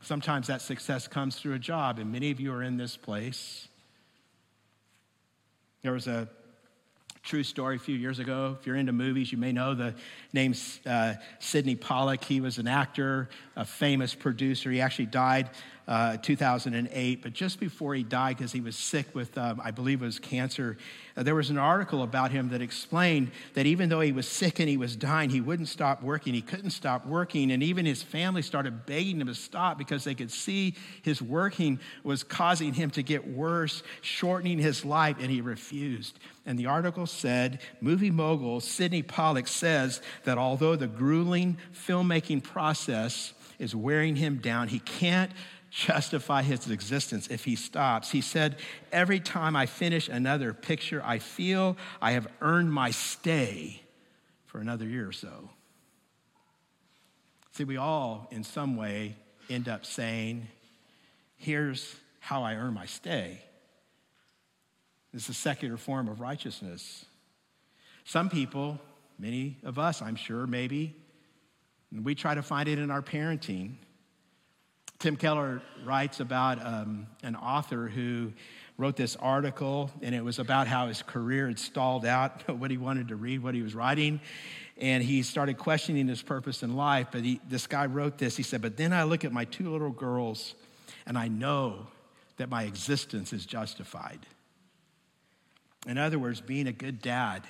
Sometimes 0.01 0.47
that 0.47 0.61
success 0.61 1.07
comes 1.07 1.35
through 1.35 1.55
a 1.55 1.59
job, 1.59 1.99
and 1.99 2.11
many 2.11 2.31
of 2.31 2.39
you 2.39 2.53
are 2.53 2.63
in 2.63 2.77
this 2.77 2.95
place. 2.95 3.67
There 5.81 5.93
was 5.93 6.07
a 6.07 6.29
True 7.29 7.43
story 7.43 7.75
a 7.75 7.79
few 7.79 7.95
years 7.95 8.17
ago. 8.17 8.57
If 8.59 8.65
you're 8.65 8.75
into 8.75 8.91
movies, 8.91 9.31
you 9.31 9.37
may 9.37 9.51
know 9.51 9.75
the 9.75 9.93
name 10.33 10.55
uh, 10.83 11.13
Sidney 11.37 11.75
Pollack. 11.75 12.23
He 12.23 12.41
was 12.41 12.57
an 12.57 12.67
actor, 12.67 13.29
a 13.55 13.65
famous 13.65 14.15
producer. 14.15 14.71
He 14.71 14.81
actually 14.81 15.05
died 15.05 15.51
uh, 15.89 16.17
2008. 16.17 17.23
But 17.23 17.33
just 17.33 17.59
before 17.59 17.95
he 17.95 18.03
died, 18.03 18.37
because 18.37 18.51
he 18.51 18.61
was 18.61 18.75
sick 18.75 19.15
with, 19.15 19.35
um, 19.39 19.59
I 19.61 19.71
believe 19.71 20.03
it 20.03 20.05
was 20.05 20.19
cancer, 20.19 20.77
uh, 21.17 21.23
there 21.23 21.33
was 21.33 21.49
an 21.49 21.57
article 21.57 22.03
about 22.03 22.29
him 22.29 22.49
that 22.49 22.61
explained 22.61 23.31
that 23.55 23.65
even 23.65 23.89
though 23.89 23.99
he 23.99 24.11
was 24.11 24.27
sick 24.27 24.59
and 24.59 24.69
he 24.69 24.77
was 24.77 24.95
dying, 24.95 25.31
he 25.31 25.41
wouldn't 25.41 25.67
stop 25.67 26.03
working. 26.03 26.35
He 26.35 26.43
couldn't 26.43 26.69
stop 26.69 27.07
working. 27.07 27.51
And 27.51 27.63
even 27.63 27.87
his 27.87 28.03
family 28.03 28.43
started 28.43 28.85
begging 28.85 29.19
him 29.19 29.25
to 29.27 29.33
stop 29.33 29.79
because 29.79 30.03
they 30.03 30.13
could 30.13 30.29
see 30.29 30.75
his 31.01 31.23
working 31.23 31.79
was 32.03 32.23
causing 32.23 32.75
him 32.75 32.91
to 32.91 33.01
get 33.01 33.27
worse, 33.27 33.81
shortening 34.01 34.59
his 34.59 34.85
life, 34.85 35.17
and 35.19 35.31
he 35.31 35.41
refused. 35.41 36.19
And 36.45 36.59
the 36.59 36.67
article 36.67 37.07
said 37.07 37.61
movie 37.81 38.11
mogul 38.11 38.59
Sidney 38.59 39.01
Pollack 39.01 39.47
says 39.47 40.03
that 40.23 40.37
although 40.37 40.75
the 40.75 40.87
grueling 40.87 41.57
filmmaking 41.73 42.43
process 42.43 43.33
is 43.57 43.75
wearing 43.75 44.15
him 44.15 44.37
down, 44.37 44.67
he 44.67 44.79
can't 44.79 45.31
justify 45.69 46.41
his 46.41 46.69
existence 46.69 47.27
if 47.27 47.45
he 47.45 47.55
stops. 47.55 48.11
He 48.11 48.21
said, 48.21 48.57
Every 48.91 49.19
time 49.19 49.55
I 49.55 49.65
finish 49.65 50.09
another 50.09 50.53
picture, 50.53 51.01
I 51.03 51.19
feel 51.19 51.77
I 52.01 52.11
have 52.11 52.27
earned 52.41 52.73
my 52.73 52.91
stay 52.91 53.81
for 54.45 54.59
another 54.59 54.85
year 54.85 55.07
or 55.07 55.11
so. 55.11 55.49
See, 57.51 57.63
we 57.63 57.77
all, 57.77 58.27
in 58.31 58.43
some 58.43 58.75
way, 58.75 59.15
end 59.49 59.67
up 59.67 59.85
saying, 59.85 60.47
Here's 61.37 61.95
how 62.19 62.43
I 62.43 62.55
earn 62.55 62.73
my 62.73 62.85
stay. 62.85 63.41
This 65.13 65.23
is 65.23 65.29
a 65.29 65.33
secular 65.33 65.77
form 65.77 66.07
of 66.07 66.19
righteousness. 66.19 67.05
Some 68.05 68.29
people, 68.29 68.79
many 69.17 69.57
of 69.63 69.79
us, 69.79 70.01
I'm 70.01 70.15
sure, 70.15 70.45
maybe, 70.45 70.95
we 71.91 72.15
try 72.15 72.35
to 72.35 72.41
find 72.41 72.69
it 72.69 72.77
in 72.77 72.91
our 72.91 73.01
parenting. 73.01 73.75
Tim 74.99 75.15
Keller 75.15 75.61
writes 75.85 76.19
about 76.19 76.61
um, 76.61 77.07
an 77.23 77.37
author 77.37 77.87
who 77.87 78.33
wrote 78.77 78.97
this 78.97 79.15
article, 79.15 79.89
and 80.01 80.13
it 80.13 80.21
was 80.21 80.39
about 80.39 80.67
how 80.67 80.87
his 80.87 81.01
career 81.03 81.47
had 81.47 81.57
stalled 81.57 82.05
out, 82.05 82.49
what 82.59 82.69
he 82.69 82.75
wanted 82.75 83.07
to 83.07 83.15
read, 83.15 83.41
what 83.41 83.55
he 83.55 83.61
was 83.61 83.73
writing. 83.73 84.19
And 84.77 85.01
he 85.01 85.23
started 85.23 85.57
questioning 85.57 86.09
his 86.09 86.21
purpose 86.21 86.63
in 86.63 86.75
life. 86.75 87.07
But 87.13 87.23
he, 87.23 87.39
this 87.47 87.65
guy 87.65 87.85
wrote 87.85 88.17
this. 88.17 88.35
He 88.35 88.43
said, 88.43 88.61
But 88.61 88.75
then 88.75 88.91
I 88.91 89.03
look 89.03 89.23
at 89.23 89.31
my 89.31 89.45
two 89.45 89.71
little 89.71 89.89
girls, 89.89 90.53
and 91.05 91.17
I 91.17 91.29
know 91.29 91.87
that 92.35 92.49
my 92.49 92.63
existence 92.63 93.31
is 93.31 93.45
justified. 93.45 94.19
In 95.87 95.97
other 95.97 96.19
words, 96.19 96.41
being 96.41 96.67
a 96.67 96.73
good 96.73 97.01
dad, 97.01 97.43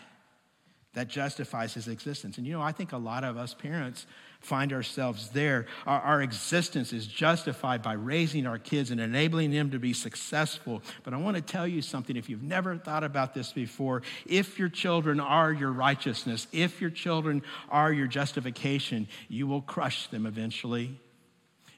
that 0.94 1.08
justifies 1.08 1.74
his 1.74 1.88
existence. 1.88 2.38
And 2.38 2.46
you 2.46 2.54
know, 2.54 2.62
I 2.62 2.74
think 2.74 2.92
a 2.92 2.98
lot 2.98 3.24
of 3.24 3.38
us 3.38 3.56
parents 3.56 4.06
find 4.40 4.72
ourselves 4.72 5.30
there. 5.30 5.66
Our, 5.86 6.00
our, 6.00 6.22
existence 6.22 6.94
is 6.94 7.06
justified 7.06 7.82
by 7.82 7.94
raising 7.94 8.48
our 8.48 8.58
kids 8.58 8.90
and 8.90 9.00
enabling 9.00 9.52
them 9.52 9.72
to 9.72 9.80
be 9.80 9.94
successful. 9.94 10.82
But 11.04 11.14
I 11.14 11.18
want 11.18 11.36
to 11.36 11.42
tell 11.42 11.68
you 11.68 11.82
something 11.82 12.16
if 12.16 12.30
you've 12.30 12.44
never 12.44 12.78
thought 12.78 13.04
about 13.04 13.34
this 13.34 13.52
before, 13.52 14.02
if 14.26 14.58
your 14.58 14.70
children 14.70 15.20
are 15.20 15.52
your 15.52 15.72
righteousness, 15.72 16.48
if 16.52 16.80
your 16.80 16.90
children 16.90 17.44
are 17.70 17.92
your 17.92 18.08
justification, 18.08 19.08
you 19.28 19.46
will 19.46 19.62
crush 19.62 20.08
them 20.08 20.26
eventually. 20.26 20.98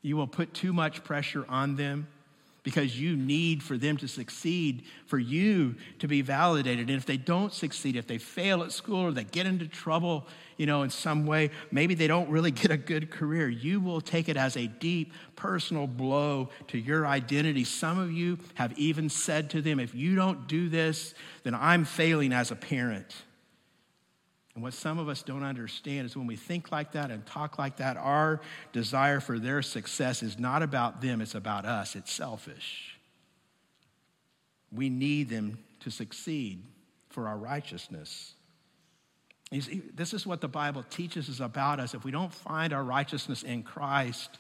You 0.03 0.17
will 0.17 0.27
put 0.27 0.53
too 0.53 0.73
much 0.73 1.03
pressure 1.03 1.45
on 1.49 1.75
them 1.75 2.07
because 2.63 2.99
you 2.99 3.15
need 3.15 3.63
for 3.63 3.77
them 3.77 3.97
to 3.97 4.07
succeed, 4.07 4.83
for 5.07 5.17
you 5.17 5.75
to 5.99 6.07
be 6.07 6.21
validated. 6.21 6.89
And 6.89 6.97
if 6.97 7.05
they 7.05 7.17
don't 7.17 7.51
succeed, 7.51 7.95
if 7.95 8.05
they 8.05 8.19
fail 8.19 8.61
at 8.61 8.71
school 8.71 8.99
or 8.99 9.11
they 9.11 9.23
get 9.23 9.47
into 9.47 9.67
trouble, 9.67 10.27
you 10.57 10.67
know, 10.67 10.83
in 10.83 10.91
some 10.91 11.25
way, 11.25 11.49
maybe 11.71 11.95
they 11.95 12.07
don't 12.07 12.29
really 12.29 12.51
get 12.61 12.69
a 12.69 12.77
good 12.77 13.09
career, 13.09 13.49
you 13.49 13.79
will 13.79 14.01
take 14.01 14.29
it 14.29 14.37
as 14.37 14.57
a 14.57 14.67
deep 14.67 15.13
personal 15.35 15.87
blow 15.87 16.49
to 16.67 16.77
your 16.77 17.07
identity. 17.07 17.63
Some 17.63 17.97
of 17.97 18.11
you 18.11 18.37
have 18.55 18.77
even 18.77 19.09
said 19.09 19.49
to 19.51 19.61
them, 19.61 19.79
if 19.79 19.95
you 19.95 20.15
don't 20.15 20.47
do 20.47 20.69
this, 20.69 21.15
then 21.43 21.55
I'm 21.55 21.83
failing 21.83 22.31
as 22.31 22.51
a 22.51 22.55
parent. 22.55 23.15
And 24.53 24.63
what 24.63 24.73
some 24.73 24.99
of 24.99 25.07
us 25.07 25.23
don't 25.23 25.43
understand 25.43 26.05
is 26.05 26.17
when 26.17 26.27
we 26.27 26.35
think 26.35 26.71
like 26.71 26.91
that 26.91 27.09
and 27.09 27.25
talk 27.25 27.57
like 27.57 27.77
that, 27.77 27.95
our 27.95 28.41
desire 28.73 29.19
for 29.21 29.39
their 29.39 29.61
success 29.61 30.21
is 30.23 30.37
not 30.37 30.61
about 30.61 31.01
them, 31.01 31.21
it's 31.21 31.35
about 31.35 31.65
us. 31.65 31.95
It's 31.95 32.11
selfish. 32.11 32.97
We 34.71 34.89
need 34.89 35.29
them 35.29 35.59
to 35.81 35.89
succeed 35.89 36.63
for 37.09 37.27
our 37.27 37.37
righteousness. 37.37 38.33
See, 39.53 39.81
this 39.93 40.13
is 40.13 40.25
what 40.25 40.39
the 40.39 40.47
Bible 40.47 40.85
teaches 40.89 41.29
us 41.29 41.41
about 41.41 41.79
us. 41.79 41.93
If 41.93 42.05
we 42.05 42.11
don't 42.11 42.33
find 42.33 42.71
our 42.71 42.83
righteousness 42.83 43.43
in 43.43 43.63
Christ, 43.63 44.37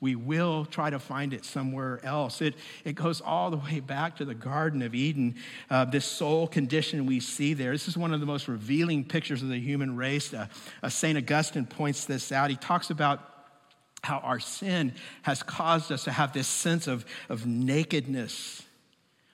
we 0.00 0.14
will 0.14 0.64
try 0.64 0.90
to 0.90 0.98
find 0.98 1.32
it 1.32 1.44
somewhere 1.44 2.04
else. 2.04 2.42
It, 2.42 2.54
it 2.84 2.94
goes 2.94 3.20
all 3.20 3.50
the 3.50 3.56
way 3.56 3.80
back 3.80 4.16
to 4.16 4.24
the 4.24 4.34
Garden 4.34 4.82
of 4.82 4.94
Eden, 4.94 5.36
uh, 5.70 5.86
this 5.86 6.04
soul 6.04 6.46
condition 6.46 7.06
we 7.06 7.20
see 7.20 7.54
there. 7.54 7.72
This 7.72 7.88
is 7.88 7.96
one 7.96 8.12
of 8.12 8.20
the 8.20 8.26
most 8.26 8.48
revealing 8.48 9.04
pictures 9.04 9.42
of 9.42 9.48
the 9.48 9.58
human 9.58 9.96
race. 9.96 10.34
Uh, 10.34 10.46
uh, 10.82 10.88
St. 10.88 11.16
Augustine 11.16 11.66
points 11.66 12.04
this 12.04 12.30
out. 12.32 12.50
He 12.50 12.56
talks 12.56 12.90
about 12.90 13.20
how 14.02 14.18
our 14.18 14.38
sin 14.38 14.92
has 15.22 15.42
caused 15.42 15.90
us 15.90 16.04
to 16.04 16.12
have 16.12 16.32
this 16.32 16.46
sense 16.46 16.86
of, 16.86 17.04
of 17.28 17.46
nakedness 17.46 18.65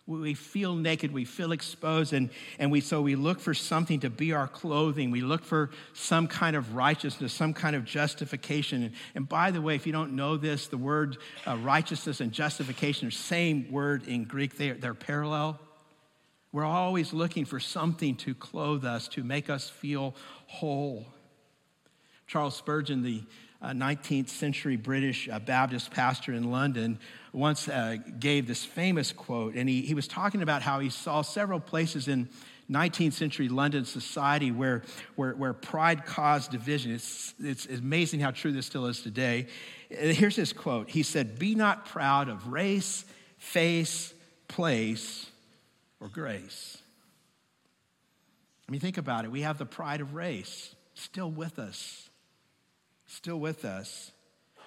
we 0.07 0.35
feel 0.35 0.75
naked, 0.75 1.13
we 1.13 1.25
feel 1.25 1.53
exposed, 1.53 2.13
and, 2.13 2.31
and 2.59 2.73
we, 2.73 2.81
so 2.81 3.01
we 3.01 3.15
look 3.15 3.39
for 3.39 3.55
something 3.55 4.01
to 4.01 4.11
be 4.11 4.33
our 4.33 4.49
clothing. 4.49 5.11
We 5.13 5.21
look 5.21 5.45
for 5.45 5.71
some 5.93 6.27
kind 6.27 6.57
of 6.57 6.75
righteousness, 6.75 7.33
some 7.33 7.55
kind 7.55 7.77
of 7.77 7.85
justification. 7.85 8.83
And, 8.83 8.95
and 9.15 9.29
by 9.29 9.53
the 9.53 9.61
way, 9.61 9.77
if 9.77 9.87
you 9.87 9.93
don't 9.93 10.15
know 10.15 10.37
this, 10.37 10.67
the 10.67 10.77
word 10.77 11.19
uh, 11.47 11.57
righteousness 11.59 12.21
and 12.21 12.33
justification 12.33 13.07
are 13.07 13.13
same 13.13 13.71
word 13.71 14.09
in 14.09 14.25
Greek, 14.25 14.57
they, 14.57 14.71
they're 14.71 14.93
parallel. 14.93 15.61
We're 16.51 16.65
always 16.65 17.13
looking 17.13 17.45
for 17.45 17.61
something 17.61 18.17
to 18.17 18.35
clothe 18.35 18.85
us, 18.85 19.07
to 19.09 19.23
make 19.23 19.49
us 19.49 19.71
feel 19.71 20.17
whole. 20.47 21.07
Charles 22.27 22.57
Spurgeon, 22.57 23.03
the 23.03 23.23
uh, 23.63 23.71
19th 23.71 24.29
century 24.29 24.77
British 24.77 25.29
uh, 25.29 25.39
Baptist 25.39 25.93
pastor 25.93 26.33
in 26.33 26.51
London, 26.51 26.99
once 27.33 27.69
uh, 27.69 27.97
gave 28.19 28.47
this 28.47 28.65
famous 28.65 29.11
quote, 29.11 29.55
and 29.55 29.69
he, 29.69 29.83
he 29.83 29.95
was 29.95 30.07
talking 30.07 30.43
about 30.43 30.63
how 30.63 30.81
he 30.81 30.91
saw 30.91 31.23
several 31.23 31.61
places 31.61 32.09
in 32.09 32.29
19th 32.71 33.13
century 33.15 33.49
London 33.49 33.85
society 33.85 34.51
where, 34.51 34.83
where, 35.17 35.35
where 35.35 35.53
pride 35.53 36.05
caused 36.05 36.51
division. 36.51 36.93
It's, 36.93 37.35
it's 37.41 37.67
amazing 37.67 38.21
how 38.21 38.31
true 38.31 38.53
this 38.53 38.67
still 38.67 38.87
is 38.87 39.03
today. 39.03 39.47
Here's 39.89 40.37
his 40.37 40.53
quote 40.53 40.91
He 40.91 41.03
said, 41.03 41.39
Be 41.39 41.55
not 41.55 41.87
proud 41.87 42.29
of 42.29 42.49
race, 42.49 43.05
face, 43.39 44.15
place, 44.49 45.31
or 46.01 46.09
grace. 46.09 46.79
I 48.69 48.73
mean, 48.73 48.81
think 48.81 48.97
about 48.97 49.25
it. 49.25 49.31
We 49.31 49.43
have 49.43 49.59
the 49.59 49.67
pride 49.67 50.01
of 50.01 50.15
race 50.15 50.75
still 50.95 51.31
with 51.31 51.59
us, 51.59 52.09
still 53.07 53.39
with 53.39 53.65
us. 53.65 54.12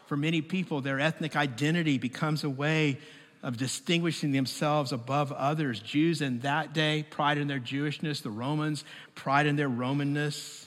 For 0.06 0.16
many 0.18 0.42
people, 0.42 0.82
their 0.82 1.00
ethnic 1.00 1.36
identity 1.36 1.98
becomes 1.98 2.44
a 2.44 2.50
way 2.50 3.00
of 3.42 3.58
distinguishing 3.58 4.32
themselves 4.32 4.92
above 4.92 5.32
others. 5.32 5.80
Jews 5.80 6.22
in 6.22 6.40
that 6.40 6.74
day, 6.74 7.06
pride 7.10 7.38
in 7.38 7.48
their 7.48 7.60
Jewishness, 7.60 8.22
the 8.22 8.32
Romans, 8.32 8.84
pride 9.14 9.46
in 9.46 9.56
their 9.56 9.70
Romanness. 9.70 10.66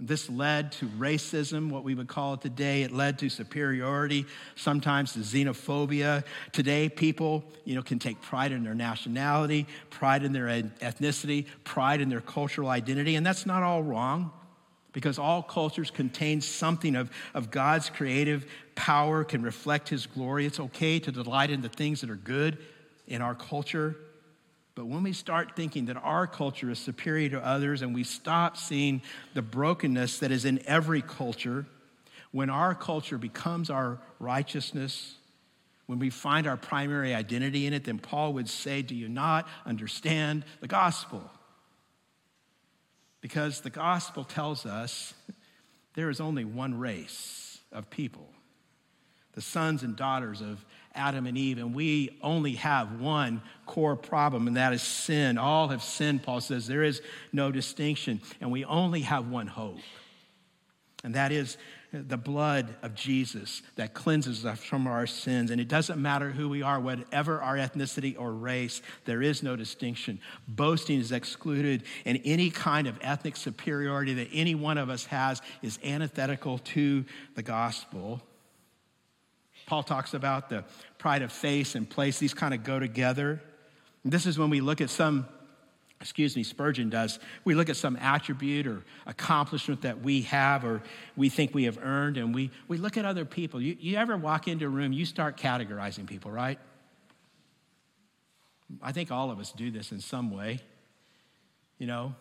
This 0.00 0.30
led 0.30 0.70
to 0.72 0.86
racism, 0.86 1.70
what 1.70 1.82
we 1.82 1.96
would 1.96 2.06
call 2.06 2.34
it 2.34 2.40
today. 2.40 2.82
It 2.82 2.92
led 2.92 3.18
to 3.18 3.28
superiority, 3.28 4.26
sometimes 4.54 5.14
to 5.14 5.20
xenophobia. 5.20 6.24
Today, 6.52 6.88
people, 6.88 7.42
you 7.64 7.74
know, 7.74 7.82
can 7.82 7.98
take 7.98 8.22
pride 8.22 8.52
in 8.52 8.62
their 8.62 8.76
nationality, 8.76 9.66
pride 9.90 10.22
in 10.22 10.32
their 10.32 10.46
ethnicity, 10.46 11.46
pride 11.64 12.00
in 12.00 12.08
their 12.08 12.20
cultural 12.20 12.68
identity, 12.68 13.16
and 13.16 13.26
that's 13.26 13.44
not 13.44 13.64
all 13.64 13.82
wrong 13.82 14.30
because 14.98 15.16
all 15.16 15.44
cultures 15.44 15.92
contain 15.92 16.40
something 16.40 16.96
of, 16.96 17.08
of 17.32 17.52
God's 17.52 17.88
creative 17.88 18.44
power, 18.74 19.22
can 19.22 19.42
reflect 19.42 19.88
His 19.88 20.06
glory. 20.06 20.44
It's 20.44 20.58
okay 20.58 20.98
to 20.98 21.12
delight 21.12 21.50
in 21.50 21.62
the 21.62 21.68
things 21.68 22.00
that 22.00 22.10
are 22.10 22.16
good 22.16 22.58
in 23.06 23.22
our 23.22 23.36
culture. 23.36 23.94
But 24.74 24.86
when 24.86 25.04
we 25.04 25.12
start 25.12 25.54
thinking 25.54 25.84
that 25.84 25.98
our 25.98 26.26
culture 26.26 26.68
is 26.68 26.80
superior 26.80 27.28
to 27.28 27.46
others 27.46 27.80
and 27.80 27.94
we 27.94 28.02
stop 28.02 28.56
seeing 28.56 29.00
the 29.34 29.42
brokenness 29.42 30.18
that 30.18 30.32
is 30.32 30.44
in 30.44 30.60
every 30.66 31.02
culture, 31.02 31.64
when 32.32 32.50
our 32.50 32.74
culture 32.74 33.18
becomes 33.18 33.70
our 33.70 34.00
righteousness, 34.18 35.14
when 35.86 36.00
we 36.00 36.10
find 36.10 36.48
our 36.48 36.56
primary 36.56 37.14
identity 37.14 37.68
in 37.68 37.72
it, 37.72 37.84
then 37.84 38.00
Paul 38.00 38.32
would 38.32 38.48
say, 38.48 38.82
Do 38.82 38.96
you 38.96 39.08
not 39.08 39.46
understand 39.64 40.44
the 40.60 40.66
gospel? 40.66 41.22
Because 43.28 43.60
the 43.60 43.68
gospel 43.68 44.24
tells 44.24 44.64
us 44.64 45.12
there 45.92 46.08
is 46.08 46.18
only 46.18 46.46
one 46.46 46.78
race 46.78 47.58
of 47.70 47.90
people 47.90 48.26
the 49.34 49.42
sons 49.42 49.82
and 49.82 49.94
daughters 49.94 50.40
of 50.40 50.64
Adam 50.94 51.26
and 51.26 51.36
Eve, 51.36 51.58
and 51.58 51.74
we 51.74 52.18
only 52.22 52.54
have 52.54 53.00
one 53.00 53.42
core 53.66 53.94
problem, 53.96 54.48
and 54.48 54.56
that 54.56 54.72
is 54.72 54.82
sin. 54.82 55.36
All 55.36 55.68
have 55.68 55.82
sinned, 55.82 56.22
Paul 56.22 56.40
says. 56.40 56.66
There 56.66 56.82
is 56.82 57.02
no 57.30 57.52
distinction, 57.52 58.22
and 58.40 58.50
we 58.50 58.64
only 58.64 59.02
have 59.02 59.28
one 59.28 59.46
hope, 59.46 59.78
and 61.04 61.14
that 61.14 61.30
is 61.30 61.58
the 61.92 62.18
blood 62.18 62.76
of 62.82 62.94
Jesus 62.94 63.62
that 63.76 63.94
cleanses 63.94 64.44
us 64.44 64.58
from 64.58 64.86
our 64.86 65.06
sins. 65.06 65.50
And 65.50 65.60
it 65.60 65.68
doesn't 65.68 66.00
matter 66.00 66.30
who 66.30 66.48
we 66.48 66.62
are, 66.62 66.78
whatever 66.78 67.40
our 67.40 67.56
ethnicity 67.56 68.14
or 68.18 68.32
race, 68.32 68.82
there 69.06 69.22
is 69.22 69.42
no 69.42 69.56
distinction. 69.56 70.20
Boasting 70.46 71.00
is 71.00 71.12
excluded, 71.12 71.84
and 72.04 72.20
any 72.24 72.50
kind 72.50 72.86
of 72.86 72.98
ethnic 73.00 73.36
superiority 73.36 74.14
that 74.14 74.28
any 74.32 74.54
one 74.54 74.76
of 74.76 74.90
us 74.90 75.06
has 75.06 75.40
is 75.62 75.78
antithetical 75.82 76.58
to 76.58 77.04
the 77.34 77.42
gospel. 77.42 78.20
Paul 79.66 79.82
talks 79.82 80.14
about 80.14 80.50
the 80.50 80.64
pride 80.98 81.22
of 81.22 81.32
face 81.32 81.74
and 81.74 81.88
place, 81.88 82.18
these 82.18 82.34
kind 82.34 82.52
of 82.52 82.64
go 82.64 82.78
together. 82.78 83.42
And 84.04 84.12
this 84.12 84.26
is 84.26 84.38
when 84.38 84.50
we 84.50 84.60
look 84.60 84.80
at 84.80 84.90
some 84.90 85.26
excuse 86.00 86.36
me, 86.36 86.42
Spurgeon 86.42 86.90
does, 86.90 87.18
we 87.44 87.54
look 87.54 87.68
at 87.68 87.76
some 87.76 87.96
attribute 87.96 88.66
or 88.66 88.84
accomplishment 89.06 89.82
that 89.82 90.00
we 90.00 90.22
have 90.22 90.64
or 90.64 90.82
we 91.16 91.28
think 91.28 91.54
we 91.54 91.64
have 91.64 91.78
earned, 91.82 92.16
and 92.16 92.34
we, 92.34 92.50
we 92.68 92.76
look 92.76 92.96
at 92.96 93.04
other 93.04 93.24
people. 93.24 93.60
You, 93.60 93.76
you 93.80 93.96
ever 93.96 94.16
walk 94.16 94.46
into 94.46 94.66
a 94.66 94.68
room, 94.68 94.92
you 94.92 95.04
start 95.04 95.36
categorizing 95.36 96.06
people, 96.06 96.30
right? 96.30 96.58
I 98.82 98.92
think 98.92 99.10
all 99.10 99.30
of 99.30 99.40
us 99.40 99.52
do 99.52 99.70
this 99.70 99.92
in 99.92 100.00
some 100.00 100.30
way. 100.30 100.60
You 101.78 101.86
know, 101.86 102.14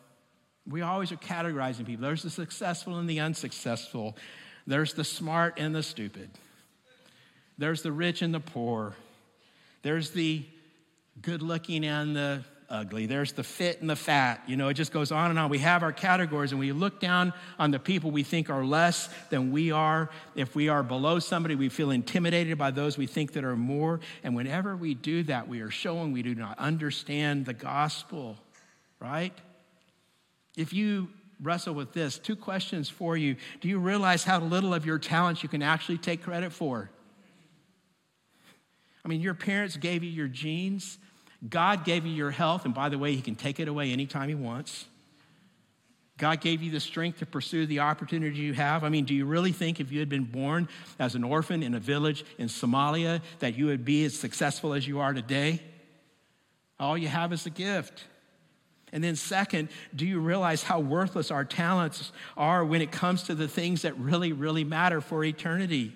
we 0.68 0.82
always 0.82 1.12
are 1.12 1.18
categorizing 1.18 1.86
people. 1.86 2.04
There's 2.04 2.24
the 2.24 2.30
successful 2.30 2.98
and 2.98 3.10
the 3.10 3.20
unsuccessful, 3.20 4.18
there's 4.66 4.94
the 4.94 5.04
smart 5.04 5.56
and 5.58 5.76
the 5.76 5.84
stupid, 5.84 6.30
there's 7.58 7.84
the 7.84 7.92
rich 7.92 8.22
and 8.22 8.34
the 8.34 8.40
poor, 8.40 8.96
there's 9.84 10.12
the 10.12 10.46
good 11.22 11.42
looking 11.42 11.86
and 11.86 12.16
the 12.16 12.44
ugly. 12.70 13.05
There's 13.05 13.32
the 13.32 13.43
fit 13.43 13.82
and 13.82 13.89
the 13.89 13.95
fat. 13.95 14.41
You 14.47 14.57
know, 14.57 14.68
it 14.68 14.74
just 14.74 14.91
goes 14.91 15.11
on 15.11 15.30
and 15.30 15.39
on. 15.39 15.49
We 15.49 15.59
have 15.59 15.84
our 15.84 15.91
categories 15.91 16.51
and 16.51 16.59
we 16.59 16.72
look 16.72 16.99
down 16.99 17.34
on 17.57 17.72
the 17.72 17.80
people 17.80 18.11
we 18.11 18.24
think 18.24 18.49
are 18.49 18.65
less 18.65 19.09
than 19.30 19.51
we 19.51 19.72
are. 19.72 20.09
If 20.36 20.55
we 20.55 20.70
are 20.70 20.84
below 20.84 21.20
somebody, 21.20 21.55
we 21.55 21.70
feel 21.70 21.91
intimidated 21.91 22.57
by 22.57 22.72
those 22.72 22.97
we 22.97 23.07
think 23.07 23.34
that 23.34 23.43
are 23.43 23.55
more. 23.55 23.99
And 24.24 24.36
whenever 24.36 24.76
we 24.76 24.93
do 24.93 25.24
that, 25.24 25.47
we 25.47 25.61
are 25.61 25.72
showing 25.72 26.11
we 26.11 26.24
do 26.24 26.36
not 26.36 26.59
understand 26.59 27.45
the 27.45 27.53
gospel, 27.53 28.38
right? 28.99 29.34
If 30.55 30.74
you 30.74 31.09
wrestle 31.41 31.74
with 31.74 31.93
this, 31.93 32.18
two 32.18 32.36
questions 32.36 32.89
for 32.89 33.15
you. 33.15 33.36
Do 33.61 33.68
you 33.68 33.80
realize 33.80 34.24
how 34.24 34.39
little 34.39 34.74
of 34.74 34.86
your 34.86 34.99
talents 34.99 35.43
you 35.43 35.49
can 35.49 35.61
actually 35.61 35.99
take 35.99 36.24
credit 36.24 36.51
for? 36.51 36.89
I 39.05 39.07
mean, 39.07 39.22
your 39.22 39.36
parents 39.36 39.78
gave 39.78 40.03
you 40.03 40.09
your 40.09 40.28
genes. 40.28 40.97
God 41.48 41.86
gave 41.86 42.06
you 42.06 42.12
your 42.12 42.32
health, 42.32 42.66
and 42.66 42.74
by 42.74 42.90
the 42.90 42.98
way, 42.98 43.16
He 43.16 43.22
can 43.22 43.36
take 43.36 43.60
it 43.60 43.68
away 43.68 43.92
anytime 43.92 44.30
He 44.30 44.36
wants. 44.36 44.86
God 46.18 46.42
gave 46.42 46.64
you 46.64 46.72
the 46.72 46.80
strength 46.80 47.20
to 47.20 47.28
pursue 47.28 47.68
the 47.68 47.80
opportunity 47.80 48.38
you 48.38 48.54
have. 48.54 48.84
I 48.84 48.90
mean, 48.90 49.06
do 49.06 49.14
you 49.14 49.26
really 49.26 49.52
think 49.52 49.80
if 49.80 49.92
you 49.92 50.00
had 50.00 50.10
been 50.10 50.24
born 50.24 50.68
as 50.98 51.14
an 51.14 51.24
orphan 51.24 51.62
in 51.62 51.76
a 51.76 51.80
village 51.80 52.26
in 52.40 52.48
Somalia 52.48 53.22
that 53.40 53.56
you 53.56 53.68
would 53.68 53.86
be 53.86 54.04
as 54.04 54.18
successful 54.18 54.74
as 54.74 54.88
you 54.88 55.00
are 55.00 55.14
today? 55.14 55.62
All 56.80 56.98
you 56.98 57.08
have 57.08 57.32
is 57.34 57.46
a 57.46 57.52
gift. 57.52 58.06
And 58.92 59.04
then, 59.04 59.16
second, 59.16 59.70
do 59.96 60.08
you 60.08 60.20
realize 60.20 60.64
how 60.64 60.80
worthless 60.80 61.30
our 61.30 61.46
talents 61.46 62.12
are 62.36 62.66
when 62.66 62.82
it 62.82 62.92
comes 62.92 63.24
to 63.24 63.36
the 63.36 63.48
things 63.48 63.84
that 63.84 63.98
really, 64.00 64.32
really 64.32 64.64
matter 64.64 65.02
for 65.02 65.24
eternity? 65.24 65.94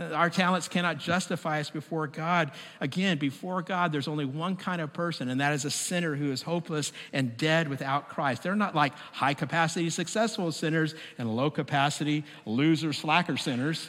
Our 0.00 0.30
talents 0.30 0.66
cannot 0.66 0.98
justify 0.98 1.60
us 1.60 1.68
before 1.68 2.06
God. 2.06 2.52
Again, 2.80 3.18
before 3.18 3.60
God, 3.60 3.92
there's 3.92 4.08
only 4.08 4.24
one 4.24 4.56
kind 4.56 4.80
of 4.80 4.92
person, 4.92 5.28
and 5.28 5.40
that 5.40 5.52
is 5.52 5.64
a 5.64 5.70
sinner 5.70 6.14
who 6.14 6.32
is 6.32 6.40
hopeless 6.40 6.92
and 7.12 7.36
dead 7.36 7.68
without 7.68 8.08
Christ. 8.08 8.42
They're 8.42 8.56
not 8.56 8.74
like 8.74 8.94
high 9.12 9.34
capacity 9.34 9.90
successful 9.90 10.52
sinners 10.52 10.94
and 11.18 11.36
low 11.36 11.50
capacity 11.50 12.24
loser 12.46 12.92
slacker 12.92 13.36
sinners. 13.36 13.88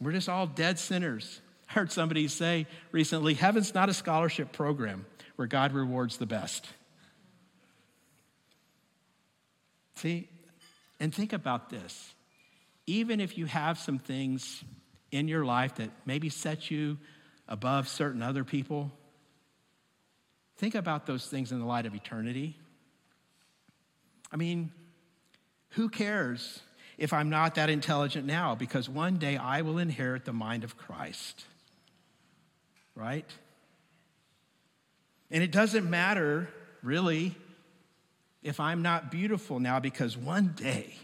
We're 0.00 0.12
just 0.12 0.28
all 0.28 0.46
dead 0.46 0.78
sinners. 0.78 1.40
I 1.70 1.72
heard 1.74 1.90
somebody 1.90 2.28
say 2.28 2.66
recently 2.90 3.34
heaven's 3.34 3.72
not 3.72 3.88
a 3.88 3.94
scholarship 3.94 4.52
program 4.52 5.06
where 5.36 5.48
God 5.48 5.72
rewards 5.72 6.18
the 6.18 6.26
best. 6.26 6.66
See, 9.94 10.28
and 11.00 11.14
think 11.14 11.32
about 11.32 11.70
this 11.70 12.12
even 12.92 13.20
if 13.20 13.38
you 13.38 13.46
have 13.46 13.78
some 13.78 13.98
things 13.98 14.62
in 15.10 15.26
your 15.26 15.46
life 15.46 15.76
that 15.76 15.90
maybe 16.04 16.28
set 16.28 16.70
you 16.70 16.98
above 17.48 17.88
certain 17.88 18.22
other 18.22 18.44
people, 18.44 18.92
think 20.58 20.74
about 20.74 21.06
those 21.06 21.26
things 21.26 21.52
in 21.52 21.58
the 21.58 21.64
light 21.64 21.86
of 21.86 21.94
eternity. 21.94 22.54
I 24.30 24.36
mean, 24.36 24.72
who 25.70 25.88
cares 25.88 26.60
if 26.98 27.14
I'm 27.14 27.30
not 27.30 27.54
that 27.54 27.70
intelligent 27.70 28.26
now? 28.26 28.54
Because 28.54 28.90
one 28.90 29.16
day 29.16 29.38
I 29.38 29.62
will 29.62 29.78
inherit 29.78 30.26
the 30.26 30.34
mind 30.34 30.62
of 30.62 30.76
Christ, 30.76 31.46
right? 32.94 33.24
And 35.30 35.42
it 35.42 35.50
doesn't 35.50 35.88
matter, 35.88 36.50
really, 36.82 37.34
if 38.42 38.60
I'm 38.60 38.82
not 38.82 39.10
beautiful 39.10 39.60
now, 39.60 39.80
because 39.80 40.14
one 40.14 40.52
day, 40.54 40.94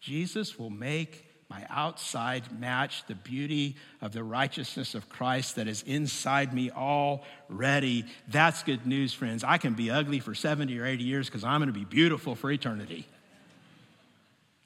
Jesus 0.00 0.58
will 0.58 0.70
make 0.70 1.24
my 1.50 1.64
outside 1.70 2.42
match 2.60 3.06
the 3.06 3.14
beauty 3.14 3.76
of 4.02 4.12
the 4.12 4.22
righteousness 4.22 4.94
of 4.94 5.08
Christ 5.08 5.56
that 5.56 5.66
is 5.66 5.82
inside 5.82 6.52
me 6.52 6.70
already. 6.70 8.04
That's 8.28 8.62
good 8.62 8.86
news, 8.86 9.14
friends. 9.14 9.42
I 9.42 9.56
can 9.56 9.72
be 9.72 9.90
ugly 9.90 10.20
for 10.20 10.34
70 10.34 10.78
or 10.78 10.84
80 10.84 11.04
years 11.04 11.26
because 11.26 11.44
I'm 11.44 11.60
going 11.60 11.72
to 11.72 11.78
be 11.78 11.86
beautiful 11.86 12.34
for 12.34 12.50
eternity. 12.50 13.06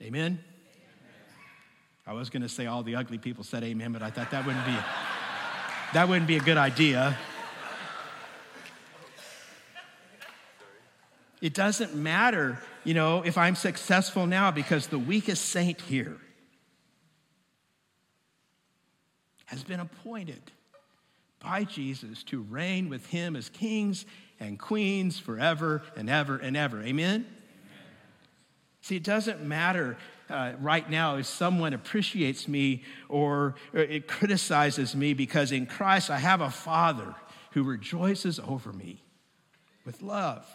Amen? 0.03 0.41
I 2.05 2.15
was 2.15 2.31
going 2.31 2.43
to 2.43 2.49
say 2.49 2.67
all 2.67 2.83
the 2.83 2.97
ugly 2.97 3.19
people 3.19 3.45
said 3.45 3.63
amen, 3.63 3.93
but 3.93 4.03
I 4.03 4.11
thought 4.11 4.33
that 4.33 4.45
wouldn't 4.45 4.67
be 4.67 4.77
that 5.93 6.09
wouldn't 6.09 6.27
be 6.27 6.37
a 6.37 6.41
good 6.41 6.57
idea. 6.57 7.17
It 11.41 11.55
doesn't 11.55 11.95
matter, 11.95 12.59
you 12.85 12.95
know, 12.95 13.23
if 13.23 13.39
I'm 13.39 13.55
successful 13.55 14.27
now 14.27 14.51
because 14.51 14.89
the 14.89 14.99
weakest 14.99 15.47
saint 15.47 15.81
here 15.81 16.17
has 19.47 19.63
been 19.63 19.81
appointed 19.81 20.43
by 21.41 21.65
Jesus 21.65 22.23
to 22.25 22.43
reign 22.43 22.89
with 22.89 23.07
him 23.07 23.37
as 23.37 23.49
kings 23.49 24.07
and 24.41 24.59
queens 24.59 25.19
forever 25.19 25.83
and 25.97 26.09
ever 26.09 26.37
and 26.37 26.57
ever. 26.57 26.81
Amen? 26.83 26.87
Amen. 26.87 27.27
See, 28.81 28.97
it 28.97 29.05
doesn't 29.05 29.43
matter 29.43 29.97
uh, 30.31 30.53
right 30.61 30.89
now 30.89 31.17
if 31.17 31.27
someone 31.27 31.75
appreciates 31.75 32.49
me 32.49 32.83
or, 33.09 33.55
or 33.75 33.81
it 33.81 34.09
criticizes 34.09 34.97
me 34.97 35.15
because 35.15 35.53
in 35.53 35.67
Christ 35.67 36.11
I 36.11 36.19
have 36.19 36.41
a 36.41 36.51
Father 36.51 37.15
who 37.53 37.63
rejoices 37.63 38.41
over 38.41 38.73
me 38.73 39.03
with 39.85 40.03
love 40.03 40.47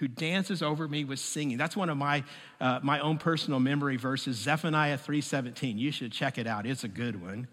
who 0.00 0.08
dances 0.08 0.62
over 0.62 0.88
me 0.88 1.04
with 1.04 1.18
singing. 1.18 1.58
That's 1.58 1.76
one 1.76 1.90
of 1.90 1.96
my, 1.98 2.24
uh, 2.58 2.80
my 2.82 3.00
own 3.00 3.18
personal 3.18 3.60
memory 3.60 3.98
verses, 3.98 4.38
Zephaniah 4.38 4.96
3.17. 4.96 5.78
You 5.78 5.92
should 5.92 6.10
check 6.10 6.38
it 6.38 6.46
out. 6.46 6.66
It's 6.66 6.84
a 6.84 6.88
good 6.88 7.22
one. 7.22 7.46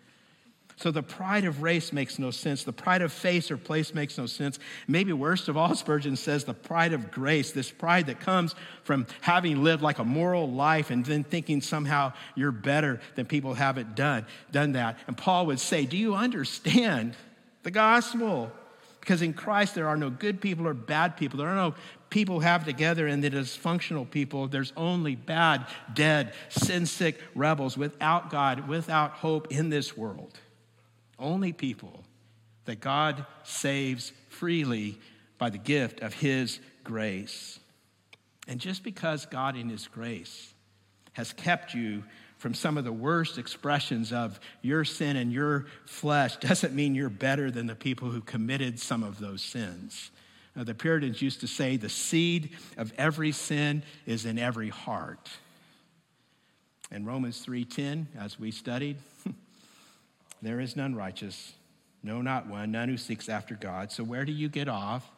So 0.77 0.89
the 0.89 1.03
pride 1.03 1.43
of 1.43 1.61
race 1.61 1.91
makes 1.91 2.19
no 2.19 2.31
sense. 2.31 2.63
The 2.63 2.71
pride 2.71 3.01
of 3.01 3.11
face 3.11 3.51
or 3.51 3.57
place 3.57 3.93
makes 3.93 4.17
no 4.17 4.27
sense. 4.27 4.59
Maybe 4.87 5.11
worst 5.11 5.49
of 5.49 5.57
all, 5.57 5.75
Spurgeon 5.75 6.15
says 6.15 6.45
the 6.45 6.53
pride 6.53 6.93
of 6.93 7.11
grace, 7.11 7.51
this 7.51 7.69
pride 7.69 8.05
that 8.05 8.21
comes 8.21 8.55
from 8.83 9.07
having 9.19 9.61
lived 9.61 9.81
like 9.83 9.99
a 9.99 10.05
moral 10.05 10.49
life 10.49 10.89
and 10.89 11.05
then 11.05 11.25
thinking 11.25 11.59
somehow 11.59 12.13
you're 12.35 12.51
better 12.51 13.01
than 13.15 13.25
people 13.25 13.55
haven't 13.55 13.95
done, 13.95 14.25
done 14.51 14.71
that. 14.73 14.99
And 15.07 15.17
Paul 15.17 15.47
would 15.47 15.59
say, 15.59 15.85
Do 15.85 15.97
you 15.97 16.15
understand 16.15 17.17
the 17.63 17.71
gospel? 17.71 18.53
Because 19.07 19.21
in 19.21 19.33
Christ, 19.33 19.73
there 19.73 19.87
are 19.87 19.95
no 19.95 20.09
good 20.09 20.41
people 20.41 20.67
or 20.67 20.73
bad 20.73 21.15
people. 21.15 21.39
There 21.39 21.47
are 21.47 21.55
no 21.55 21.75
people 22.09 22.39
have 22.39 22.65
together 22.65 23.07
and 23.07 23.23
the 23.23 23.29
dysfunctional 23.29 24.09
people. 24.09 24.47
There's 24.47 24.73
only 24.77 25.15
bad, 25.15 25.65
dead, 25.93 26.33
sin 26.49 26.85
sick 26.85 27.19
rebels 27.35 27.77
without 27.77 28.29
God, 28.29 28.67
without 28.67 29.11
hope 29.11 29.51
in 29.51 29.69
this 29.69 29.97
world. 29.97 30.39
Only 31.19 31.53
people 31.53 32.03
that 32.65 32.79
God 32.79 33.25
saves 33.43 34.11
freely 34.29 34.99
by 35.37 35.49
the 35.49 35.57
gift 35.57 36.01
of 36.01 36.13
His 36.13 36.59
grace. 36.83 37.59
And 38.47 38.59
just 38.59 38.83
because 38.83 39.25
God, 39.25 39.55
in 39.55 39.69
His 39.69 39.87
grace, 39.87 40.53
has 41.13 41.33
kept 41.33 41.73
you 41.73 42.03
from 42.37 42.53
some 42.53 42.77
of 42.77 42.83
the 42.83 42.93
worst 42.93 43.37
expressions 43.37 44.13
of 44.13 44.39
your 44.61 44.85
sin 44.85 45.15
and 45.15 45.33
your 45.33 45.65
flesh 45.85 46.37
doesn't 46.37 46.73
mean 46.73 46.93
you're 46.93 47.09
better 47.09 47.49
than 47.49 47.67
the 47.67 47.75
people 47.75 48.09
who 48.09 48.21
committed 48.21 48.79
some 48.79 49.03
of 49.03 49.19
those 49.19 49.41
sins. 49.41 50.11
Now, 50.57 50.63
the 50.63 50.73
Puritans 50.73 51.21
used 51.21 51.41
to 51.41 51.47
say 51.47 51.77
the 51.77 51.87
seed 51.87 52.57
of 52.77 52.91
every 52.97 53.31
sin 53.31 53.83
is 54.07 54.25
in 54.25 54.39
every 54.39 54.69
heart. 54.69 55.29
In 56.89 57.05
Romans 57.05 57.45
3:10, 57.45 58.07
as 58.17 58.39
we 58.39 58.49
studied, 58.49 58.97
there 60.41 60.59
is 60.59 60.75
none 60.75 60.95
righteous, 60.95 61.53
no 62.01 62.23
not 62.23 62.47
one, 62.47 62.71
none 62.71 62.89
who 62.89 62.97
seeks 62.97 63.29
after 63.29 63.53
God. 63.53 63.91
So 63.91 64.03
where 64.03 64.25
do 64.25 64.31
you 64.31 64.49
get 64.49 64.67
off? 64.67 65.09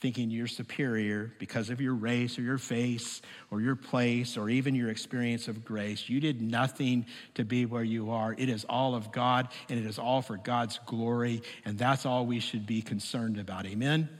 thinking 0.00 0.28
you're 0.28 0.46
superior 0.46 1.32
because 1.38 1.70
of 1.70 1.80
your 1.80 1.94
race 1.94 2.38
or 2.38 2.42
your 2.42 2.58
face 2.58 3.22
or 3.50 3.62
your 3.62 3.76
place 3.76 4.36
or 4.36 4.50
even 4.50 4.74
your 4.74 4.90
experience 4.90 5.48
of 5.48 5.64
grace. 5.64 6.10
You 6.10 6.20
did 6.20 6.42
nothing 6.42 7.06
to 7.36 7.44
be 7.44 7.64
where 7.64 7.84
you 7.84 8.10
are. 8.10 8.34
It 8.36 8.50
is 8.50 8.66
all 8.68 8.94
of 8.94 9.12
God 9.12 9.48
and 9.70 9.78
it 9.78 9.86
is 9.86 9.98
all 9.98 10.20
for 10.20 10.36
God's 10.36 10.78
glory, 10.84 11.40
and 11.64 11.78
that's 11.78 12.04
all 12.04 12.26
we 12.26 12.38
should 12.38 12.66
be 12.66 12.82
concerned 12.82 13.38
about. 13.38 13.64
Amen? 13.64 14.10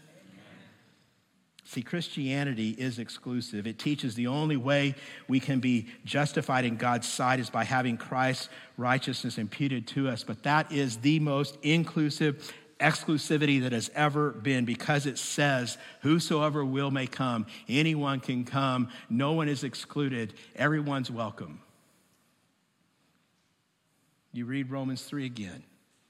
See, 1.67 1.83
Christianity 1.83 2.71
is 2.71 2.99
exclusive. 2.99 3.67
It 3.67 3.79
teaches 3.79 4.15
the 4.15 4.27
only 4.27 4.59
way 4.59 4.95
we 5.29 5.41
can 5.41 5.61
be 5.61 5.87
justified 6.05 6.67
in 6.67 6.77
God's 6.77 7.09
sight 7.09 7.41
is 7.41 7.49
by 7.49 7.65
having 7.65 7.97
Christ's 7.97 8.51
righteousness 8.77 9.39
imputed 9.39 9.87
to 9.89 10.09
us. 10.09 10.23
But 10.25 10.43
that 10.43 10.71
is 10.71 10.99
the 10.99 11.21
most 11.21 11.57
inclusive 11.63 12.53
exclusivity 12.81 13.63
that 13.63 13.73
has 13.73 13.91
ever 13.95 14.31
been 14.31 14.67
because 14.67 15.07
it 15.07 15.17
says, 15.17 15.79
Whosoever 16.03 16.63
will 16.65 16.91
may 16.91 17.07
come. 17.07 17.47
Anyone 17.67 18.21
can 18.21 18.45
come. 18.45 18.91
No 19.09 19.33
one 19.33 19.49
is 19.49 19.65
excluded. 19.65 20.35
Everyone's 20.55 21.11
welcome. 21.11 21.61
You 24.33 24.45
read 24.45 24.71
Romans 24.71 25.03
3 25.03 25.25
again 25.25 25.63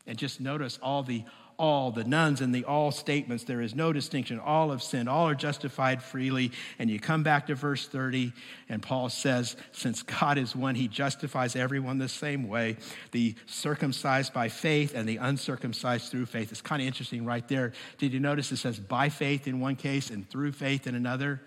and 0.07 0.19
just 0.19 0.41
notice 0.41 0.81
all 0.83 1.05
the 1.05 1.25
all, 1.59 1.91
the 1.91 2.05
nuns 2.05 2.41
and 2.41 2.55
the 2.55 2.65
all 2.65 2.91
statements. 2.91 3.45
There 3.45 3.61
is 3.61 3.75
no 3.75 3.93
distinction. 3.93 4.39
All 4.39 4.71
have 4.71 4.83
sinned. 4.83 5.09
All 5.09 5.29
are 5.29 5.35
justified 5.35 6.03
freely. 6.03 6.53
And 6.79 6.91
you 6.91 6.99
come 6.99 7.23
back 7.23 7.47
to 7.47 7.55
verse 7.55 7.87
30, 7.87 8.33
and 8.69 8.83
Paul 8.83 9.09
says, 9.09 9.57
Since 9.73 10.03
God 10.03 10.39
is 10.39 10.55
one, 10.55 10.75
he 10.75 10.89
justifies 10.89 11.57
everyone 11.57 11.99
the 11.99 12.09
same 12.09 12.49
way. 12.49 12.77
The 13.13 13.35
circumcised 13.47 14.33
by 14.33 14.49
faith 14.49 14.95
and 14.95 15.09
the 15.09 15.17
uncircumcised 15.19 16.11
through 16.11 16.27
faith. 16.27 16.51
It's 16.51 16.61
kind 16.61 16.83
of 16.83 16.89
interesting 16.89 17.25
right 17.25 17.47
there. 17.49 17.73
Did 17.99 18.13
you 18.13 18.21
notice 18.21 18.53
it 18.53 18.57
says 18.57 18.79
by 18.79 19.09
faith 19.09 19.47
in 19.47 19.61
one 19.61 19.77
case 19.77 20.11
and 20.11 20.29
through 20.29 20.53
faith 20.53 20.87
in 20.87 20.95
another? 20.95 21.41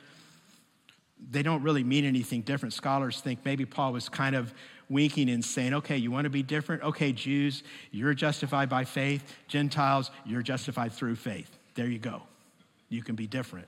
They 1.32 1.41
don't 1.41 1.64
really 1.64 1.84
mean 1.84 2.05
anything 2.05 2.41
different. 2.41 2.74
Scholars 2.74 3.20
think 3.20 3.39
maybe 3.43 3.66
Paul 3.66 3.93
was 3.93 4.08
kind 4.08 4.36
of 4.36 4.53
winking 4.89 5.29
and 5.29 5.43
saying, 5.43 5.73
okay, 5.73 5.97
you 5.97 6.11
want 6.11 6.25
to 6.25 6.29
be 6.29 6.43
different? 6.43 6.83
Okay, 6.83 7.11
Jews, 7.11 7.63
you're 7.91 8.13
justified 8.13 8.69
by 8.69 8.85
faith. 8.85 9.35
Gentiles, 9.47 10.11
you're 10.25 10.41
justified 10.41 10.93
through 10.93 11.15
faith. 11.15 11.49
There 11.75 11.88
you 11.88 11.99
go. 11.99 12.23
You 12.89 13.03
can 13.03 13.15
be 13.15 13.27
different. 13.27 13.67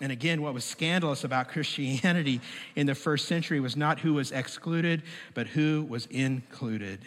And 0.00 0.12
again, 0.12 0.42
what 0.42 0.52
was 0.52 0.64
scandalous 0.64 1.24
about 1.24 1.48
Christianity 1.48 2.40
in 2.74 2.86
the 2.86 2.94
first 2.94 3.26
century 3.26 3.60
was 3.60 3.76
not 3.76 4.00
who 4.00 4.14
was 4.14 4.30
excluded, 4.30 5.02
but 5.32 5.46
who 5.46 5.86
was 5.88 6.06
included. 6.06 7.00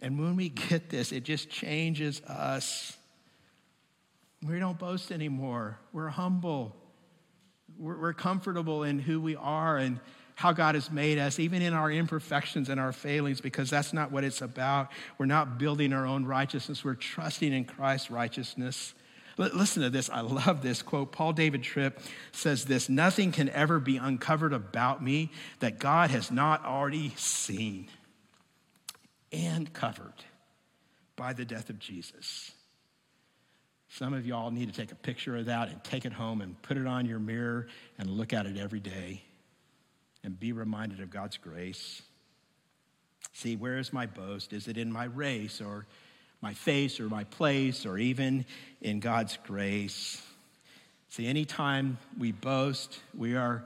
And 0.00 0.18
when 0.18 0.34
we 0.34 0.48
get 0.48 0.90
this, 0.90 1.12
it 1.12 1.22
just 1.22 1.48
changes 1.48 2.20
us. 2.22 2.96
We 4.44 4.58
don't 4.58 4.78
boast 4.78 5.12
anymore. 5.12 5.78
We're 5.92 6.08
humble. 6.08 6.74
We're, 7.78 8.00
we're 8.00 8.12
comfortable 8.14 8.82
in 8.82 8.98
who 8.98 9.20
we 9.20 9.36
are 9.36 9.76
and 9.76 10.00
how 10.34 10.52
God 10.52 10.74
has 10.74 10.90
made 10.90 11.18
us, 11.18 11.38
even 11.38 11.62
in 11.62 11.72
our 11.72 11.90
imperfections 11.90 12.68
and 12.68 12.80
our 12.80 12.92
failings, 12.92 13.40
because 13.40 13.70
that's 13.70 13.92
not 13.92 14.10
what 14.10 14.24
it's 14.24 14.42
about. 14.42 14.90
We're 15.18 15.26
not 15.26 15.58
building 15.58 15.92
our 15.92 16.06
own 16.06 16.24
righteousness, 16.24 16.84
we're 16.84 16.94
trusting 16.94 17.52
in 17.52 17.64
Christ's 17.64 18.10
righteousness. 18.10 18.94
Listen 19.38 19.82
to 19.82 19.90
this. 19.90 20.10
I 20.10 20.20
love 20.20 20.62
this 20.62 20.82
quote. 20.82 21.10
Paul 21.10 21.32
David 21.32 21.62
Tripp 21.62 22.00
says 22.32 22.66
this 22.66 22.88
Nothing 22.88 23.32
can 23.32 23.48
ever 23.48 23.80
be 23.80 23.96
uncovered 23.96 24.52
about 24.52 25.02
me 25.02 25.30
that 25.60 25.78
God 25.78 26.10
has 26.10 26.30
not 26.30 26.64
already 26.64 27.14
seen 27.16 27.88
and 29.32 29.72
covered 29.72 30.12
by 31.16 31.32
the 31.32 31.46
death 31.46 31.70
of 31.70 31.78
Jesus. 31.78 32.52
Some 33.88 34.12
of 34.14 34.26
y'all 34.26 34.50
need 34.50 34.72
to 34.72 34.78
take 34.78 34.92
a 34.92 34.96
picture 34.96 35.36
of 35.36 35.46
that 35.46 35.68
and 35.68 35.82
take 35.82 36.04
it 36.04 36.12
home 36.12 36.40
and 36.40 36.60
put 36.62 36.76
it 36.76 36.86
on 36.86 37.06
your 37.06 37.18
mirror 37.18 37.68
and 37.98 38.10
look 38.10 38.32
at 38.32 38.46
it 38.46 38.58
every 38.58 38.80
day 38.80 39.22
and 40.24 40.38
be 40.38 40.52
reminded 40.52 41.00
of 41.00 41.10
God's 41.10 41.36
grace. 41.36 42.02
See, 43.32 43.56
where 43.56 43.78
is 43.78 43.92
my 43.92 44.06
boast? 44.06 44.52
Is 44.52 44.68
it 44.68 44.76
in 44.76 44.92
my 44.92 45.04
race 45.04 45.60
or 45.60 45.86
my 46.40 46.54
face 46.54 47.00
or 47.00 47.08
my 47.08 47.24
place 47.24 47.86
or 47.86 47.98
even 47.98 48.44
in 48.80 49.00
God's 49.00 49.38
grace? 49.46 50.22
See, 51.08 51.26
anytime 51.26 51.98
we 52.18 52.32
boast, 52.32 52.98
we 53.16 53.36
are 53.36 53.64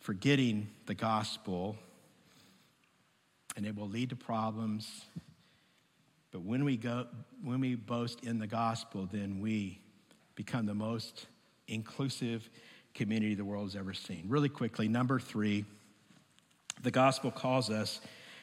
forgetting 0.00 0.68
the 0.86 0.94
gospel 0.94 1.76
and 3.56 3.66
it 3.66 3.76
will 3.76 3.88
lead 3.88 4.10
to 4.10 4.16
problems. 4.16 5.04
But 6.32 6.42
when 6.42 6.64
we 6.64 6.76
go 6.76 7.06
when 7.42 7.60
we 7.60 7.74
boast 7.74 8.24
in 8.24 8.38
the 8.38 8.46
gospel, 8.46 9.08
then 9.10 9.40
we 9.40 9.80
become 10.34 10.66
the 10.66 10.74
most 10.74 11.26
inclusive 11.68 12.48
community 12.94 13.34
the 13.34 13.44
world 13.44 13.64
has 13.64 13.76
ever 13.76 13.92
seen. 13.92 14.24
Really 14.28 14.48
quickly, 14.48 14.88
number 14.88 15.18
3, 15.18 15.64
the 16.82 16.90
gospel 16.90 17.30
calls 17.30 17.70
us 17.70 18.00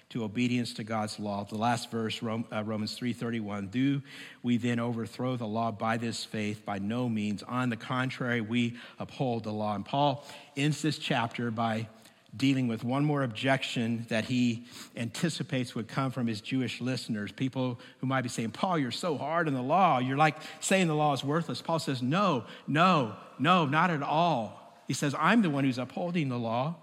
to 0.09 0.23
obedience 0.23 0.73
to 0.73 0.83
God's 0.83 1.19
law. 1.19 1.43
The 1.43 1.55
last 1.55 1.91
verse, 1.91 2.21
uh, 2.23 2.63
Romans 2.63 2.97
3:31, 2.97 3.67
do 3.67 4.01
we 4.41 4.57
then 4.57 4.79
overthrow 4.79 5.35
the 5.35 5.47
law 5.47 5.71
by 5.71 5.97
this 5.97 6.25
faith? 6.25 6.65
By 6.65 6.79
no 6.79 7.07
means. 7.07 7.43
On 7.43 7.69
the 7.69 7.77
contrary, 7.77 8.41
we 8.41 8.75
uphold 8.97 9.43
the 9.43 9.53
law. 9.53 9.75
And 9.75 9.85
Paul 9.85 10.25
ends 10.57 10.81
this 10.81 10.97
chapter 10.97 11.51
by 11.51 11.87
dealing 12.35 12.67
with 12.67 12.83
one 12.83 13.03
more 13.03 13.23
objection 13.23 14.05
that 14.09 14.25
he 14.25 14.65
anticipates 14.95 15.73
would 15.73 15.87
come 15.87 16.11
from 16.11 16.27
his 16.27 16.41
Jewish 16.41 16.79
listeners. 16.79 17.31
People 17.31 17.79
who 17.99 18.07
might 18.07 18.21
be 18.21 18.29
saying, 18.29 18.51
Paul, 18.51 18.77
you're 18.77 18.91
so 18.91 19.17
hard 19.17 19.47
on 19.47 19.53
the 19.53 19.61
law. 19.61 19.99
You're 19.99 20.17
like 20.17 20.37
saying 20.59 20.87
the 20.87 20.95
law 20.95 21.13
is 21.13 21.23
worthless. 21.23 21.61
Paul 21.61 21.79
says, 21.79 22.01
No, 22.01 22.45
no, 22.67 23.15
no, 23.37 23.65
not 23.65 23.89
at 23.89 24.01
all. 24.01 24.55
He 24.87 24.93
says, 24.93 25.13
I'm 25.17 25.43
the 25.43 25.51
one 25.51 25.63
who's 25.63 25.77
upholding 25.77 26.29
the 26.29 26.39
law. 26.39 26.75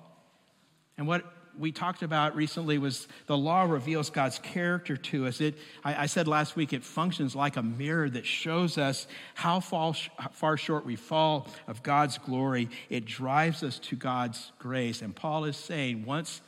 And 0.96 1.06
what 1.06 1.24
we 1.58 1.72
talked 1.72 2.02
about 2.02 2.36
recently 2.36 2.78
was 2.78 3.08
the 3.26 3.36
law 3.36 3.62
reveals 3.64 4.10
God's 4.10 4.38
character 4.38 4.96
to 4.96 5.26
us. 5.26 5.40
It, 5.40 5.56
I, 5.84 6.02
I 6.02 6.06
said 6.06 6.28
last 6.28 6.56
week, 6.56 6.72
it 6.72 6.84
functions 6.84 7.34
like 7.34 7.56
a 7.56 7.62
mirror 7.62 8.08
that 8.10 8.26
shows 8.26 8.78
us 8.78 9.06
how 9.34 9.60
far, 9.60 9.94
far 10.32 10.56
short 10.56 10.84
we 10.84 10.96
fall 10.96 11.48
of 11.66 11.82
God's 11.82 12.18
glory. 12.18 12.68
It 12.90 13.04
drives 13.04 13.62
us 13.62 13.78
to 13.80 13.96
God's 13.96 14.52
grace. 14.58 15.02
And 15.02 15.14
Paul 15.14 15.44
is 15.44 15.56
saying, 15.56 16.04
once 16.04 16.40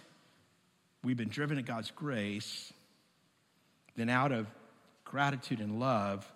we've 1.02 1.16
been 1.16 1.28
driven 1.28 1.56
to 1.56 1.62
God's 1.62 1.90
grace, 1.90 2.72
then 3.96 4.09
out 4.09 4.32
of 4.32 4.46
gratitude 5.04 5.61
and 5.61 5.80
love, 5.80 6.30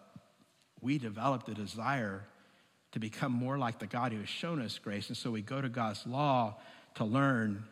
we 0.80 0.98
develop 0.98 1.44
the 1.44 1.54
desire 1.54 2.24
to 2.92 2.98
become 2.98 3.32
more 3.32 3.58
like 3.58 3.78
the 3.78 3.86
God 3.86 4.12
who 4.12 4.20
has 4.20 4.28
shown 4.28 4.60
us 4.60 4.78
grace. 4.78 5.08
And 5.08 5.16
so 5.16 5.30
we 5.30 5.42
go 5.42 5.60
to 5.60 5.68
God's 5.68 6.06
law 6.06 6.56
to 6.94 7.04
learn 7.04 7.64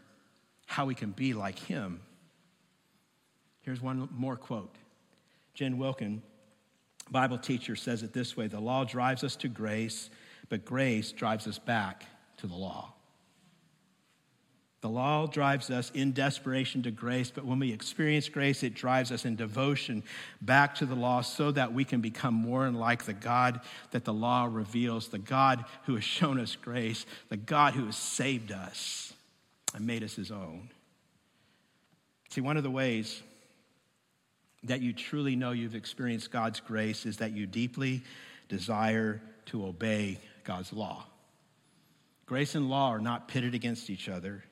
how 0.71 0.87
we 0.87 0.95
can 0.95 1.11
be 1.11 1.35
like 1.35 1.59
him. 1.59 2.01
Here's 3.63 3.83
one 3.83 4.09
more 4.13 4.37
quote. 4.37 4.73
Jen 5.53 5.79
Wilkin, 5.79 6.23
Bible 7.11 7.39
teacher, 7.39 7.75
says 7.75 8.05
it 8.05 8.13
this 8.13 8.37
way 8.37 8.47
The 8.47 8.61
law 8.61 8.85
drives 8.85 9.25
us 9.25 9.35
to 9.37 9.49
grace, 9.49 10.11
but 10.49 10.65
grace 10.65 11.11
drives 11.11 11.49
us 11.49 11.59
back 11.59 12.05
to 12.37 12.47
the 12.47 12.55
law. 12.55 12.93
The 14.81 14.89
law 14.89 15.27
drives 15.27 15.71
us 15.71 15.91
in 15.93 16.13
desperation 16.13 16.85
to 16.85 16.93
grace, 16.93 17.33
but 17.33 17.45
when 17.45 17.59
we 17.59 17.73
experience 17.73 18.29
grace, 18.29 18.63
it 18.63 18.73
drives 18.73 19.11
us 19.11 19.25
in 19.25 19.35
devotion 19.35 20.05
back 20.41 20.77
to 20.77 20.87
the 20.87 20.95
law 20.95 21.21
so 21.23 21.51
that 21.51 21.75
we 21.75 21.85
can 21.85 22.01
become 22.01 22.33
more 22.33 22.65
and 22.65 22.79
like 22.79 23.07
the 23.07 23.13
God 23.13 23.61
that 23.91 24.05
the 24.05 24.15
law 24.15 24.49
reveals, 24.49 25.09
the 25.09 25.19
God 25.19 25.65
who 25.87 25.97
has 25.97 26.05
shown 26.05 26.39
us 26.39 26.55
grace, 26.55 27.07
the 27.29 27.37
God 27.37 27.75
who 27.75 27.87
has 27.87 27.97
saved 27.97 28.53
us 28.53 29.15
and 29.75 29.87
made 29.87 30.03
us 30.03 30.15
his 30.15 30.31
own. 30.31 30.71
See, 32.31 32.41
one 32.41 32.57
of 32.57 32.63
the 32.63 32.71
ways 32.71 33.23
that 34.65 34.81
you 34.81 34.93
truly 34.93 35.37
know 35.37 35.53
you've 35.53 35.75
experienced 35.75 36.31
God's 36.31 36.61
grace 36.61 37.07
is 37.07 37.19
that 37.19 37.33
you 37.33 37.47
deeply 37.47 38.03
desire 38.49 39.21
to 39.47 39.67
obey 39.67 40.19
God's 40.45 40.73
law. 40.73 41.07
Grace 42.27 42.55
and 42.55 42.69
law 42.69 42.91
are 42.91 43.01
not 43.01 43.27
pitted 43.27 43.55
against 43.55 43.91
each 43.91 44.09
other. 44.09 44.45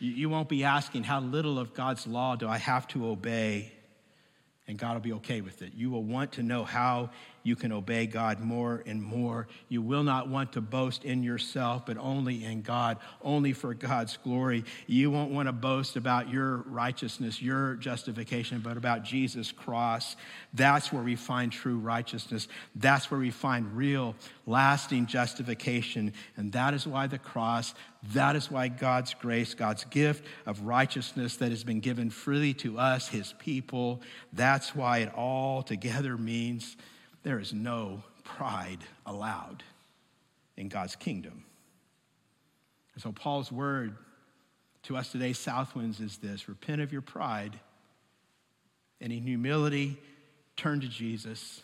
You, 0.00 0.10
you 0.10 0.28
won't 0.28 0.48
be 0.48 0.64
asking, 0.64 1.04
How 1.04 1.20
little 1.20 1.58
of 1.58 1.74
God's 1.74 2.06
law 2.06 2.36
do 2.36 2.48
I 2.48 2.58
have 2.58 2.86
to 2.88 3.06
obey? 3.06 3.72
And 4.66 4.78
God 4.78 4.94
will 4.94 5.00
be 5.00 5.12
okay 5.14 5.40
with 5.40 5.62
it. 5.62 5.72
You 5.74 5.90
will 5.90 6.02
want 6.02 6.32
to 6.32 6.42
know 6.42 6.64
how 6.64 7.10
you 7.44 7.56
can 7.56 7.72
obey 7.72 8.06
God 8.06 8.40
more 8.40 8.82
and 8.86 9.02
more. 9.02 9.46
You 9.68 9.82
will 9.82 10.02
not 10.02 10.28
want 10.28 10.54
to 10.54 10.62
boast 10.62 11.04
in 11.04 11.22
yourself, 11.22 11.84
but 11.84 11.98
only 11.98 12.42
in 12.42 12.62
God, 12.62 12.96
only 13.22 13.52
for 13.52 13.74
God's 13.74 14.16
glory. 14.16 14.64
You 14.86 15.10
won't 15.10 15.30
want 15.30 15.48
to 15.48 15.52
boast 15.52 15.96
about 15.96 16.30
your 16.30 16.56
righteousness, 16.66 17.42
your 17.42 17.74
justification, 17.74 18.60
but 18.60 18.78
about 18.78 19.04
Jesus' 19.04 19.52
cross. 19.52 20.16
That's 20.54 20.90
where 20.90 21.02
we 21.02 21.16
find 21.16 21.52
true 21.52 21.76
righteousness. 21.76 22.48
That's 22.74 23.10
where 23.10 23.20
we 23.20 23.30
find 23.30 23.76
real, 23.76 24.16
lasting 24.46 25.04
justification. 25.04 26.14
And 26.38 26.50
that 26.52 26.72
is 26.72 26.86
why 26.86 27.08
the 27.08 27.18
cross, 27.18 27.74
that 28.14 28.36
is 28.36 28.50
why 28.50 28.68
God's 28.68 29.12
grace, 29.12 29.52
God's 29.52 29.84
gift 29.84 30.24
of 30.46 30.62
righteousness 30.62 31.36
that 31.36 31.50
has 31.50 31.62
been 31.62 31.80
given 31.80 32.08
freely 32.08 32.54
to 32.54 32.78
us, 32.78 33.08
his 33.08 33.34
people, 33.38 34.00
that's 34.32 34.74
why 34.74 34.98
it 34.98 35.14
all 35.14 35.62
together 35.62 36.16
means 36.16 36.78
there 37.24 37.40
is 37.40 37.52
no 37.52 38.02
pride 38.22 38.78
allowed 39.04 39.64
in 40.56 40.68
God's 40.68 40.94
kingdom. 40.94 41.44
And 42.94 43.02
so 43.02 43.10
Paul's 43.10 43.50
word 43.50 43.96
to 44.84 44.96
us 44.96 45.10
today, 45.10 45.32
Southwinds, 45.32 46.00
is 46.00 46.18
this 46.18 46.48
repent 46.48 46.80
of 46.80 46.92
your 46.92 47.02
pride 47.02 47.58
and 49.00 49.12
in 49.12 49.22
humility 49.22 49.98
turn 50.56 50.80
to 50.80 50.88
Jesus. 50.88 51.62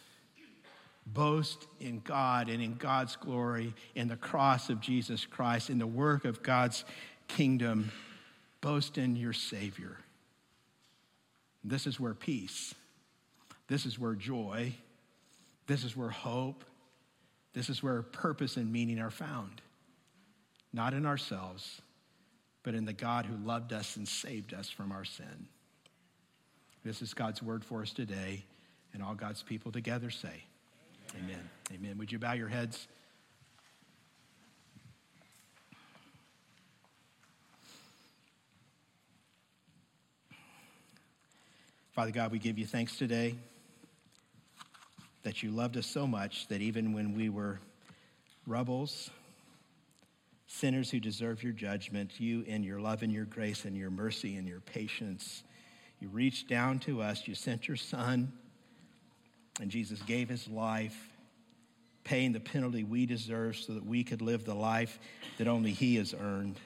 Boast 1.07 1.67
in 1.81 2.01
God 2.05 2.49
and 2.49 2.63
in 2.63 2.75
God's 2.75 3.17
glory, 3.17 3.75
in 3.95 4.09
the 4.09 4.17
cross 4.17 4.71
of 4.71 4.81
Jesus 4.81 5.27
Christ, 5.27 5.71
in 5.71 5.79
the 5.79 5.87
work 5.87 6.25
of 6.25 6.43
God's 6.43 6.85
kingdom. 7.29 7.93
Boast 8.61 8.99
in 8.99 9.17
your 9.17 9.33
Savior. 9.33 9.97
This 11.65 11.87
is 11.87 12.01
where 12.01 12.15
peace, 12.15 12.75
this 13.69 13.85
is 13.85 13.99
where 13.99 14.15
joy, 14.15 14.75
this 15.71 15.85
is 15.85 15.97
where 15.97 16.11
hope, 16.11 16.64
this 17.53 17.71
is 17.71 17.81
where 17.81 18.03
purpose 18.03 18.57
and 18.57 18.73
meaning 18.73 18.99
are 18.99 19.09
found. 19.09 19.62
Not 20.73 20.95
in 20.95 21.07
ourselves, 21.07 21.81
but 22.64 22.75
in 22.75 22.85
the 22.87 22.93
God 22.93 23.25
who 23.25 23.37
loved 23.47 23.73
us 23.73 23.95
and 23.95 24.09
saved 24.09 24.53
us 24.53 24.68
from 24.68 24.91
our 24.91 25.05
sin. 25.05 25.47
This 26.85 27.03
is 27.03 27.14
God's 27.14 27.41
word 27.41 27.64
for 27.64 27.83
us 27.83 27.93
today, 27.93 28.45
and 28.95 29.01
all 29.01 29.14
God's 29.14 29.45
people 29.45 29.71
together 29.71 30.11
say, 30.11 30.43
Amen. 31.16 31.37
Amen. 31.37 31.51
Amen. 31.73 31.99
Would 31.99 32.11
you 32.11 32.18
bow 32.18 32.33
your 32.33 32.49
heads? 32.49 32.89
Father 41.93 42.11
God, 42.11 42.33
we 42.33 42.41
give 42.41 42.59
you 42.59 42.66
thanks 42.66 42.97
today 42.97 43.37
that 45.23 45.43
you 45.43 45.51
loved 45.51 45.77
us 45.77 45.87
so 45.87 46.07
much 46.07 46.49
that 46.49 46.61
even 46.61 46.93
when 46.93 47.14
we 47.14 47.29
were 47.29 47.61
rebels, 48.47 49.11
sinners 50.47 50.91
who 50.91 50.99
deserve 50.99 51.43
your 51.43 51.53
judgment, 51.53 52.18
you, 52.18 52.43
in 52.43 52.62
your 52.62 52.81
love 52.81 53.03
and 53.03 53.12
your 53.12 53.25
grace 53.25 53.64
and 53.64 53.77
your 53.77 53.91
mercy 53.91 54.37
and 54.37 54.49
your 54.49 54.61
patience, 54.61 55.43
you 56.01 56.09
reached 56.09 56.49
down 56.49 56.79
to 56.81 57.03
us. 57.03 57.29
You 57.29 57.35
sent 57.35 57.68
your 57.68 57.77
son, 57.77 58.33
and 59.61 59.71
Jesus 59.71 60.01
gave 60.03 60.29
his 60.29 60.49
life, 60.49 60.97
paying 62.05 62.33
the 62.33 62.41
penalty 62.41 62.83
we 62.83 63.05
deserve 63.05 63.57
so 63.57 63.75
that 63.75 63.85
we 63.85 64.03
could 64.03 64.23
live 64.23 64.45
the 64.45 64.55
life 64.55 64.99
that 65.37 65.47
only 65.47 65.73
he 65.73 65.97
has 65.97 66.14
earned. 66.18 66.59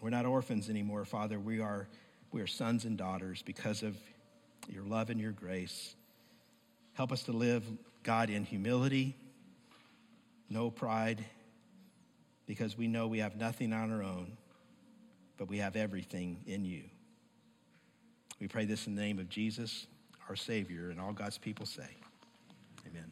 We're 0.00 0.10
not 0.10 0.24
orphans 0.24 0.70
anymore, 0.70 1.04
Father. 1.04 1.40
We 1.40 1.60
are, 1.60 1.88
we 2.30 2.40
are 2.40 2.46
sons 2.46 2.84
and 2.84 2.96
daughters 2.96 3.42
because 3.42 3.82
of 3.82 3.96
your 4.68 4.84
love 4.84 5.10
and 5.10 5.20
your 5.20 5.32
grace. 5.32 5.94
Help 6.94 7.12
us 7.12 7.22
to 7.24 7.32
live, 7.32 7.64
God, 8.02 8.30
in 8.30 8.44
humility, 8.44 9.16
no 10.48 10.70
pride, 10.70 11.24
because 12.46 12.78
we 12.78 12.86
know 12.86 13.06
we 13.06 13.18
have 13.18 13.36
nothing 13.36 13.72
on 13.72 13.92
our 13.92 14.02
own, 14.02 14.36
but 15.36 15.48
we 15.48 15.58
have 15.58 15.76
everything 15.76 16.38
in 16.46 16.64
you. 16.64 16.82
We 18.40 18.48
pray 18.48 18.64
this 18.64 18.86
in 18.86 18.94
the 18.94 19.02
name 19.02 19.18
of 19.18 19.28
Jesus, 19.28 19.86
our 20.28 20.36
Savior, 20.36 20.90
and 20.90 21.00
all 21.00 21.12
God's 21.12 21.38
people 21.38 21.66
say, 21.66 21.88
Amen. 22.86 23.10